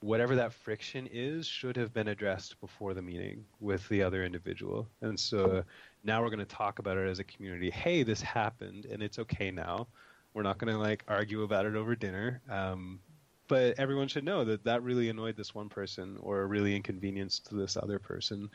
whatever 0.00 0.36
that 0.36 0.52
friction 0.52 1.08
is 1.12 1.46
should 1.46 1.76
have 1.76 1.92
been 1.92 2.08
addressed 2.08 2.60
before 2.60 2.94
the 2.94 3.02
meeting 3.02 3.44
with 3.60 3.86
the 3.88 4.02
other 4.02 4.24
individual. 4.24 4.88
And 5.02 5.18
so 5.18 5.64
now 6.04 6.22
we're 6.22 6.30
going 6.30 6.38
to 6.38 6.44
talk 6.44 6.78
about 6.78 6.96
it 6.96 7.08
as 7.08 7.18
a 7.18 7.24
community. 7.24 7.68
Hey, 7.70 8.04
this 8.04 8.22
happened, 8.22 8.86
and 8.86 9.02
it's 9.02 9.18
okay 9.18 9.50
now. 9.50 9.88
We're 10.34 10.44
not 10.44 10.58
going 10.58 10.72
to 10.72 10.78
like 10.78 11.04
argue 11.08 11.42
about 11.42 11.66
it 11.66 11.74
over 11.74 11.96
dinner. 11.96 12.40
Um, 12.48 13.00
but 13.48 13.78
everyone 13.78 14.08
should 14.08 14.24
know 14.24 14.44
that 14.44 14.64
that 14.64 14.82
really 14.82 15.08
annoyed 15.08 15.36
this 15.36 15.54
one 15.54 15.68
person 15.68 16.16
or 16.20 16.46
really 16.46 16.76
inconvenienced 16.76 17.48
this 17.50 17.76
other 17.76 17.98
person. 17.98 18.50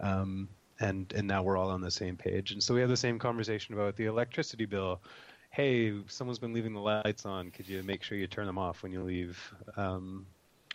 Um, 0.00 0.48
and 0.80 1.12
and 1.12 1.26
now 1.26 1.42
we're 1.42 1.56
all 1.56 1.70
on 1.70 1.80
the 1.80 1.90
same 1.90 2.16
page. 2.16 2.50
And 2.50 2.62
so 2.62 2.74
we 2.74 2.80
have 2.80 2.90
the 2.90 2.96
same 2.96 3.18
conversation 3.18 3.74
about 3.74 3.96
the 3.96 4.06
electricity 4.06 4.66
bill. 4.66 5.00
Hey, 5.50 5.94
someone's 6.08 6.40
been 6.40 6.52
leaving 6.52 6.74
the 6.74 6.80
lights 6.80 7.24
on. 7.24 7.50
Could 7.52 7.68
you 7.68 7.82
make 7.84 8.02
sure 8.02 8.18
you 8.18 8.26
turn 8.26 8.46
them 8.46 8.58
off 8.58 8.82
when 8.82 8.90
you 8.90 9.02
leave? 9.02 9.38
Um, 9.76 10.26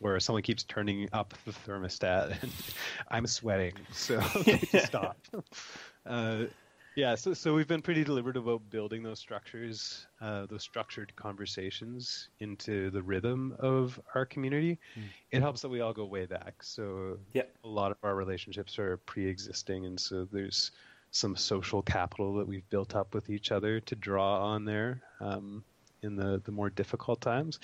or 0.01 0.19
someone 0.19 0.41
keeps 0.41 0.63
turning 0.63 1.09
up 1.11 1.33
the 1.45 1.51
thermostat 1.51 2.37
and 2.43 2.51
I'm 3.09 3.27
sweating, 3.27 3.73
so 3.91 4.21
stop. 4.85 5.17
Uh, 6.05 6.45
yeah, 6.95 7.15
so 7.15 7.33
so 7.33 7.53
we've 7.53 7.67
been 7.67 7.81
pretty 7.81 8.03
deliberate 8.03 8.37
about 8.37 8.69
building 8.69 9.03
those 9.03 9.19
structures, 9.19 10.07
uh, 10.21 10.45
those 10.47 10.63
structured 10.63 11.15
conversations 11.15 12.29
into 12.39 12.89
the 12.91 13.01
rhythm 13.01 13.55
of 13.59 13.99
our 14.15 14.25
community. 14.25 14.79
Mm. 14.97 15.03
It 15.31 15.41
helps 15.41 15.61
that 15.61 15.69
we 15.69 15.81
all 15.81 15.93
go 15.93 16.05
way 16.05 16.25
back. 16.25 16.61
So 16.61 17.17
Yeah. 17.33 17.43
a 17.63 17.67
lot 17.67 17.91
of 17.91 17.97
our 18.03 18.15
relationships 18.15 18.77
are 18.79 18.97
pre-existing, 18.97 19.85
and 19.85 19.99
so 19.99 20.25
there's 20.25 20.71
some 21.11 21.35
social 21.35 21.81
capital 21.81 22.35
that 22.35 22.47
we've 22.47 22.69
built 22.69 22.95
up 22.95 23.13
with 23.13 23.29
each 23.29 23.51
other 23.51 23.79
to 23.79 23.95
draw 23.95 24.45
on 24.45 24.65
there 24.65 25.01
um, 25.19 25.63
in 26.01 26.15
the 26.15 26.41
the 26.45 26.51
more 26.51 26.69
difficult 26.69 27.21
times. 27.21 27.59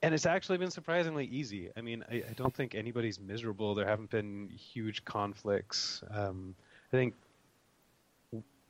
And 0.00 0.14
it's 0.14 0.26
actually 0.26 0.58
been 0.58 0.70
surprisingly 0.70 1.26
easy. 1.26 1.70
I 1.76 1.80
mean, 1.80 2.04
I, 2.08 2.22
I 2.30 2.32
don't 2.36 2.54
think 2.54 2.76
anybody's 2.76 3.18
miserable. 3.18 3.74
There 3.74 3.84
haven't 3.86 4.10
been 4.10 4.48
huge 4.48 5.04
conflicts. 5.04 6.04
Um, 6.10 6.54
I 6.92 6.96
think 6.96 7.14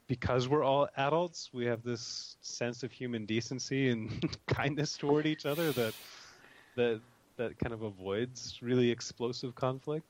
because 0.08 0.48
we're 0.48 0.64
all 0.64 0.88
adults, 0.96 1.50
we 1.52 1.66
have 1.66 1.82
this 1.82 2.36
sense 2.40 2.82
of 2.82 2.90
human 2.90 3.26
decency 3.26 3.90
and 3.90 4.36
kindness 4.48 4.96
toward 4.96 5.26
each 5.26 5.46
other 5.46 5.70
that 5.72 5.94
that 6.76 7.00
that 7.36 7.58
kind 7.58 7.72
of 7.72 7.82
avoids 7.82 8.58
really 8.62 8.90
explosive 8.90 9.54
conflict. 9.54 10.04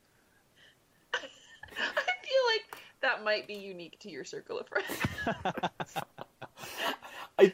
I 1.12 1.18
feel 1.18 2.42
like 2.52 2.78
that 3.02 3.22
might 3.24 3.46
be 3.46 3.54
unique 3.54 3.98
to 4.00 4.10
your 4.10 4.24
circle 4.24 4.58
of 4.58 4.68
friends. 4.68 4.86
I 7.38 7.52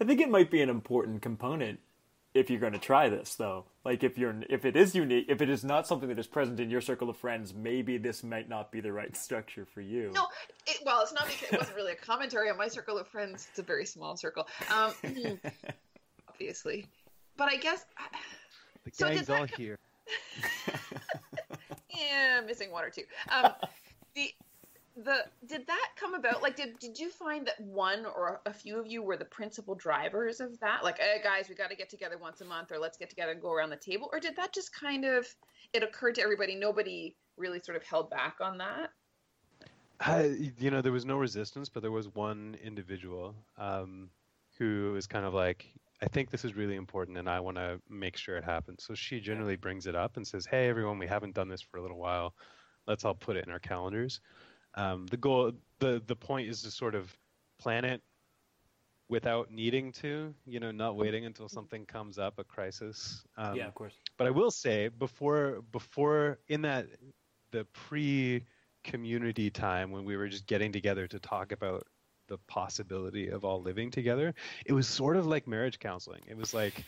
I 0.00 0.04
think 0.04 0.20
it 0.20 0.30
might 0.30 0.50
be 0.50 0.62
an 0.62 0.68
important 0.68 1.22
component 1.22 1.80
if 2.34 2.48
you're 2.48 2.60
going 2.60 2.72
to 2.72 2.78
try 2.78 3.08
this 3.08 3.34
though. 3.34 3.64
Like 3.84 4.04
if 4.04 4.16
you're 4.18 4.34
if 4.48 4.64
it 4.64 4.76
is 4.76 4.94
unique, 4.94 5.26
if 5.28 5.40
it 5.42 5.48
is 5.50 5.64
not 5.64 5.86
something 5.86 6.08
that 6.08 6.18
is 6.18 6.26
present 6.26 6.60
in 6.60 6.70
your 6.70 6.80
circle 6.80 7.10
of 7.10 7.16
friends, 7.16 7.52
maybe 7.54 7.98
this 7.98 8.22
might 8.22 8.48
not 8.48 8.70
be 8.70 8.80
the 8.80 8.92
right 8.92 9.16
structure 9.26 9.64
for 9.66 9.80
you. 9.80 10.12
No, 10.14 10.26
it, 10.66 10.78
well, 10.84 11.02
it's 11.02 11.12
not 11.12 11.26
because 11.26 11.52
it 11.52 11.58
wasn't 11.58 11.76
really 11.76 11.92
a 11.92 11.96
commentary 11.96 12.50
on 12.50 12.56
my 12.56 12.68
circle 12.68 12.98
of 12.98 13.08
friends. 13.08 13.46
It's 13.50 13.58
a 13.58 13.62
very 13.62 13.86
small 13.86 14.16
circle, 14.16 14.46
um, 14.72 14.92
obviously. 16.28 16.86
But 17.36 17.48
I 17.50 17.56
guess, 17.56 17.84
The 18.84 18.90
So 18.92 19.08
gang's 19.08 19.30
all 19.30 19.46
co- 19.46 19.56
here. 19.56 19.78
yeah, 21.96 22.40
missing 22.46 22.70
one 22.70 22.84
or 22.84 22.90
two. 22.90 23.02
Um, 23.30 23.52
the 24.14 24.30
the 24.96 25.24
did 25.46 25.66
that 25.66 25.88
come 25.96 26.14
about? 26.14 26.42
Like, 26.42 26.56
did 26.56 26.78
did 26.78 26.98
you 26.98 27.10
find 27.10 27.46
that 27.46 27.60
one 27.60 28.04
or 28.04 28.40
a 28.46 28.52
few 28.52 28.78
of 28.78 28.86
you 28.86 29.02
were 29.02 29.16
the 29.16 29.24
principal 29.24 29.74
drivers 29.74 30.40
of 30.40 30.58
that? 30.60 30.84
Like, 30.84 30.98
hey, 30.98 31.20
guys, 31.22 31.48
we 31.48 31.54
got 31.54 31.70
to 31.70 31.76
get 31.76 31.88
together 31.88 32.18
once 32.18 32.40
a 32.40 32.44
month, 32.44 32.72
or 32.72 32.78
let's 32.78 32.98
get 32.98 33.10
together 33.10 33.32
and 33.32 33.40
go 33.40 33.52
around 33.52 33.70
the 33.70 33.76
table, 33.76 34.08
or 34.12 34.20
did 34.20 34.36
that 34.36 34.52
just 34.52 34.74
kind 34.74 35.04
of 35.04 35.26
it 35.72 35.82
occurred 35.82 36.16
to 36.16 36.22
everybody? 36.22 36.54
Nobody 36.54 37.14
really 37.36 37.60
sort 37.60 37.76
of 37.76 37.82
held 37.84 38.10
back 38.10 38.36
on 38.40 38.58
that. 38.58 38.90
You 40.58 40.70
know, 40.70 40.80
there 40.80 40.92
was 40.92 41.04
no 41.04 41.18
resistance, 41.18 41.68
but 41.68 41.82
there 41.82 41.90
was 41.90 42.08
one 42.14 42.56
individual 42.62 43.34
um, 43.58 44.08
who 44.58 44.92
was 44.94 45.06
kind 45.06 45.26
of 45.26 45.34
like, 45.34 45.66
I 46.02 46.06
think 46.06 46.30
this 46.30 46.44
is 46.44 46.56
really 46.56 46.76
important 46.76 47.18
and 47.18 47.28
I 47.28 47.40
want 47.40 47.58
to 47.58 47.80
make 47.90 48.16
sure 48.16 48.36
it 48.38 48.44
happens. 48.44 48.82
So 48.82 48.94
she 48.94 49.20
generally 49.20 49.56
brings 49.56 49.86
it 49.86 49.94
up 49.94 50.16
and 50.16 50.26
says, 50.26 50.46
Hey, 50.46 50.68
everyone, 50.68 50.98
we 50.98 51.06
haven't 51.06 51.34
done 51.34 51.48
this 51.48 51.60
for 51.60 51.76
a 51.76 51.82
little 51.82 51.98
while. 51.98 52.34
Let's 52.86 53.04
all 53.04 53.14
put 53.14 53.36
it 53.36 53.44
in 53.44 53.52
our 53.52 53.58
calendars. 53.58 54.20
Um, 54.74 55.06
the 55.06 55.16
goal, 55.16 55.52
the, 55.78 56.02
the 56.06 56.16
point 56.16 56.48
is 56.48 56.62
to 56.62 56.70
sort 56.70 56.94
of 56.94 57.16
plan 57.58 57.84
it 57.84 58.02
without 59.08 59.50
needing 59.50 59.90
to, 59.90 60.32
you 60.46 60.60
know, 60.60 60.70
not 60.70 60.96
waiting 60.96 61.26
until 61.26 61.48
something 61.48 61.84
comes 61.84 62.18
up, 62.18 62.38
a 62.38 62.44
crisis. 62.44 63.24
Um, 63.36 63.56
yeah, 63.56 63.66
of 63.66 63.74
course. 63.74 63.94
but 64.16 64.26
I 64.26 64.30
will 64.30 64.52
say 64.52 64.88
before 64.88 65.62
before 65.72 66.38
in 66.48 66.62
that 66.62 66.86
the 67.50 67.64
pre 67.72 68.44
community 68.84 69.50
time 69.50 69.90
when 69.90 70.04
we 70.04 70.16
were 70.16 70.28
just 70.28 70.46
getting 70.46 70.72
together 70.72 71.06
to 71.06 71.18
talk 71.18 71.52
about 71.52 71.86
the 72.28 72.38
possibility 72.46 73.28
of 73.28 73.44
all 73.44 73.60
living 73.60 73.90
together, 73.90 74.32
it 74.64 74.72
was 74.72 74.86
sort 74.86 75.16
of 75.16 75.26
like 75.26 75.48
marriage 75.48 75.80
counseling. 75.80 76.22
It 76.28 76.36
was 76.36 76.54
like 76.54 76.84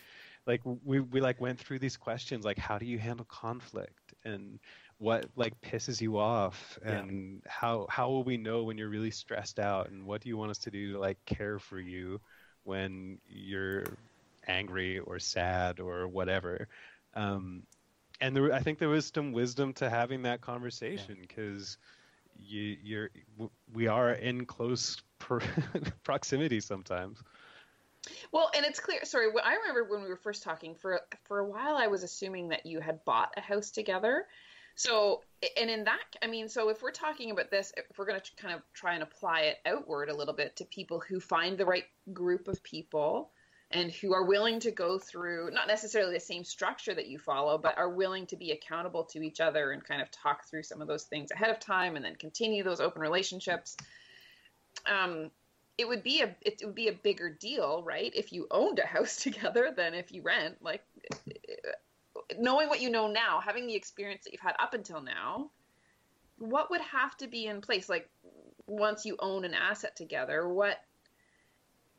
like 0.47 0.61
we 0.85 1.01
we 1.01 1.21
like 1.21 1.41
went 1.41 1.59
through 1.59 1.79
these 1.81 1.97
questions 1.97 2.45
like 2.45 2.59
how 2.59 2.79
do 2.79 2.87
you 2.87 2.99
handle 2.99 3.27
conflict 3.27 4.15
and 4.25 4.59
what 5.03 5.27
like 5.35 5.61
pisses 5.61 6.01
you 6.01 6.17
off 6.17 6.79
Yeah. 6.85 7.01
and 7.01 7.43
how 7.47 7.87
how 7.91 8.09
will 8.09 8.23
we 8.23 8.37
know 8.37 8.63
when 8.63 8.79
you're 8.79 8.89
really 8.89 9.11
stressed 9.11 9.59
out 9.59 9.91
and 9.91 10.07
what 10.07 10.21
do 10.21 10.29
you 10.29 10.37
want 10.37 10.53
us 10.53 10.59
to 10.59 10.71
do 10.71 10.93
to 10.93 10.99
like 11.01 11.19
care 11.27 11.59
for 11.59 11.81
you 11.81 12.21
when 12.63 13.19
you're 13.27 13.85
angry 14.47 15.01
or 15.01 15.19
sad 15.19 15.81
or 15.81 16.07
whatever 16.07 16.69
um, 17.15 17.65
and 18.21 18.37
there, 18.37 18.53
I 18.53 18.61
think 18.61 18.79
there 18.79 18.89
was 18.89 19.11
some 19.13 19.33
wisdom 19.33 19.73
to 19.75 19.91
having 19.91 20.23
that 20.23 20.41
conversation 20.41 21.17
because 21.21 21.77
you, 22.39 22.77
you're 22.83 23.11
we 23.75 23.89
are 23.89 24.13
in 24.13 24.47
close 24.47 25.03
per- 25.19 25.41
proximity 26.05 26.61
sometimes. 26.61 27.19
Well, 28.31 28.51
and 28.57 28.65
it's 28.65 28.81
clear. 28.81 29.01
Sorry, 29.05 29.29
I 29.45 29.57
remember 29.57 29.85
when 29.91 30.03
we 30.03 30.09
were 30.09 30.17
first 30.17 30.43
talking. 30.43 30.75
For 30.75 31.01
for 31.25 31.41
a 31.41 31.49
while, 31.49 31.77
I 31.77 31.89
was 31.89 32.03
assuming 32.03 32.49
that 32.49 32.65
you 32.65 32.81
had 32.81 33.05
bought 33.05 33.33
a 33.37 33.41
house 33.41 33.71
together. 33.71 34.27
So, 34.75 35.23
and 35.61 35.71
in 35.71 35.85
that, 35.85 36.01
I 36.23 36.27
mean, 36.27 36.49
so 36.49 36.69
if 36.69 36.83
we're 36.83 36.93
talking 36.93 37.31
about 37.31 37.51
this, 37.51 37.73
if 37.77 37.99
we're 37.99 38.07
going 38.07 38.21
to 38.21 38.37
kind 38.37 38.55
of 38.55 38.63
try 38.73 38.95
and 38.95 39.03
apply 39.03 39.43
it 39.43 39.59
outward 39.67 40.09
a 40.09 40.17
little 40.17 40.35
bit 40.35 40.57
to 40.57 40.65
people 40.65 41.01
who 41.01 41.21
find 41.21 41.59
the 41.59 41.67
right 41.67 41.85
group 42.13 42.49
of 42.49 42.63
people 42.63 43.31
and 43.71 43.91
who 43.91 44.13
are 44.13 44.25
willing 44.25 44.61
to 44.61 44.71
go 44.71 44.99
through 44.99 45.51
not 45.53 45.67
necessarily 45.67 46.13
the 46.13 46.21
same 46.21 46.45
structure 46.45 46.95
that 46.95 47.09
you 47.09 47.19
follow, 47.19 47.59
but 47.59 47.79
are 47.79 47.89
willing 47.89 48.27
to 48.27 48.37
be 48.37 48.51
accountable 48.51 49.05
to 49.05 49.23
each 49.23 49.41
other 49.41 49.73
and 49.73 49.85
kind 49.85 50.03
of 50.03 50.11
talk 50.11 50.47
through 50.49 50.63
some 50.63 50.83
of 50.83 50.89
those 50.89 51.05
things 51.05 51.31
ahead 51.31 51.51
of 51.51 51.59
time 51.59 51.97
and 51.97 52.05
then 52.05 52.17
continue 52.17 52.63
those 52.63 52.81
open 52.81 53.01
relationships. 53.01 53.77
Um, 54.87 55.31
it 55.79 55.89
would 55.89 56.03
be 56.03 56.21
a 56.23 56.37
it 56.43 56.61
would 56.65 56.75
be 56.75 56.89
a 56.89 56.93
bigger 56.93 57.31
deal, 57.31 57.83
right? 57.83 58.13
If 58.15 58.33
you 58.33 58.47
owned 58.51 58.79
a 58.79 58.87
house 58.87 59.17
together 59.23 59.73
than 59.75 59.95
if 59.95 60.13
you 60.13 60.23
rent. 60.23 60.57
Like 60.61 60.83
knowing 62.39 62.69
what 62.69 62.81
you 62.81 62.91
know 62.91 63.09
now, 63.09 63.41
having 63.41 63.67
the 63.67 63.75
experience 63.75 64.25
that 64.25 64.33
you've 64.33 64.41
had 64.41 64.55
up 64.59 64.75
until 64.75 65.03
now, 65.03 65.51
what 66.39 66.71
would 66.71 66.81
have 66.81 67.17
to 67.19 67.29
be 67.29 67.47
in 67.47 67.61
place? 67.61 67.89
Like 67.89 68.09
once 68.67 69.05
you 69.05 69.17
own 69.19 69.45
an 69.45 69.55
asset 69.55 69.97
together, 69.97 70.49
what 70.49 70.79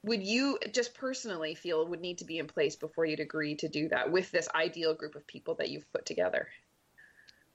would 0.03 0.21
you 0.21 0.59
just 0.71 0.93
personally 0.95 1.55
feel 1.55 1.87
would 1.87 2.01
need 2.01 2.17
to 2.17 2.25
be 2.25 2.37
in 2.37 2.47
place 2.47 2.75
before 2.75 3.05
you'd 3.05 3.21
agree 3.21 3.55
to 3.55 3.69
do 3.69 3.87
that 3.89 4.11
with 4.11 4.29
this 4.31 4.49
ideal 4.53 4.93
group 4.93 5.15
of 5.15 5.25
people 5.25 5.55
that 5.55 5.69
you've 5.69 5.89
put 5.93 6.05
together? 6.05 6.47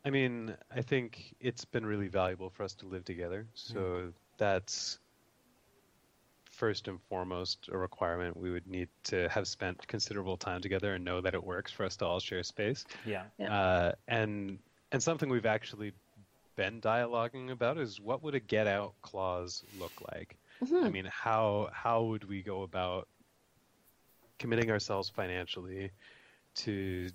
I 0.04 0.10
mean, 0.10 0.56
I 0.74 0.80
think 0.80 1.34
it's 1.40 1.64
been 1.64 1.84
really 1.84 2.08
valuable 2.08 2.48
for 2.48 2.62
us 2.62 2.74
to 2.76 2.86
live 2.86 3.04
together. 3.04 3.46
So 3.54 3.80
hmm. 3.80 4.08
that's 4.38 4.98
first 6.58 6.88
and 6.88 7.00
foremost 7.08 7.68
a 7.72 7.78
requirement. 7.78 8.36
We 8.36 8.50
would 8.50 8.66
need 8.66 8.88
to 9.04 9.28
have 9.28 9.46
spent 9.46 9.86
considerable 9.86 10.36
time 10.36 10.60
together 10.60 10.94
and 10.94 11.04
know 11.04 11.20
that 11.20 11.34
it 11.34 11.42
works 11.42 11.70
for 11.70 11.86
us 11.86 11.96
to 11.98 12.04
all 12.04 12.18
share 12.18 12.42
space. 12.42 12.84
Yeah. 13.06 13.24
Yeah. 13.38 13.56
Uh, 13.56 13.92
and 14.08 14.58
and 14.90 15.02
something 15.02 15.28
we've 15.28 15.46
actually 15.46 15.92
been 16.56 16.80
dialoguing 16.80 17.52
about 17.52 17.78
is 17.78 18.00
what 18.00 18.22
would 18.24 18.34
a 18.34 18.40
get 18.40 18.66
out 18.66 18.94
clause 19.02 19.62
look 19.78 19.92
like? 20.12 20.36
I 20.60 20.88
mean, 20.88 21.08
how 21.10 21.68
how 21.72 22.02
would 22.02 22.24
we 22.28 22.42
go 22.42 22.62
about 22.62 23.06
committing 24.40 24.70
ourselves 24.70 25.08
financially 25.08 25.92
to 26.56 27.08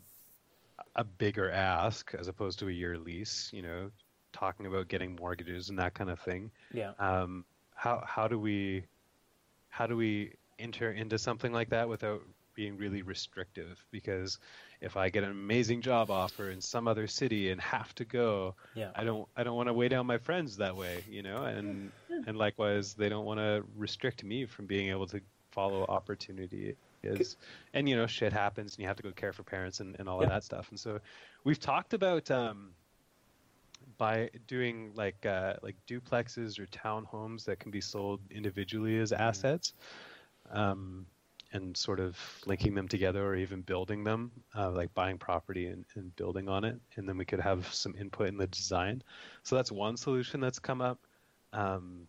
a 0.95 1.03
bigger 1.03 1.51
ask 1.51 2.13
as 2.17 2.29
opposed 2.29 2.59
to 2.59 2.69
a 2.69 2.71
year 2.71 2.97
lease? 2.97 3.49
You 3.51 3.63
know, 3.63 3.91
talking 4.31 4.65
about 4.65 4.87
getting 4.87 5.17
mortgages 5.17 5.69
and 5.69 5.77
that 5.79 5.93
kind 5.93 6.09
of 6.09 6.19
thing. 6.21 6.49
Yeah. 6.71 6.93
Um, 6.99 7.43
how 7.75 8.01
how 8.07 8.29
do 8.29 8.39
we 8.39 8.85
how 9.73 9.87
do 9.87 9.97
we 9.97 10.33
enter 10.59 10.91
into 10.91 11.17
something 11.17 11.51
like 11.51 11.69
that 11.69 11.89
without 11.89 12.21
being 12.53 12.77
really 12.77 13.01
restrictive? 13.01 13.83
Because 13.89 14.37
if 14.81 14.95
I 14.95 15.09
get 15.09 15.23
an 15.23 15.31
amazing 15.31 15.81
job 15.81 16.11
offer 16.11 16.51
in 16.51 16.61
some 16.61 16.87
other 16.87 17.07
city 17.07 17.49
and 17.49 17.59
have 17.59 17.93
to 17.95 18.05
go, 18.05 18.53
Yeah. 18.75 18.91
I 18.95 19.03
don't 19.03 19.27
I 19.35 19.43
don't 19.43 19.55
want 19.57 19.69
to 19.69 19.73
weigh 19.73 19.89
down 19.89 20.05
my 20.05 20.19
friends 20.19 20.57
that 20.57 20.75
way, 20.75 21.03
you 21.09 21.23
know, 21.23 21.43
and 21.45 21.91
and 22.27 22.37
likewise 22.37 22.93
they 22.93 23.09
don't 23.09 23.25
want 23.25 23.39
to 23.39 23.63
restrict 23.75 24.23
me 24.23 24.45
from 24.45 24.67
being 24.67 24.89
able 24.91 25.07
to 25.07 25.19
follow 25.49 25.85
opportunity 25.89 26.75
is. 27.01 27.35
And 27.73 27.89
you 27.89 27.95
know, 27.95 28.05
shit 28.05 28.31
happens, 28.31 28.75
and 28.75 28.79
you 28.83 28.87
have 28.87 28.97
to 28.97 29.03
go 29.03 29.11
care 29.11 29.33
for 29.33 29.41
parents 29.43 29.79
and, 29.79 29.95
and 29.97 30.07
all 30.07 30.19
Yeah. 30.19 30.27
of 30.27 30.29
that 30.29 30.43
stuff. 30.43 30.69
And 30.69 30.79
so, 30.79 30.99
we've 31.43 31.59
talked 31.59 31.93
about 31.95 32.29
um, 32.29 32.75
by 33.97 34.29
doing 34.47 34.91
like 34.95 35.25
uh, 35.25 35.55
like 35.61 35.75
duplexes 35.87 36.59
or 36.59 36.65
townhomes 36.67 37.45
that 37.45 37.59
can 37.59 37.71
be 37.71 37.81
sold 37.81 38.19
individually 38.31 38.99
as 38.99 39.11
assets, 39.11 39.73
um, 40.51 41.05
and 41.51 41.75
sort 41.77 41.99
of 41.99 42.17
linking 42.45 42.73
them 42.73 42.87
together 42.87 43.25
or 43.25 43.35
even 43.35 43.61
building 43.61 44.03
them, 44.03 44.31
uh, 44.55 44.71
like 44.71 44.93
buying 44.93 45.17
property 45.17 45.67
and, 45.67 45.85
and 45.95 46.15
building 46.15 46.49
on 46.49 46.63
it, 46.63 46.79
and 46.95 47.07
then 47.07 47.17
we 47.17 47.25
could 47.25 47.39
have 47.39 47.71
some 47.73 47.95
input 47.99 48.27
in 48.27 48.37
the 48.37 48.47
design. 48.47 49.03
So 49.43 49.55
that's 49.55 49.71
one 49.71 49.97
solution 49.97 50.39
that's 50.39 50.59
come 50.59 50.81
up. 50.81 50.99
Um, 51.53 52.07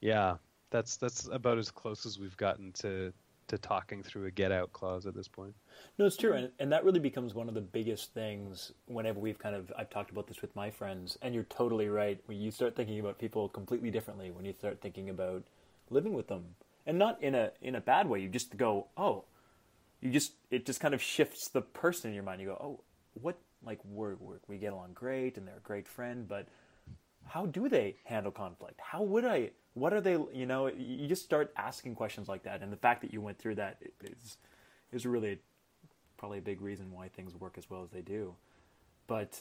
yeah, 0.00 0.36
that's 0.70 0.96
that's 0.96 1.28
about 1.30 1.58
as 1.58 1.70
close 1.70 2.04
as 2.06 2.18
we've 2.18 2.36
gotten 2.36 2.72
to 2.72 3.12
to 3.48 3.58
talking 3.58 4.02
through 4.02 4.26
a 4.26 4.30
get 4.30 4.52
out 4.52 4.72
clause 4.72 5.06
at 5.06 5.14
this 5.14 5.28
point. 5.28 5.54
No, 5.98 6.06
it's 6.06 6.16
true, 6.16 6.32
and, 6.32 6.50
and 6.58 6.72
that 6.72 6.84
really 6.84 7.00
becomes 7.00 7.34
one 7.34 7.48
of 7.48 7.54
the 7.54 7.60
biggest 7.60 8.14
things 8.14 8.72
whenever 8.86 9.20
we've 9.20 9.38
kind 9.38 9.54
of 9.54 9.72
I've 9.76 9.90
talked 9.90 10.10
about 10.10 10.26
this 10.26 10.40
with 10.40 10.54
my 10.56 10.70
friends, 10.70 11.18
and 11.22 11.34
you're 11.34 11.44
totally 11.44 11.88
right. 11.88 12.20
When 12.26 12.40
you 12.40 12.50
start 12.50 12.76
thinking 12.76 13.00
about 13.00 13.18
people 13.18 13.48
completely 13.48 13.90
differently, 13.90 14.30
when 14.30 14.44
you 14.44 14.52
start 14.52 14.80
thinking 14.80 15.10
about 15.10 15.42
living 15.90 16.14
with 16.14 16.28
them, 16.28 16.44
and 16.86 16.98
not 16.98 17.22
in 17.22 17.34
a 17.34 17.50
in 17.60 17.74
a 17.74 17.80
bad 17.80 18.08
way, 18.08 18.20
you 18.20 18.28
just 18.28 18.56
go, 18.56 18.86
oh, 18.96 19.24
you 20.00 20.10
just 20.10 20.32
it 20.50 20.66
just 20.66 20.80
kind 20.80 20.94
of 20.94 21.02
shifts 21.02 21.48
the 21.48 21.62
person 21.62 22.10
in 22.10 22.14
your 22.14 22.24
mind. 22.24 22.40
You 22.40 22.48
go, 22.48 22.58
oh, 22.60 22.80
what 23.20 23.38
like 23.64 23.78
we're, 23.84 24.16
we're 24.16 24.40
we 24.48 24.58
get 24.58 24.72
along 24.72 24.92
great, 24.94 25.36
and 25.36 25.46
they're 25.46 25.58
a 25.58 25.60
great 25.60 25.86
friend, 25.86 26.26
but 26.28 26.48
how 27.26 27.46
do 27.46 27.68
they 27.68 27.96
handle 28.04 28.32
conflict? 28.32 28.80
How 28.80 29.02
would 29.02 29.24
I? 29.24 29.50
What 29.74 29.92
are 29.92 30.00
they? 30.00 30.12
You 30.12 30.46
know, 30.46 30.66
you 30.68 31.08
just 31.08 31.24
start 31.24 31.52
asking 31.56 31.94
questions 31.94 32.28
like 32.28 32.42
that, 32.42 32.62
and 32.62 32.72
the 32.72 32.76
fact 32.76 33.00
that 33.02 33.12
you 33.12 33.20
went 33.20 33.38
through 33.38 33.56
that 33.56 33.78
is 34.02 34.36
is 34.92 35.06
really 35.06 35.38
probably 36.18 36.38
a 36.38 36.42
big 36.42 36.60
reason 36.60 36.92
why 36.92 37.08
things 37.08 37.34
work 37.34 37.54
as 37.56 37.68
well 37.70 37.82
as 37.82 37.90
they 37.90 38.02
do. 38.02 38.34
But 39.06 39.40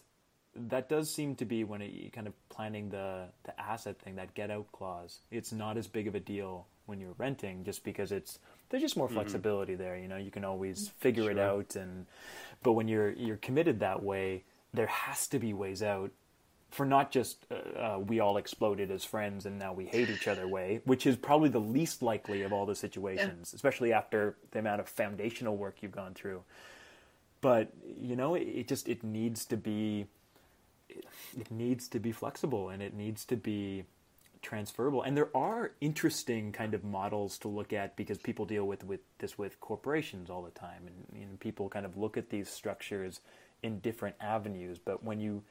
that 0.55 0.89
does 0.89 1.13
seem 1.13 1.35
to 1.35 1.45
be 1.45 1.63
when 1.63 1.81
it, 1.81 1.91
you 1.91 2.09
kind 2.09 2.27
of 2.27 2.33
planning 2.49 2.89
the 2.89 3.25
the 3.43 3.59
asset 3.59 3.99
thing, 3.99 4.15
that 4.15 4.33
get 4.33 4.51
out 4.51 4.71
clause. 4.71 5.19
It's 5.31 5.51
not 5.51 5.77
as 5.77 5.87
big 5.87 6.07
of 6.07 6.15
a 6.15 6.19
deal 6.19 6.67
when 6.85 6.99
you're 6.99 7.15
renting, 7.17 7.63
just 7.63 7.83
because 7.83 8.11
it's 8.11 8.39
there's 8.69 8.81
just 8.81 8.97
more 8.97 9.07
mm-hmm. 9.07 9.15
flexibility 9.15 9.75
there. 9.75 9.97
You 9.97 10.07
know, 10.07 10.17
you 10.17 10.31
can 10.31 10.45
always 10.45 10.89
figure 10.99 11.29
it 11.29 11.37
out, 11.37 11.75
and 11.75 12.05
but 12.63 12.73
when 12.73 12.87
you're 12.87 13.11
you're 13.11 13.37
committed 13.37 13.79
that 13.79 14.01
way, 14.01 14.43
there 14.73 14.87
has 14.87 15.27
to 15.27 15.39
be 15.39 15.53
ways 15.53 15.83
out 15.83 16.11
for 16.71 16.85
not 16.85 17.11
just 17.11 17.45
uh, 17.51 17.79
uh, 17.79 17.99
we 17.99 18.19
all 18.19 18.37
exploded 18.37 18.89
as 18.91 19.03
friends 19.03 19.45
and 19.45 19.59
now 19.59 19.73
we 19.73 19.85
hate 19.85 20.09
each 20.09 20.27
other 20.27 20.47
way, 20.47 20.81
which 20.85 21.05
is 21.05 21.17
probably 21.17 21.49
the 21.49 21.59
least 21.59 22.01
likely 22.01 22.41
of 22.41 22.53
all 22.53 22.65
the 22.65 22.75
situations, 22.75 23.53
especially 23.53 23.93
after 23.93 24.37
the 24.51 24.59
amount 24.59 24.79
of 24.79 24.87
foundational 24.87 25.57
work 25.57 25.77
you've 25.81 25.91
gone 25.91 26.13
through. 26.13 26.41
But 27.41 27.73
you 27.99 28.15
know, 28.15 28.35
it, 28.35 28.43
it 28.43 28.67
just 28.67 28.87
it 28.87 29.03
needs 29.03 29.45
to 29.45 29.57
be 29.57 30.07
it, 30.89 31.51
needs 31.51 31.87
to 31.89 31.99
be 31.99 32.11
flexible 32.11 32.69
and 32.69 32.81
it 32.81 32.93
needs 32.93 33.25
to 33.25 33.35
be 33.35 33.83
transferable. 34.41 35.03
And 35.03 35.15
there 35.15 35.29
are 35.35 35.71
interesting 35.81 36.51
kind 36.51 36.73
of 36.73 36.83
models 36.83 37.37
to 37.39 37.47
look 37.47 37.73
at 37.73 37.95
because 37.95 38.17
people 38.17 38.45
deal 38.45 38.65
with, 38.65 38.83
with 38.83 39.01
this 39.19 39.37
with 39.37 39.59
corporations 39.59 40.29
all 40.29 40.41
the 40.41 40.51
time, 40.51 40.87
and, 40.87 41.21
and 41.21 41.39
people 41.39 41.69
kind 41.69 41.85
of 41.85 41.97
look 41.97 42.17
at 42.17 42.29
these 42.29 42.49
structures 42.49 43.19
in 43.61 43.79
different 43.79 44.15
avenues. 44.19 44.79
But 44.79 45.03
when 45.03 45.19
you 45.19 45.43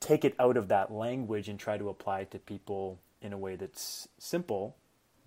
take 0.00 0.24
it 0.24 0.34
out 0.38 0.56
of 0.56 0.68
that 0.68 0.92
language 0.92 1.48
and 1.48 1.58
try 1.58 1.76
to 1.76 1.88
apply 1.88 2.20
it 2.20 2.30
to 2.32 2.38
people 2.38 2.98
in 3.20 3.32
a 3.32 3.38
way 3.38 3.56
that's 3.56 4.08
simple, 4.18 4.76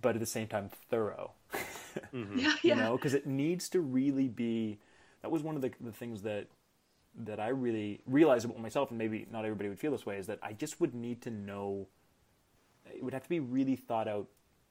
but 0.02 0.16
at 0.16 0.20
the 0.20 0.26
same 0.26 0.48
time 0.48 0.70
thorough. 0.90 1.32
Yeah, 1.54 2.02
mm-hmm. 2.14 2.40
yeah. 2.40 2.56
you 2.64 2.76
know, 2.76 2.96
because 2.96 3.14
it 3.14 3.28
needs 3.28 3.70
to 3.70 3.82
really 3.82 4.28
be. 4.28 4.80
That 5.22 5.30
was 5.30 5.44
one 5.44 5.56
of 5.56 5.62
the, 5.62 5.72
the 5.80 5.92
things 5.92 6.24
that 6.24 6.48
that 7.26 7.40
I 7.40 7.50
really 7.50 8.02
realized 8.06 8.46
about 8.46 8.60
myself, 8.60 8.90
and 8.90 8.98
maybe 8.98 9.28
not 9.30 9.44
everybody 9.44 9.70
would 9.70 9.80
feel 9.80 9.92
this 9.92 10.06
way, 10.06 10.18
is 10.18 10.28
that 10.28 10.40
I 10.42 10.54
just 10.54 10.80
would 10.80 10.96
need 10.96 11.22
to 11.24 11.30
know. 11.30 11.88
It 12.86 13.04
would 13.04 13.14
have 13.14 13.24
to 13.24 13.30
be 13.30 13.40
really 13.40 13.76
thought 13.76 14.08
out, 14.08 14.28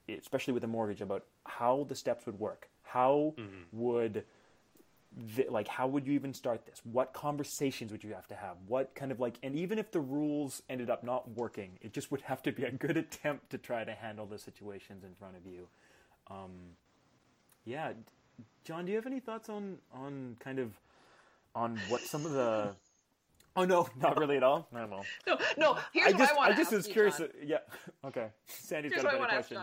especially 0.09 0.55
with 0.55 0.65
a 0.65 0.67
mortgage, 0.67 1.01
about 1.01 1.25
how 1.47 1.87
the 1.89 1.95
steps 1.95 2.27
would 2.27 2.39
work. 2.39 2.69
How 2.83 3.35
mm-hmm. 3.39 3.63
would 3.73 4.25
the, 5.17 5.47
like 5.51 5.69
how 5.69 5.87
would 5.89 6.07
you 6.07 6.13
even 6.13 6.33
start 6.35 6.67
this? 6.67 6.81
What 6.85 7.13
conversations 7.13 7.93
would 7.93 8.05
you 8.05 8.15
have 8.15 8.29
to 8.29 8.35
have? 8.35 8.57
What 8.67 8.95
kind 8.95 9.11
of 9.13 9.21
like 9.21 9.39
and 9.43 9.57
even 9.57 9.79
if 9.79 9.91
the 9.91 10.01
rules 10.01 10.63
ended 10.69 10.91
up 10.91 11.03
not 11.05 11.29
working 11.37 11.79
it 11.81 11.93
just 11.93 12.11
would 12.11 12.21
have 12.31 12.43
to 12.45 12.53
be 12.53 12.65
a 12.65 12.71
good 12.71 12.97
attempt 12.97 13.51
to 13.51 13.59
try 13.59 13.85
to 13.85 13.93
handle 13.93 14.27
the 14.27 14.39
situations 14.39 15.05
in 15.05 15.15
front 15.15 15.37
of 15.37 15.47
you. 15.47 15.69
Um, 16.31 16.77
yeah 17.65 17.93
john 18.65 18.85
do 18.85 18.91
you 18.91 18.97
have 18.97 19.07
any 19.07 19.21
thoughts 19.21 19.49
on 19.49 19.77
on 19.93 20.37
kind 20.41 20.59
of 20.59 20.73
on 21.55 21.79
what 21.89 22.01
some 22.01 22.25
of 22.25 22.33
the 22.33 22.75
oh 23.57 23.65
no 23.65 23.89
not 24.01 24.17
really 24.19 24.37
at 24.37 24.43
all? 24.43 24.69
No 24.73 24.87
no 24.87 25.03
No, 25.27 25.39
no. 25.59 25.79
Here's 25.93 26.09
i 26.09 26.11
what 26.11 26.19
just 26.19 26.33
I 26.33 26.37
want 26.37 26.53
i 26.53 26.57
just 26.57 26.73
was 26.73 26.87
curious 26.87 27.21
uh, 27.21 27.29
yeah 27.45 27.59
okay. 28.05 28.29
Sandy's 28.47 28.93
Here's 28.93 29.03
got 29.03 29.15
a 29.15 29.19
better 29.19 29.29
question. 29.29 29.59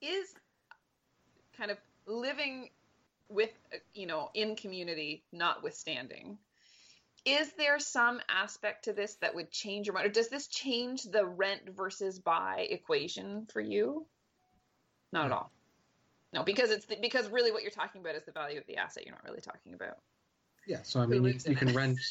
Is 0.00 0.34
kind 1.56 1.70
of 1.70 1.78
living 2.06 2.70
with 3.32 3.50
you 3.94 4.06
know 4.06 4.30
in 4.34 4.56
community 4.56 5.24
notwithstanding. 5.32 6.38
Is 7.24 7.52
there 7.52 7.78
some 7.78 8.20
aspect 8.28 8.86
to 8.86 8.92
this 8.92 9.14
that 9.20 9.34
would 9.34 9.52
change 9.52 9.86
your 9.86 9.94
mind 9.94 10.06
or 10.06 10.10
does 10.10 10.28
this 10.28 10.48
change 10.48 11.04
the 11.04 11.24
rent 11.24 11.62
versus 11.76 12.18
buy 12.18 12.66
equation 12.68 13.46
for 13.52 13.60
you? 13.60 14.06
Not 15.12 15.26
at 15.26 15.28
hmm. 15.28 15.34
all. 15.34 15.52
No 16.32 16.42
because 16.42 16.70
it's 16.70 16.86
the, 16.86 16.96
because 17.00 17.28
really 17.28 17.52
what 17.52 17.62
you're 17.62 17.70
talking 17.70 18.00
about 18.00 18.16
is 18.16 18.24
the 18.24 18.32
value 18.32 18.58
of 18.58 18.66
the 18.66 18.78
asset 18.78 19.04
you're 19.06 19.14
not 19.14 19.24
really 19.24 19.40
talking 19.40 19.74
about. 19.74 19.98
Yeah, 20.66 20.82
so 20.82 21.00
I 21.00 21.06
mean, 21.06 21.24
you, 21.24 21.34
you 21.46 21.56
can 21.56 21.74
rent. 21.74 21.98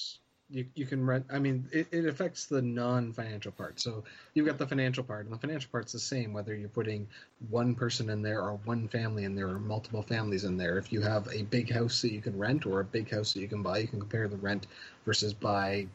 You, 0.51 0.65
you 0.75 0.85
can 0.85 1.05
rent. 1.05 1.25
I 1.31 1.39
mean, 1.39 1.65
it, 1.71 1.87
it 1.91 2.05
affects 2.05 2.45
the 2.45 2.61
non-financial 2.61 3.53
part. 3.53 3.79
So 3.79 4.03
you've 4.33 4.45
got 4.45 4.57
the 4.57 4.67
financial 4.67 5.03
part, 5.03 5.25
and 5.25 5.33
the 5.33 5.39
financial 5.39 5.69
part's 5.71 5.93
the 5.93 5.99
same 5.99 6.33
whether 6.33 6.53
you're 6.53 6.67
putting 6.69 7.07
one 7.49 7.73
person 7.73 8.09
in 8.09 8.21
there 8.21 8.41
or 8.41 8.59
one 8.65 8.87
family 8.89 9.23
in 9.23 9.33
there 9.33 9.47
or 9.47 9.59
multiple 9.59 10.01
families 10.01 10.43
in 10.43 10.57
there. 10.57 10.77
If 10.77 10.91
you 10.91 10.99
have 11.01 11.27
a 11.33 11.43
big 11.43 11.71
house 11.71 12.01
that 12.01 12.11
you 12.11 12.21
can 12.21 12.37
rent 12.37 12.65
or 12.65 12.81
a 12.81 12.83
big 12.83 13.09
house 13.09 13.33
that 13.33 13.39
you 13.39 13.47
can 13.47 13.63
buy, 13.63 13.77
you 13.77 13.87
can 13.87 13.99
compare 13.99 14.27
the 14.27 14.37
rent 14.37 14.67
versus 15.05 15.33
buy 15.33 15.87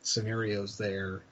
scenarios 0.00 0.78
there 0.78 1.22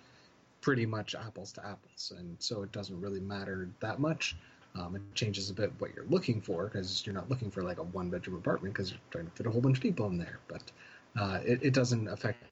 pretty 0.60 0.84
much 0.84 1.14
apples 1.14 1.52
to 1.52 1.64
apples, 1.64 2.12
and 2.18 2.36
so 2.40 2.62
it 2.62 2.72
doesn't 2.72 3.00
really 3.00 3.20
matter 3.20 3.68
that 3.80 4.00
much. 4.00 4.36
Um, 4.74 4.96
it 4.96 5.02
changes 5.14 5.48
a 5.48 5.54
bit 5.54 5.72
what 5.78 5.94
you're 5.94 6.04
looking 6.06 6.40
for 6.40 6.64
because 6.64 7.06
you're 7.06 7.14
not 7.14 7.30
looking 7.30 7.50
for 7.50 7.62
like 7.62 7.78
a 7.78 7.84
one 7.84 8.10
bedroom 8.10 8.36
apartment 8.36 8.74
because 8.74 8.90
you're 8.90 9.00
trying 9.10 9.24
to 9.24 9.30
fit 9.30 9.46
a 9.46 9.50
whole 9.50 9.60
bunch 9.60 9.78
of 9.78 9.82
people 9.82 10.06
in 10.08 10.18
there. 10.18 10.40
But 10.48 10.62
uh, 11.18 11.38
it, 11.44 11.60
it 11.62 11.72
doesn't 11.72 12.08
affect 12.08 12.44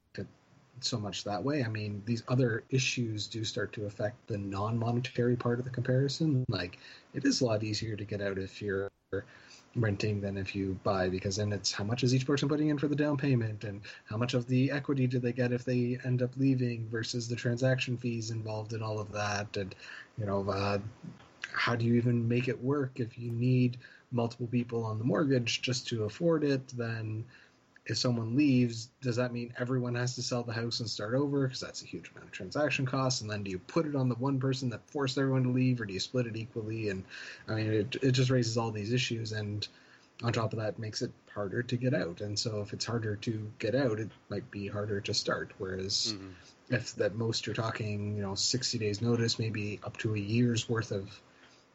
so 0.81 0.99
much 0.99 1.25
that 1.25 1.43
way. 1.43 1.65
I 1.65 1.69
mean, 1.69 2.03
these 2.05 2.23
other 2.29 2.65
issues 2.71 3.27
do 3.27 3.45
start 3.45 3.73
to 3.75 3.87
affect 3.87 4.27
the 4.27 4.39
non 4.39 4.79
monetary 4.79 5.37
part 5.37 5.59
of 5.59 5.65
the 5.65 5.71
comparison. 5.71 6.45
Like, 6.49 6.79
it 7.15 7.25
is 7.25 7.41
a 7.41 7.47
lot 7.47 7.63
easier 7.63 7.97
to 7.97 8.05
get 8.05 8.21
out 8.21 8.39
if 8.39 8.61
you're 8.61 8.91
renting 9.77 10.21
than 10.21 10.37
if 10.37 10.55
you 10.55 10.79
buy 10.85 11.09
because 11.09 11.37
then 11.37 11.53
it's 11.53 11.73
how 11.73 11.85
much 11.85 12.05
is 12.05 12.15
each 12.15 12.27
person 12.27 12.49
putting 12.49 12.69
in 12.69 12.79
for 12.79 12.87
the 12.87 12.95
down 12.95 13.17
payment 13.17 13.65
and 13.65 13.81
how 14.05 14.17
much 14.17 14.35
of 14.35 14.47
the 14.47 14.71
equity 14.71 15.07
do 15.07 15.19
they 15.19 15.33
get 15.33 15.53
if 15.53 15.65
they 15.65 15.99
end 16.05 16.23
up 16.23 16.31
leaving 16.37 16.87
versus 16.89 17.29
the 17.29 17.35
transaction 17.35 17.97
fees 17.97 18.31
involved 18.31 18.73
in 18.73 18.83
all 18.83 19.01
of 19.01 19.11
that 19.11 19.57
and 19.57 19.75
you 20.17 20.27
know 20.27 20.49
uh, 20.49 20.79
how 21.53 21.75
do 21.75 21.85
you 21.85 21.95
even 21.95 22.27
make 22.29 22.47
it 22.47 22.63
work 22.63 23.01
if 23.01 23.19
you 23.19 23.33
need 23.33 23.77
multiple 24.13 24.47
people 24.47 24.85
on 24.85 24.99
the 24.99 25.05
mortgage 25.05 25.61
just 25.61 25.89
to 25.89 26.05
afford 26.05 26.45
it 26.45 26.67
then 26.77 27.25
if 27.87 27.99
someone 27.99 28.35
leaves 28.35 28.89
does 29.03 29.17
that 29.17 29.33
mean 29.33 29.53
everyone 29.59 29.95
has 29.95 30.15
to 30.15 30.23
sell 30.23 30.43
the 30.43 30.53
house 30.53 30.81
and 30.81 30.89
start 30.89 31.15
over? 31.15 31.47
Because 31.47 31.61
that's 31.61 31.83
a 31.83 31.87
huge 31.87 32.11
amount 32.11 32.27
of 32.27 32.33
transaction 32.33 32.87
costs. 32.87 33.21
And 33.21 33.31
then 33.31 33.43
do 33.43 33.51
you 33.51 33.59
put 33.59 33.87
it 33.87 33.95
on 33.95 34.09
the 34.09 34.15
one 34.15 34.41
person 34.41 34.71
that 34.71 34.89
forced 34.91 35.19
everyone 35.19 35.43
to 35.45 35.51
leave 35.51 35.81
or 35.81 35.85
do 35.85 35.93
you 35.93 36.01
split 36.01 36.27
it 36.27 36.37
equally? 36.37 36.89
And 36.89 37.05
i 37.49 37.55
mean 37.55 37.73
it, 37.73 37.97
it 38.03 38.13
just 38.13 38.31
raises 38.31 38.57
all 38.57 38.71
these 38.71 38.93
issues 38.93 39.33
and 39.33 39.67
on 40.23 40.33
top 40.33 40.53
of 40.53 40.61
that 40.61 40.79
makes 40.79 41.03
it 41.03 41.13
harder 41.33 41.63
to 41.63 41.77
get 41.77 41.93
out. 41.93 42.21
And 42.21 42.39
so 42.39 42.61
if 42.63 42.73
it's 42.73 42.85
harder 42.87 43.17
to 43.17 43.53
get 43.59 43.75
out 43.75 44.01
it 44.01 44.11
might 44.31 44.51
be 44.51 44.67
harder 44.69 45.01
to 45.03 45.13
start. 45.15 45.53
Whereas 45.59 46.15
Mhm. 46.17 46.33
if 46.71 46.95
that 46.95 47.15
most 47.17 47.47
you're 47.47 47.55
talking 47.55 48.17
you 48.17 48.23
know 48.23 48.35
60 48.35 48.79
days 48.79 49.03
notice 49.03 49.39
maybe 49.39 49.79
up 49.83 49.99
to 49.99 50.15
a 50.15 50.19
year's 50.19 50.69
worth 50.69 50.91
of 50.93 51.21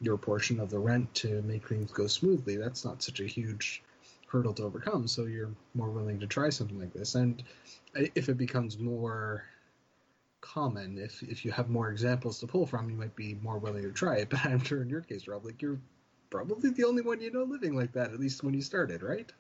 your 0.02 0.18
portion 0.18 0.60
of 0.60 0.72
the 0.72 0.80
rent 0.80 1.14
to 1.14 1.42
make 1.44 1.68
things 1.68 1.92
go 1.92 2.08
smoothly 2.08 2.56
that's 2.56 2.84
not 2.86 3.04
such 3.04 3.20
a 3.20 3.26
huge 3.28 3.84
hurdle 4.30 4.54
to 4.54 4.64
overcome 4.64 5.08
so 5.08 5.26
you're 5.26 5.52
more 5.74 5.90
willing 5.90 6.20
to 6.20 6.28
try 6.28 6.50
something 6.50 6.80
like 6.80 6.94
this 6.94 7.16
and 7.16 7.44
if 7.96 8.30
it 8.30 8.38
becomes 8.38 8.78
more 8.78 9.44
common 10.42 10.98
if 10.98 11.22
if 11.24 11.44
you 11.44 11.52
have 11.52 11.70
more 11.70 11.90
examples 11.90 12.40
to 12.40 12.48
pull 12.48 12.66
from 12.66 12.90
you 12.90 12.96
might 12.96 13.16
be 13.16 13.38
more 13.42 13.58
willing 13.58 13.84
to 13.84 13.92
try 13.92 14.18
it 14.18 14.30
but 14.32 14.46
i'm 14.46 14.64
sure 14.64 14.82
in 14.82 14.90
your 14.90 15.02
case 15.02 15.28
rob 15.28 15.46
like 15.46 15.62
you're 15.62 15.80
probably 16.30 16.70
the 16.70 16.84
only 16.84 17.02
one 17.02 17.20
you 17.20 17.32
know 17.32 17.44
living 17.44 17.76
like 17.76 17.92
that 17.92 18.12
at 18.14 18.20
least 18.20 18.44
when 18.44 18.54
you 18.54 18.62
started 18.62 19.02
right 19.04 19.32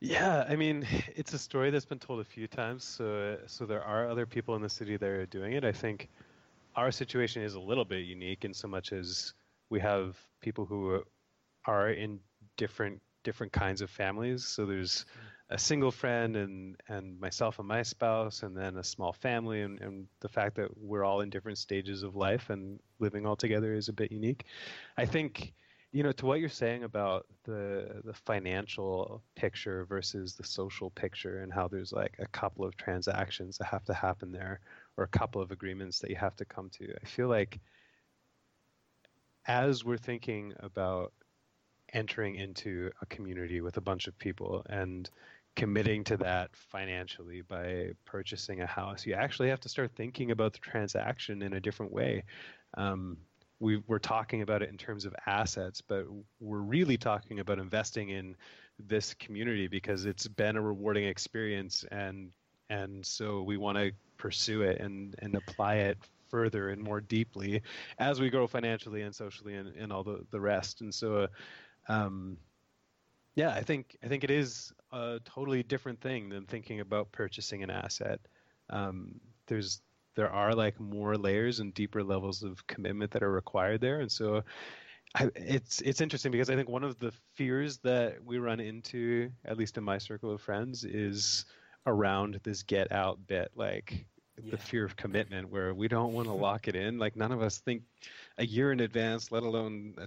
Yeah, 0.00 0.44
I 0.48 0.56
mean, 0.56 0.86
it's 1.16 1.32
a 1.32 1.38
story 1.38 1.70
that's 1.70 1.84
been 1.86 1.98
told 1.98 2.20
a 2.20 2.24
few 2.24 2.46
times. 2.46 2.84
So, 2.84 3.38
so 3.46 3.66
there 3.66 3.82
are 3.82 4.08
other 4.08 4.26
people 4.26 4.54
in 4.56 4.62
the 4.62 4.68
city 4.68 4.96
that 4.96 5.08
are 5.08 5.26
doing 5.26 5.54
it. 5.54 5.64
I 5.64 5.72
think 5.72 6.08
our 6.76 6.90
situation 6.90 7.42
is 7.42 7.54
a 7.54 7.60
little 7.60 7.84
bit 7.84 8.04
unique 8.04 8.44
in 8.44 8.52
so 8.54 8.68
much 8.68 8.92
as 8.92 9.32
we 9.70 9.80
have 9.80 10.16
people 10.40 10.66
who 10.66 11.02
are 11.66 11.90
in 11.90 12.20
different 12.56 13.00
different 13.26 13.52
kinds 13.52 13.82
of 13.82 13.90
families. 13.90 14.46
So 14.46 14.64
there's 14.64 15.04
hmm. 15.12 15.54
a 15.54 15.58
single 15.58 15.90
friend 15.90 16.36
and 16.36 16.76
and 16.88 17.20
myself 17.20 17.58
and 17.58 17.66
my 17.68 17.82
spouse, 17.82 18.44
and 18.44 18.56
then 18.56 18.76
a 18.76 18.84
small 18.84 19.12
family, 19.12 19.62
and, 19.62 19.80
and 19.80 20.06
the 20.20 20.28
fact 20.28 20.54
that 20.56 20.70
we're 20.78 21.04
all 21.04 21.20
in 21.22 21.28
different 21.28 21.58
stages 21.58 22.04
of 22.04 22.14
life 22.14 22.50
and 22.50 22.78
living 23.00 23.26
all 23.26 23.36
together 23.36 23.74
is 23.74 23.88
a 23.88 23.92
bit 23.92 24.12
unique. 24.12 24.44
I 24.96 25.06
think 25.06 25.52
you 25.90 26.04
know 26.04 26.12
to 26.12 26.26
what 26.26 26.38
you're 26.38 26.48
saying 26.64 26.84
about 26.84 27.26
the 27.44 28.00
the 28.04 28.14
financial 28.14 29.22
picture 29.34 29.84
versus 29.86 30.34
the 30.34 30.44
social 30.44 30.90
picture 30.90 31.40
and 31.42 31.52
how 31.52 31.66
there's 31.66 31.92
like 31.92 32.14
a 32.20 32.26
couple 32.28 32.64
of 32.64 32.76
transactions 32.76 33.58
that 33.58 33.66
have 33.66 33.84
to 33.84 33.94
happen 33.94 34.30
there 34.30 34.60
or 34.96 35.04
a 35.04 35.18
couple 35.18 35.40
of 35.42 35.50
agreements 35.50 35.98
that 35.98 36.10
you 36.10 36.16
have 36.16 36.36
to 36.36 36.44
come 36.44 36.68
to 36.70 36.84
i 37.02 37.06
feel 37.06 37.28
like 37.28 37.60
as 39.46 39.84
we're 39.84 40.04
thinking 40.10 40.52
about 40.60 41.12
entering 41.96 42.36
into 42.36 42.90
a 43.02 43.06
community 43.06 43.60
with 43.60 43.76
a 43.76 43.80
bunch 43.80 44.06
of 44.06 44.16
people 44.18 44.64
and 44.68 45.10
committing 45.56 46.04
to 46.04 46.16
that 46.18 46.50
financially 46.54 47.40
by 47.40 47.90
purchasing 48.04 48.60
a 48.60 48.66
house 48.66 49.06
you 49.06 49.14
actually 49.14 49.48
have 49.48 49.60
to 49.60 49.68
start 49.68 49.90
thinking 49.96 50.30
about 50.30 50.52
the 50.52 50.58
transaction 50.58 51.42
in 51.42 51.54
a 51.54 51.60
different 51.60 51.90
way 51.90 52.22
um, 52.76 53.16
we 53.60 53.78
we're 53.86 53.98
talking 53.98 54.42
about 54.42 54.62
it 54.62 54.68
in 54.68 54.76
terms 54.76 55.04
of 55.04 55.14
assets, 55.26 55.80
but 55.80 56.04
we're 56.40 56.58
really 56.58 56.96
talking 56.96 57.40
about 57.40 57.58
investing 57.58 58.10
in 58.10 58.36
this 58.78 59.14
community 59.14 59.66
because 59.66 60.04
it's 60.04 60.28
been 60.28 60.56
a 60.56 60.62
rewarding 60.62 61.04
experience, 61.04 61.84
and 61.90 62.30
and 62.68 63.04
so 63.04 63.42
we 63.42 63.56
want 63.56 63.78
to 63.78 63.92
pursue 64.18 64.62
it 64.62 64.80
and 64.80 65.14
and 65.20 65.34
apply 65.34 65.76
it 65.76 65.98
further 66.28 66.70
and 66.70 66.82
more 66.82 67.00
deeply 67.00 67.62
as 67.98 68.20
we 68.20 68.28
grow 68.28 68.48
financially 68.48 69.02
and 69.02 69.14
socially 69.14 69.54
and, 69.54 69.74
and 69.76 69.92
all 69.92 70.02
the 70.02 70.24
the 70.30 70.40
rest. 70.40 70.82
And 70.82 70.94
so, 70.94 71.28
um, 71.88 72.36
yeah, 73.34 73.50
I 73.50 73.62
think 73.62 73.96
I 74.02 74.08
think 74.08 74.24
it 74.24 74.30
is 74.30 74.72
a 74.92 75.20
totally 75.24 75.62
different 75.62 76.00
thing 76.00 76.28
than 76.28 76.46
thinking 76.46 76.80
about 76.80 77.12
purchasing 77.12 77.62
an 77.62 77.70
asset. 77.70 78.20
Um, 78.70 79.20
there's 79.46 79.80
there 80.14 80.30
are 80.30 80.54
like 80.54 80.80
more 80.80 81.16
layers 81.16 81.60
and 81.60 81.74
deeper 81.74 82.02
levels 82.02 82.42
of 82.42 82.66
commitment 82.66 83.10
that 83.10 83.22
are 83.22 83.30
required 83.30 83.82
there 83.82 84.00
and 84.00 84.10
so 84.10 84.42
I, 85.14 85.30
it's 85.34 85.80
it's 85.80 86.00
interesting 86.00 86.32
because 86.32 86.50
I 86.50 86.56
think 86.56 86.68
one 86.68 86.84
of 86.84 86.98
the 86.98 87.12
fears 87.34 87.78
that 87.78 88.22
we 88.24 88.38
run 88.38 88.60
into, 88.60 89.30
at 89.44 89.56
least 89.56 89.78
in 89.78 89.84
my 89.84 89.98
circle 89.98 90.30
of 90.30 90.40
friends, 90.40 90.84
is 90.84 91.46
around 91.86 92.40
this 92.42 92.62
get 92.62 92.92
out 92.92 93.26
bit, 93.26 93.50
like 93.54 94.06
yeah. 94.42 94.50
the 94.50 94.58
fear 94.58 94.84
of 94.84 94.96
commitment, 94.96 95.48
where 95.48 95.72
we 95.72 95.88
don't 95.88 96.12
want 96.12 96.26
to 96.26 96.34
lock 96.34 96.68
it 96.68 96.76
in. 96.76 96.98
Like 96.98 97.16
none 97.16 97.32
of 97.32 97.40
us 97.40 97.58
think 97.58 97.82
a 98.36 98.44
year 98.44 98.72
in 98.72 98.80
advance, 98.80 99.32
let 99.32 99.42
alone 99.42 99.94
a 99.98 100.06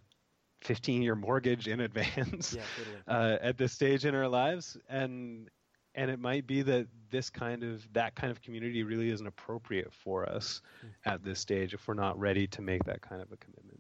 15 0.61 1.01
year 1.01 1.15
mortgage 1.15 1.67
in 1.67 1.81
advance 1.81 2.53
yeah, 2.53 2.63
totally. 2.77 2.97
uh, 3.07 3.37
at 3.41 3.57
this 3.57 3.71
stage 3.71 4.05
in 4.05 4.15
our 4.15 4.27
lives. 4.27 4.77
And 4.89 5.49
and 5.95 6.09
it 6.09 6.19
might 6.19 6.47
be 6.47 6.61
that 6.61 6.87
this 7.09 7.29
kind 7.29 7.63
of 7.63 7.91
that 7.93 8.15
kind 8.15 8.31
of 8.31 8.41
community 8.41 8.83
really 8.83 9.09
isn't 9.09 9.27
appropriate 9.27 9.91
for 9.91 10.27
us 10.27 10.61
mm. 10.85 10.89
at 11.05 11.23
this 11.23 11.39
stage 11.39 11.73
if 11.73 11.87
we're 11.87 11.93
not 11.93 12.17
ready 12.19 12.47
to 12.47 12.61
make 12.61 12.83
that 12.85 13.01
kind 13.01 13.21
of 13.21 13.31
a 13.31 13.37
commitment 13.37 13.79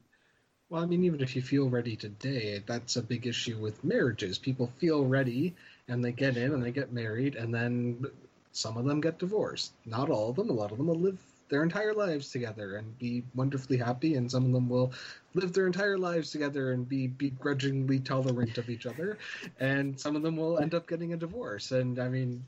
well 0.69 0.83
i 0.83 0.85
mean 0.85 1.03
even 1.03 1.21
if 1.21 1.35
you 1.35 1.41
feel 1.41 1.69
ready 1.69 1.95
today 1.95 2.61
that's 2.65 2.95
a 2.95 3.01
big 3.01 3.27
issue 3.27 3.57
with 3.57 3.83
marriages 3.83 4.37
people 4.37 4.71
feel 4.79 5.05
ready 5.05 5.55
and 5.87 6.03
they 6.03 6.11
get 6.11 6.37
in 6.37 6.53
and 6.53 6.63
they 6.63 6.71
get 6.71 6.91
married 6.91 7.35
and 7.35 7.53
then 7.53 8.05
some 8.51 8.77
of 8.77 8.85
them 8.85 8.99
get 8.99 9.19
divorced 9.19 9.73
not 9.85 10.09
all 10.09 10.29
of 10.29 10.35
them 10.35 10.49
a 10.49 10.53
lot 10.53 10.71
of 10.71 10.77
them 10.77 10.87
will 10.87 10.99
live 10.99 11.21
their 11.49 11.63
entire 11.63 11.93
lives 11.93 12.31
together 12.31 12.77
and 12.77 12.97
be 12.99 13.23
wonderfully 13.35 13.77
happy, 13.77 14.15
and 14.15 14.29
some 14.29 14.45
of 14.45 14.51
them 14.51 14.69
will 14.69 14.93
live 15.33 15.51
their 15.51 15.67
entire 15.67 15.97
lives 15.97 16.31
together 16.31 16.71
and 16.71 16.87
be 16.87 17.07
begrudgingly 17.07 17.99
tolerant 17.99 18.57
of 18.57 18.69
each 18.69 18.85
other, 18.85 19.17
and 19.59 19.99
some 19.99 20.15
of 20.15 20.21
them 20.21 20.37
will 20.37 20.59
end 20.59 20.73
up 20.73 20.87
getting 20.87 21.13
a 21.13 21.17
divorce. 21.17 21.71
And 21.71 21.99
I 21.99 22.07
mean, 22.07 22.45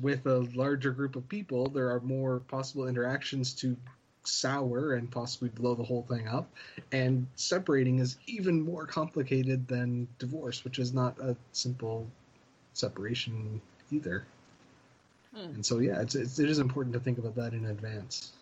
with 0.00 0.26
a 0.26 0.48
larger 0.54 0.92
group 0.92 1.16
of 1.16 1.28
people, 1.28 1.68
there 1.68 1.90
are 1.90 2.00
more 2.00 2.40
possible 2.40 2.86
interactions 2.88 3.52
to 3.54 3.76
sour 4.22 4.94
and 4.94 5.10
possibly 5.10 5.48
blow 5.48 5.74
the 5.74 5.82
whole 5.82 6.02
thing 6.02 6.28
up. 6.28 6.48
And 6.92 7.26
separating 7.34 7.98
is 7.98 8.18
even 8.26 8.60
more 8.60 8.86
complicated 8.86 9.66
than 9.66 10.06
divorce, 10.18 10.62
which 10.64 10.78
is 10.78 10.92
not 10.92 11.18
a 11.18 11.36
simple 11.52 12.06
separation 12.74 13.60
either. 13.90 14.24
Hmm. 15.34 15.54
And 15.54 15.66
so, 15.66 15.78
yeah, 15.78 16.00
it's, 16.00 16.14
it's, 16.14 16.38
it 16.38 16.50
is 16.50 16.58
important 16.58 16.92
to 16.94 17.00
think 17.00 17.18
about 17.18 17.36
that 17.36 17.52
in 17.52 17.66
advance. 17.66 18.32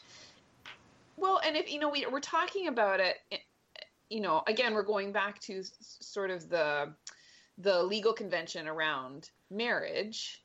Well, 1.16 1.41
and 1.45 1.57
if 1.57 1.72
you 1.72 1.80
know 1.80 1.91
we, 1.91 2.07
we're 2.07 2.20
talking 2.20 2.68
about 2.68 3.01
it, 3.01 3.16
eh, 3.32 3.39
you 4.09 4.20
know, 4.20 4.43
again, 4.47 4.74
we're 4.74 4.82
going 4.82 5.12
back 5.12 5.41
to 5.41 5.62
sort 5.80 6.30
of 6.30 6.49
the 6.49 6.93
the 7.59 7.82
legal 7.82 8.12
convention 8.12 8.68
around 8.68 9.30
marriage 9.51 10.45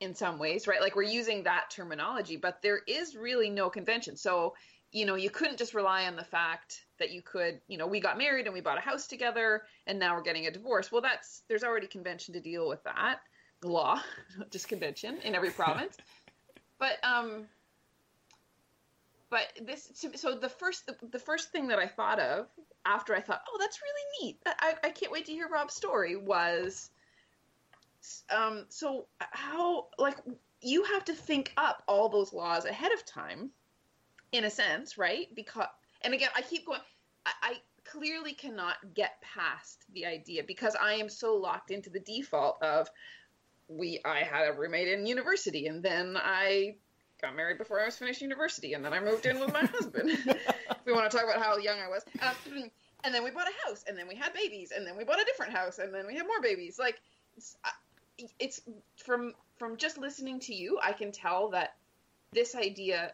in 0.00 0.14
some 0.14 0.38
ways, 0.38 0.66
right? 0.66 0.80
Like 0.80 0.96
we're 0.96 1.02
using 1.02 1.42
that 1.44 1.70
terminology, 1.70 2.36
but 2.36 2.62
there 2.62 2.80
is 2.86 3.14
really 3.14 3.50
no 3.50 3.68
convention. 3.68 4.16
So, 4.16 4.54
you 4.90 5.04
know, 5.04 5.14
you 5.14 5.28
couldn't 5.28 5.58
just 5.58 5.74
rely 5.74 6.06
on 6.06 6.16
the 6.16 6.24
fact 6.24 6.86
that 6.98 7.10
you 7.10 7.20
could, 7.20 7.60
you 7.68 7.76
know, 7.76 7.86
we 7.86 8.00
got 8.00 8.16
married 8.16 8.46
and 8.46 8.54
we 8.54 8.62
bought 8.62 8.78
a 8.78 8.80
house 8.80 9.06
together 9.06 9.62
and 9.86 9.98
now 9.98 10.16
we're 10.16 10.22
getting 10.22 10.46
a 10.46 10.50
divorce. 10.50 10.90
Well, 10.90 11.02
that's 11.02 11.42
there's 11.48 11.64
already 11.64 11.86
convention 11.86 12.32
to 12.32 12.40
deal 12.40 12.66
with 12.66 12.82
that 12.84 13.20
law, 13.68 14.00
not 14.38 14.50
just 14.50 14.68
convention 14.68 15.18
in 15.24 15.34
every 15.34 15.50
province. 15.62 15.96
but 16.78 16.98
um, 17.02 17.46
but 19.30 19.52
this 19.62 19.90
so 20.14 20.36
the 20.36 20.48
first 20.48 20.86
the, 20.86 20.96
the, 21.10 21.18
first 21.18 21.50
thing 21.50 21.68
that 21.68 21.78
I 21.78 21.88
thought 21.88 22.20
of 22.20 22.46
after 22.86 23.14
I 23.14 23.20
thought, 23.20 23.42
oh, 23.48 23.56
that's 23.58 23.80
really 23.80 24.26
neat. 24.26 24.38
I, 24.46 24.74
I 24.84 24.90
can't 24.90 25.10
wait 25.10 25.26
to 25.26 25.32
hear 25.32 25.48
Rob's 25.48 25.74
story. 25.74 26.16
Was 26.16 26.90
um, 28.34 28.66
so 28.68 29.06
how 29.18 29.88
like 29.98 30.18
you 30.60 30.84
have 30.84 31.04
to 31.06 31.14
think 31.14 31.52
up 31.56 31.82
all 31.88 32.08
those 32.08 32.32
laws 32.32 32.64
ahead 32.64 32.92
of 32.92 33.04
time, 33.04 33.50
in 34.32 34.44
a 34.44 34.50
sense, 34.50 34.98
right? 34.98 35.26
Because 35.34 35.68
and 36.02 36.14
again, 36.14 36.30
I 36.36 36.42
keep 36.42 36.66
going. 36.66 36.80
I, 37.26 37.32
I 37.42 37.54
clearly 37.84 38.32
cannot 38.32 38.76
get 38.94 39.20
past 39.20 39.84
the 39.92 40.06
idea 40.06 40.42
because 40.42 40.76
I 40.80 40.94
am 40.94 41.08
so 41.08 41.36
locked 41.36 41.70
into 41.70 41.90
the 41.90 42.00
default 42.00 42.62
of 42.62 42.88
we 43.76 44.00
I 44.04 44.20
had 44.20 44.48
a 44.48 44.52
roommate 44.52 44.88
in 44.88 45.06
university, 45.06 45.66
and 45.66 45.82
then 45.82 46.16
I 46.16 46.76
got 47.20 47.36
married 47.36 47.58
before 47.58 47.80
I 47.80 47.86
was 47.86 47.96
finished 47.96 48.20
university, 48.20 48.74
and 48.74 48.84
then 48.84 48.92
I 48.92 49.00
moved 49.00 49.26
in 49.26 49.40
with 49.40 49.52
my 49.52 49.64
husband. 49.64 50.10
we 50.84 50.92
want 50.92 51.10
to 51.10 51.16
talk 51.16 51.26
about 51.26 51.42
how 51.42 51.56
young 51.58 51.78
I 51.78 51.88
was, 51.88 52.04
um, 52.22 52.70
and 53.04 53.14
then 53.14 53.24
we 53.24 53.30
bought 53.30 53.48
a 53.48 53.68
house, 53.68 53.84
and 53.88 53.98
then 53.98 54.08
we 54.08 54.14
had 54.14 54.32
babies, 54.32 54.72
and 54.74 54.86
then 54.86 54.96
we 54.96 55.04
bought 55.04 55.20
a 55.20 55.24
different 55.24 55.52
house, 55.52 55.78
and 55.78 55.92
then 55.92 56.06
we 56.06 56.14
had 56.14 56.26
more 56.26 56.40
babies. 56.40 56.78
Like 56.78 57.00
it's, 57.36 57.56
it's 58.38 58.60
from 58.96 59.34
from 59.56 59.76
just 59.76 59.98
listening 59.98 60.40
to 60.40 60.54
you, 60.54 60.78
I 60.82 60.92
can 60.92 61.12
tell 61.12 61.50
that 61.50 61.76
this 62.32 62.54
idea 62.54 63.12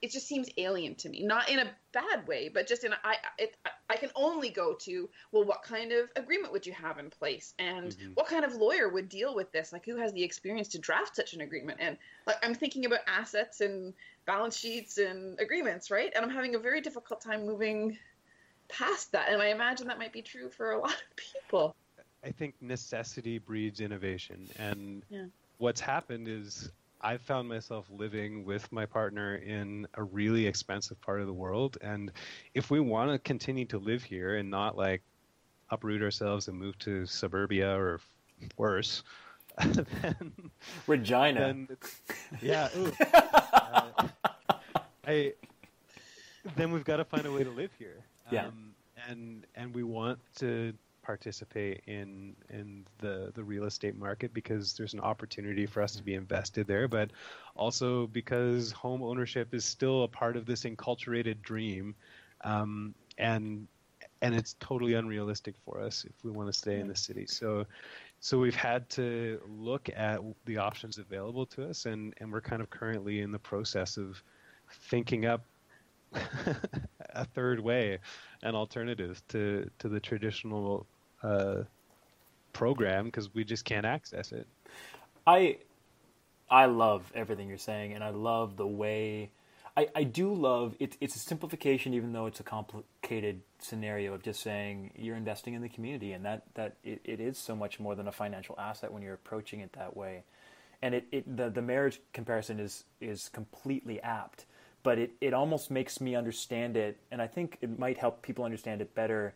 it 0.00 0.10
just 0.10 0.28
seems 0.28 0.48
alien 0.56 0.94
to 0.96 1.08
me. 1.08 1.22
Not 1.22 1.48
in 1.48 1.58
a 1.58 1.70
bad 1.92 2.26
way 2.26 2.48
but 2.48 2.66
just 2.66 2.84
in 2.84 2.92
a, 2.92 2.98
I 3.02 3.16
it, 3.38 3.56
I 3.88 3.96
can 3.96 4.10
only 4.14 4.50
go 4.50 4.74
to 4.74 5.08
well 5.32 5.44
what 5.44 5.62
kind 5.62 5.92
of 5.92 6.10
agreement 6.16 6.52
would 6.52 6.66
you 6.66 6.72
have 6.72 6.98
in 6.98 7.10
place? 7.10 7.54
And 7.58 7.92
mm-hmm. 7.92 8.12
what 8.14 8.26
kind 8.28 8.44
of 8.44 8.54
lawyer 8.54 8.88
would 8.88 9.08
deal 9.08 9.34
with 9.34 9.50
this? 9.52 9.72
Like 9.72 9.84
who 9.84 9.96
has 9.96 10.12
the 10.12 10.22
experience 10.22 10.68
to 10.68 10.78
draft 10.78 11.16
such 11.16 11.34
an 11.34 11.40
agreement? 11.40 11.78
And 11.80 11.96
like 12.26 12.36
I'm 12.42 12.54
thinking 12.54 12.86
about 12.86 13.00
assets 13.06 13.60
and 13.60 13.94
balance 14.26 14.56
sheets 14.56 14.98
and 14.98 15.38
agreements 15.40 15.90
right? 15.90 16.12
And 16.14 16.24
I'm 16.24 16.30
having 16.30 16.54
a 16.54 16.58
very 16.58 16.80
difficult 16.80 17.20
time 17.20 17.46
moving 17.46 17.98
past 18.68 19.12
that. 19.12 19.30
And 19.30 19.42
I 19.42 19.48
imagine 19.48 19.88
that 19.88 19.98
might 19.98 20.12
be 20.12 20.22
true 20.22 20.48
for 20.50 20.72
a 20.72 20.78
lot 20.78 20.92
of 20.92 21.16
people. 21.16 21.74
I 22.24 22.30
think 22.30 22.54
necessity 22.60 23.38
breeds 23.38 23.80
innovation. 23.80 24.48
And 24.58 25.02
yeah. 25.08 25.26
what's 25.58 25.80
happened 25.80 26.28
is 26.28 26.70
I've 27.00 27.22
found 27.22 27.48
myself 27.48 27.86
living 27.90 28.44
with 28.44 28.70
my 28.72 28.84
partner 28.84 29.36
in 29.36 29.86
a 29.94 30.02
really 30.02 30.46
expensive 30.46 31.00
part 31.00 31.20
of 31.20 31.26
the 31.26 31.32
world. 31.32 31.78
And 31.80 32.10
if 32.54 32.70
we 32.70 32.80
want 32.80 33.12
to 33.12 33.18
continue 33.18 33.64
to 33.66 33.78
live 33.78 34.02
here 34.02 34.36
and 34.36 34.50
not 34.50 34.76
like 34.76 35.02
uproot 35.70 36.02
ourselves 36.02 36.48
and 36.48 36.58
move 36.58 36.78
to 36.80 37.06
suburbia 37.06 37.70
or 37.78 38.00
worse, 38.56 39.04
then 39.58 40.50
Regina. 40.86 41.40
Then 41.40 41.68
yeah. 42.40 42.68
uh, 43.02 43.90
I 45.06 45.34
then 46.56 46.72
we've 46.72 46.84
got 46.84 46.96
to 46.96 47.04
find 47.04 47.26
a 47.26 47.32
way 47.32 47.44
to 47.44 47.50
live 47.50 47.70
here. 47.78 48.04
Yeah. 48.30 48.46
Um, 48.46 48.74
and 49.08 49.46
and 49.54 49.74
we 49.74 49.82
want 49.82 50.18
to 50.36 50.72
participate 51.08 51.80
in 51.86 52.36
in 52.50 52.84
the 52.98 53.32
the 53.34 53.42
real 53.42 53.64
estate 53.64 53.96
market 53.96 54.30
because 54.34 54.74
there's 54.74 54.92
an 54.92 55.00
opportunity 55.00 55.64
for 55.64 55.80
us 55.80 55.96
to 55.96 56.02
be 56.02 56.12
invested 56.12 56.66
there, 56.66 56.86
but 56.86 57.10
also 57.56 58.06
because 58.08 58.72
home 58.72 59.02
ownership 59.02 59.54
is 59.54 59.64
still 59.64 60.02
a 60.02 60.08
part 60.08 60.36
of 60.36 60.44
this 60.44 60.64
enculturated 60.64 61.40
dream, 61.40 61.94
um, 62.44 62.94
and 63.16 63.66
and 64.20 64.34
it's 64.34 64.54
totally 64.60 64.92
unrealistic 64.94 65.54
for 65.64 65.80
us 65.80 66.04
if 66.04 66.12
we 66.24 66.30
want 66.30 66.52
to 66.52 66.52
stay 66.52 66.78
in 66.78 66.86
the 66.88 66.96
city. 66.96 67.24
So 67.26 67.64
so 68.20 68.38
we've 68.38 68.54
had 68.54 68.86
to 68.90 69.40
look 69.48 69.88
at 69.96 70.20
the 70.44 70.58
options 70.58 70.98
available 70.98 71.46
to 71.46 71.70
us 71.70 71.86
and 71.86 72.12
and 72.18 72.30
we're 72.30 72.42
kind 72.42 72.60
of 72.60 72.68
currently 72.68 73.22
in 73.22 73.32
the 73.32 73.38
process 73.38 73.96
of 73.96 74.22
thinking 74.90 75.24
up 75.24 75.42
a 77.14 77.24
third 77.24 77.60
way 77.60 77.98
an 78.42 78.54
alternative 78.54 79.22
to 79.28 79.70
to 79.78 79.88
the 79.88 80.00
traditional 80.00 80.86
uh, 81.22 81.62
program 82.52 83.06
because 83.06 83.32
we 83.34 83.44
just 83.44 83.64
can't 83.64 83.86
access 83.86 84.32
it. 84.32 84.46
I 85.26 85.58
I 86.50 86.66
love 86.66 87.10
everything 87.14 87.48
you're 87.48 87.58
saying, 87.58 87.92
and 87.92 88.02
I 88.02 88.10
love 88.10 88.56
the 88.56 88.66
way 88.66 89.30
I, 89.78 89.86
I 89.94 90.02
do 90.02 90.34
love 90.34 90.74
it. 90.80 90.96
It's 91.00 91.14
a 91.14 91.20
simplification, 91.20 91.94
even 91.94 92.12
though 92.12 92.26
it's 92.26 92.40
a 92.40 92.42
complicated 92.42 93.42
scenario 93.60 94.12
of 94.12 94.24
just 94.24 94.40
saying 94.40 94.90
you're 94.96 95.14
investing 95.14 95.54
in 95.54 95.62
the 95.62 95.68
community, 95.68 96.12
and 96.12 96.24
that 96.24 96.42
that 96.54 96.74
it, 96.82 97.00
it 97.04 97.20
is 97.20 97.38
so 97.38 97.54
much 97.54 97.78
more 97.78 97.94
than 97.94 98.08
a 98.08 98.12
financial 98.12 98.56
asset 98.58 98.92
when 98.92 99.02
you're 99.02 99.14
approaching 99.14 99.60
it 99.60 99.72
that 99.74 99.96
way. 99.96 100.24
And 100.82 100.96
it, 100.96 101.06
it 101.12 101.36
the 101.36 101.48
the 101.48 101.62
marriage 101.62 102.00
comparison 102.12 102.58
is 102.58 102.84
is 103.00 103.28
completely 103.28 104.00
apt, 104.00 104.46
but 104.82 104.98
it 104.98 105.12
it 105.20 105.32
almost 105.32 105.70
makes 105.70 106.00
me 106.00 106.16
understand 106.16 106.76
it, 106.76 106.98
and 107.12 107.22
I 107.22 107.28
think 107.28 107.58
it 107.60 107.78
might 107.78 107.98
help 107.98 108.20
people 108.20 108.44
understand 108.44 108.80
it 108.80 108.96
better 108.96 109.34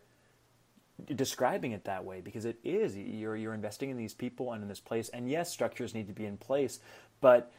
describing 1.15 1.71
it 1.71 1.85
that 1.85 2.05
way 2.05 2.21
because 2.21 2.45
it 2.45 2.57
is 2.63 2.95
you're 2.95 3.35
you're 3.35 3.53
investing 3.53 3.89
in 3.89 3.97
these 3.97 4.13
people 4.13 4.53
and 4.53 4.61
in 4.61 4.69
this 4.69 4.79
place 4.79 5.09
and 5.09 5.29
yes 5.29 5.51
structures 5.51 5.93
need 5.93 6.07
to 6.07 6.13
be 6.13 6.25
in 6.25 6.37
place 6.37 6.79
but 7.19 7.51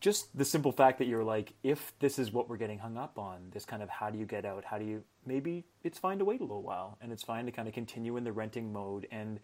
just 0.00 0.36
the 0.36 0.44
simple 0.44 0.72
fact 0.72 0.98
that 0.98 1.06
you're 1.06 1.24
like 1.24 1.54
if 1.62 1.92
this 2.00 2.18
is 2.18 2.32
what 2.32 2.48
we're 2.48 2.56
getting 2.56 2.78
hung 2.78 2.98
up 2.98 3.18
on 3.18 3.38
this 3.52 3.64
kind 3.64 3.82
of 3.82 3.88
how 3.88 4.10
do 4.10 4.18
you 4.18 4.26
get 4.26 4.44
out 4.44 4.64
how 4.64 4.78
do 4.78 4.84
you 4.84 5.02
maybe 5.24 5.64
it's 5.84 5.98
fine 5.98 6.18
to 6.18 6.24
wait 6.24 6.40
a 6.40 6.44
little 6.44 6.62
while 6.62 6.98
and 7.00 7.12
it's 7.12 7.22
fine 7.22 7.46
to 7.46 7.52
kind 7.52 7.66
of 7.66 7.74
continue 7.74 8.16
in 8.16 8.24
the 8.24 8.32
renting 8.32 8.72
mode 8.72 9.06
and 9.10 9.40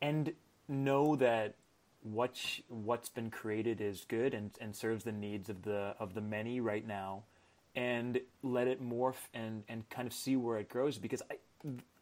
and 0.00 0.32
know 0.68 1.14
that 1.16 1.54
what 2.02 2.36
what's 2.68 3.08
been 3.08 3.30
created 3.30 3.80
is 3.80 4.04
good 4.08 4.34
and, 4.34 4.50
and 4.60 4.74
serves 4.74 5.04
the 5.04 5.12
needs 5.12 5.48
of 5.48 5.62
the 5.62 5.94
of 5.98 6.14
the 6.14 6.20
many 6.20 6.60
right 6.60 6.86
now 6.86 7.22
and 7.74 8.20
let 8.42 8.66
it 8.66 8.82
morph 8.82 9.28
and 9.34 9.62
and 9.68 9.88
kind 9.88 10.06
of 10.06 10.12
see 10.12 10.36
where 10.36 10.58
it 10.58 10.68
grows 10.68 10.98
because 10.98 11.22
I 11.30 11.36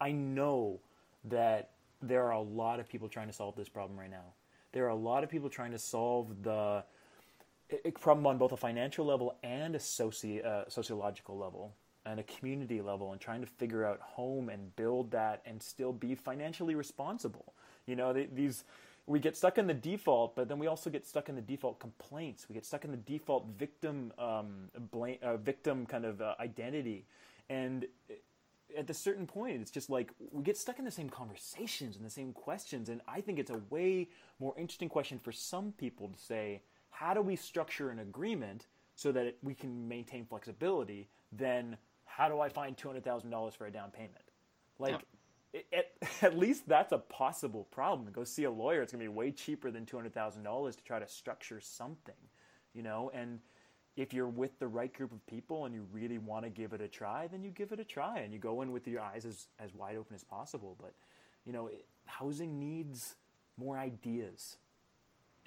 I 0.00 0.12
know 0.12 0.80
that 1.24 1.70
there 2.02 2.24
are 2.24 2.32
a 2.32 2.40
lot 2.40 2.80
of 2.80 2.88
people 2.88 3.08
trying 3.08 3.26
to 3.26 3.32
solve 3.32 3.56
this 3.56 3.68
problem 3.68 3.98
right 3.98 4.10
now. 4.10 4.34
There 4.72 4.84
are 4.86 4.90
a 4.90 4.94
lot 4.94 5.24
of 5.24 5.30
people 5.30 5.50
trying 5.50 5.72
to 5.72 5.78
solve 5.78 6.42
the 6.42 6.84
problem 8.00 8.26
on 8.26 8.38
both 8.38 8.52
a 8.52 8.56
financial 8.56 9.04
level 9.04 9.36
and 9.42 9.74
a 9.74 9.78
soci, 9.78 10.44
uh, 10.44 10.68
sociological 10.68 11.36
level 11.36 11.74
and 12.06 12.18
a 12.18 12.22
community 12.22 12.80
level 12.80 13.12
and 13.12 13.20
trying 13.20 13.40
to 13.40 13.46
figure 13.46 13.84
out 13.84 14.00
home 14.00 14.48
and 14.48 14.74
build 14.76 15.10
that 15.10 15.42
and 15.44 15.62
still 15.62 15.92
be 15.92 16.14
financially 16.14 16.74
responsible. 16.74 17.54
You 17.86 17.96
know, 17.96 18.12
they, 18.12 18.26
these 18.26 18.64
we 19.06 19.18
get 19.18 19.36
stuck 19.36 19.58
in 19.58 19.66
the 19.66 19.74
default, 19.74 20.36
but 20.36 20.48
then 20.48 20.58
we 20.58 20.68
also 20.68 20.88
get 20.88 21.04
stuck 21.06 21.28
in 21.28 21.34
the 21.34 21.42
default 21.42 21.80
complaints. 21.80 22.48
We 22.48 22.54
get 22.54 22.64
stuck 22.64 22.84
in 22.84 22.92
the 22.92 22.96
default 22.96 23.46
victim 23.58 24.12
um, 24.18 24.70
blame, 24.92 25.18
uh, 25.22 25.36
victim 25.36 25.84
kind 25.86 26.04
of 26.04 26.20
uh, 26.20 26.34
identity, 26.38 27.06
and 27.48 27.86
at 28.76 28.88
a 28.90 28.94
certain 28.94 29.26
point, 29.26 29.60
it's 29.60 29.70
just 29.70 29.90
like 29.90 30.12
we 30.32 30.42
get 30.42 30.56
stuck 30.56 30.78
in 30.78 30.84
the 30.84 30.90
same 30.90 31.08
conversations 31.08 31.96
and 31.96 32.04
the 32.04 32.10
same 32.10 32.32
questions. 32.32 32.88
And 32.88 33.00
I 33.08 33.20
think 33.20 33.38
it's 33.38 33.50
a 33.50 33.60
way 33.70 34.08
more 34.38 34.54
interesting 34.56 34.88
question 34.88 35.18
for 35.18 35.32
some 35.32 35.72
people 35.72 36.08
to 36.08 36.18
say, 36.18 36.62
how 36.90 37.14
do 37.14 37.22
we 37.22 37.36
structure 37.36 37.90
an 37.90 38.00
agreement 38.00 38.66
so 38.94 39.12
that 39.12 39.26
it, 39.26 39.38
we 39.42 39.54
can 39.54 39.88
maintain 39.88 40.24
flexibility 40.24 41.08
than 41.32 41.76
how 42.04 42.28
do 42.28 42.40
I 42.40 42.48
find 42.48 42.76
$200,000 42.76 43.56
for 43.56 43.66
a 43.66 43.70
down 43.70 43.90
payment? 43.90 44.30
Like, 44.78 45.00
yeah. 45.52 45.60
it, 45.72 45.94
at 46.22 46.36
least 46.36 46.68
that's 46.68 46.92
a 46.92 46.98
possible 46.98 47.64
problem. 47.70 48.10
Go 48.12 48.24
see 48.24 48.44
a 48.44 48.50
lawyer. 48.50 48.82
It's 48.82 48.92
going 48.92 49.04
to 49.04 49.10
be 49.10 49.16
way 49.16 49.30
cheaper 49.30 49.70
than 49.70 49.86
$200,000 49.86 50.76
to 50.76 50.84
try 50.84 50.98
to 50.98 51.08
structure 51.08 51.60
something, 51.60 52.14
you 52.74 52.82
know? 52.82 53.10
And 53.14 53.40
if 53.96 54.12
you're 54.14 54.28
with 54.28 54.58
the 54.58 54.68
right 54.68 54.92
group 54.92 55.12
of 55.12 55.24
people 55.26 55.66
and 55.66 55.74
you 55.74 55.86
really 55.92 56.18
want 56.18 56.44
to 56.44 56.50
give 56.50 56.72
it 56.72 56.80
a 56.80 56.88
try, 56.88 57.26
then 57.26 57.42
you 57.42 57.50
give 57.50 57.72
it 57.72 57.80
a 57.80 57.84
try 57.84 58.20
and 58.20 58.32
you 58.32 58.38
go 58.38 58.62
in 58.62 58.72
with 58.72 58.86
your 58.86 59.00
eyes 59.00 59.24
as, 59.24 59.48
as 59.58 59.74
wide 59.74 59.96
open 59.96 60.14
as 60.14 60.24
possible. 60.24 60.76
But, 60.80 60.94
you 61.44 61.52
know, 61.52 61.66
it, 61.66 61.84
housing 62.06 62.58
needs 62.58 63.16
more 63.56 63.78
ideas, 63.78 64.56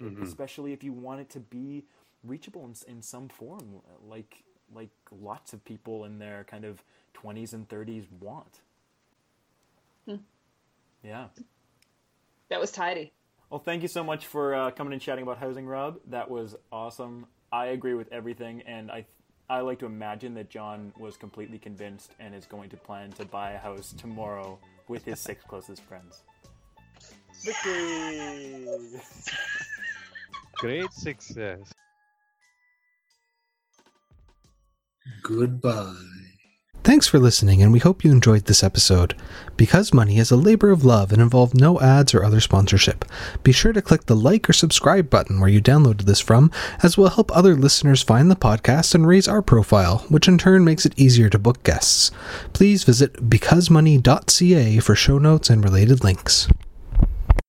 mm-hmm. 0.00 0.22
especially 0.22 0.72
if 0.72 0.84
you 0.84 0.92
want 0.92 1.20
it 1.20 1.30
to 1.30 1.40
be 1.40 1.84
reachable 2.22 2.64
in, 2.64 2.74
in 2.92 3.02
some 3.02 3.28
form, 3.28 3.80
like 4.06 4.44
like 4.74 4.90
lots 5.10 5.52
of 5.52 5.64
people 5.64 6.04
in 6.04 6.18
their 6.18 6.44
kind 6.44 6.64
of 6.64 6.82
20s 7.14 7.52
and 7.52 7.68
30s 7.68 8.06
want. 8.20 8.60
Hmm. 10.06 10.16
Yeah. 11.02 11.26
That 12.48 12.60
was 12.60 12.72
tidy. 12.72 13.12
Well, 13.50 13.60
thank 13.60 13.82
you 13.82 13.88
so 13.88 14.02
much 14.02 14.26
for 14.26 14.54
uh, 14.54 14.70
coming 14.70 14.92
and 14.92 15.02
chatting 15.02 15.22
about 15.22 15.38
housing, 15.38 15.66
Rob. 15.66 16.00
That 16.08 16.30
was 16.30 16.56
awesome. 16.72 17.26
I 17.54 17.66
agree 17.66 17.94
with 17.94 18.12
everything, 18.12 18.62
and 18.62 18.90
I 18.90 19.06
I 19.48 19.60
like 19.60 19.78
to 19.78 19.86
imagine 19.86 20.34
that 20.34 20.50
John 20.50 20.92
was 20.98 21.16
completely 21.16 21.56
convinced 21.56 22.10
and 22.18 22.34
is 22.34 22.46
going 22.46 22.68
to 22.70 22.76
plan 22.76 23.12
to 23.12 23.24
buy 23.24 23.52
a 23.52 23.58
house 23.58 23.94
tomorrow 23.96 24.58
with 24.88 25.04
his 25.04 25.20
six 25.20 25.44
closest 25.48 25.80
friends. 25.82 26.24
Victory! 27.44 28.66
Great 30.56 30.92
success. 30.92 31.72
Goodbye. 35.22 35.94
Thanks 36.84 37.06
for 37.06 37.18
listening, 37.18 37.62
and 37.62 37.72
we 37.72 37.78
hope 37.78 38.04
you 38.04 38.12
enjoyed 38.12 38.44
this 38.44 38.62
episode. 38.62 39.16
Because 39.56 39.94
Money 39.94 40.18
is 40.18 40.30
a 40.30 40.36
labor 40.36 40.70
of 40.70 40.84
love 40.84 41.12
and 41.12 41.22
involved 41.22 41.58
no 41.58 41.80
ads 41.80 42.12
or 42.12 42.22
other 42.22 42.40
sponsorship, 42.40 43.06
be 43.42 43.52
sure 43.52 43.72
to 43.72 43.80
click 43.80 44.04
the 44.04 44.14
like 44.14 44.50
or 44.50 44.52
subscribe 44.52 45.08
button 45.08 45.40
where 45.40 45.48
you 45.48 45.62
downloaded 45.62 46.02
this 46.02 46.20
from, 46.20 46.50
as 46.82 46.98
will 46.98 47.08
help 47.08 47.34
other 47.34 47.56
listeners 47.56 48.02
find 48.02 48.30
the 48.30 48.36
podcast 48.36 48.94
and 48.94 49.06
raise 49.06 49.26
our 49.26 49.40
profile, 49.40 50.04
which 50.10 50.28
in 50.28 50.36
turn 50.36 50.62
makes 50.62 50.84
it 50.84 50.92
easier 50.98 51.30
to 51.30 51.38
book 51.38 51.62
guests. 51.62 52.10
Please 52.52 52.84
visit 52.84 53.30
becausemoney.ca 53.30 54.78
for 54.80 54.94
show 54.94 55.16
notes 55.16 55.48
and 55.48 55.64
related 55.64 56.04
links. 56.04 56.48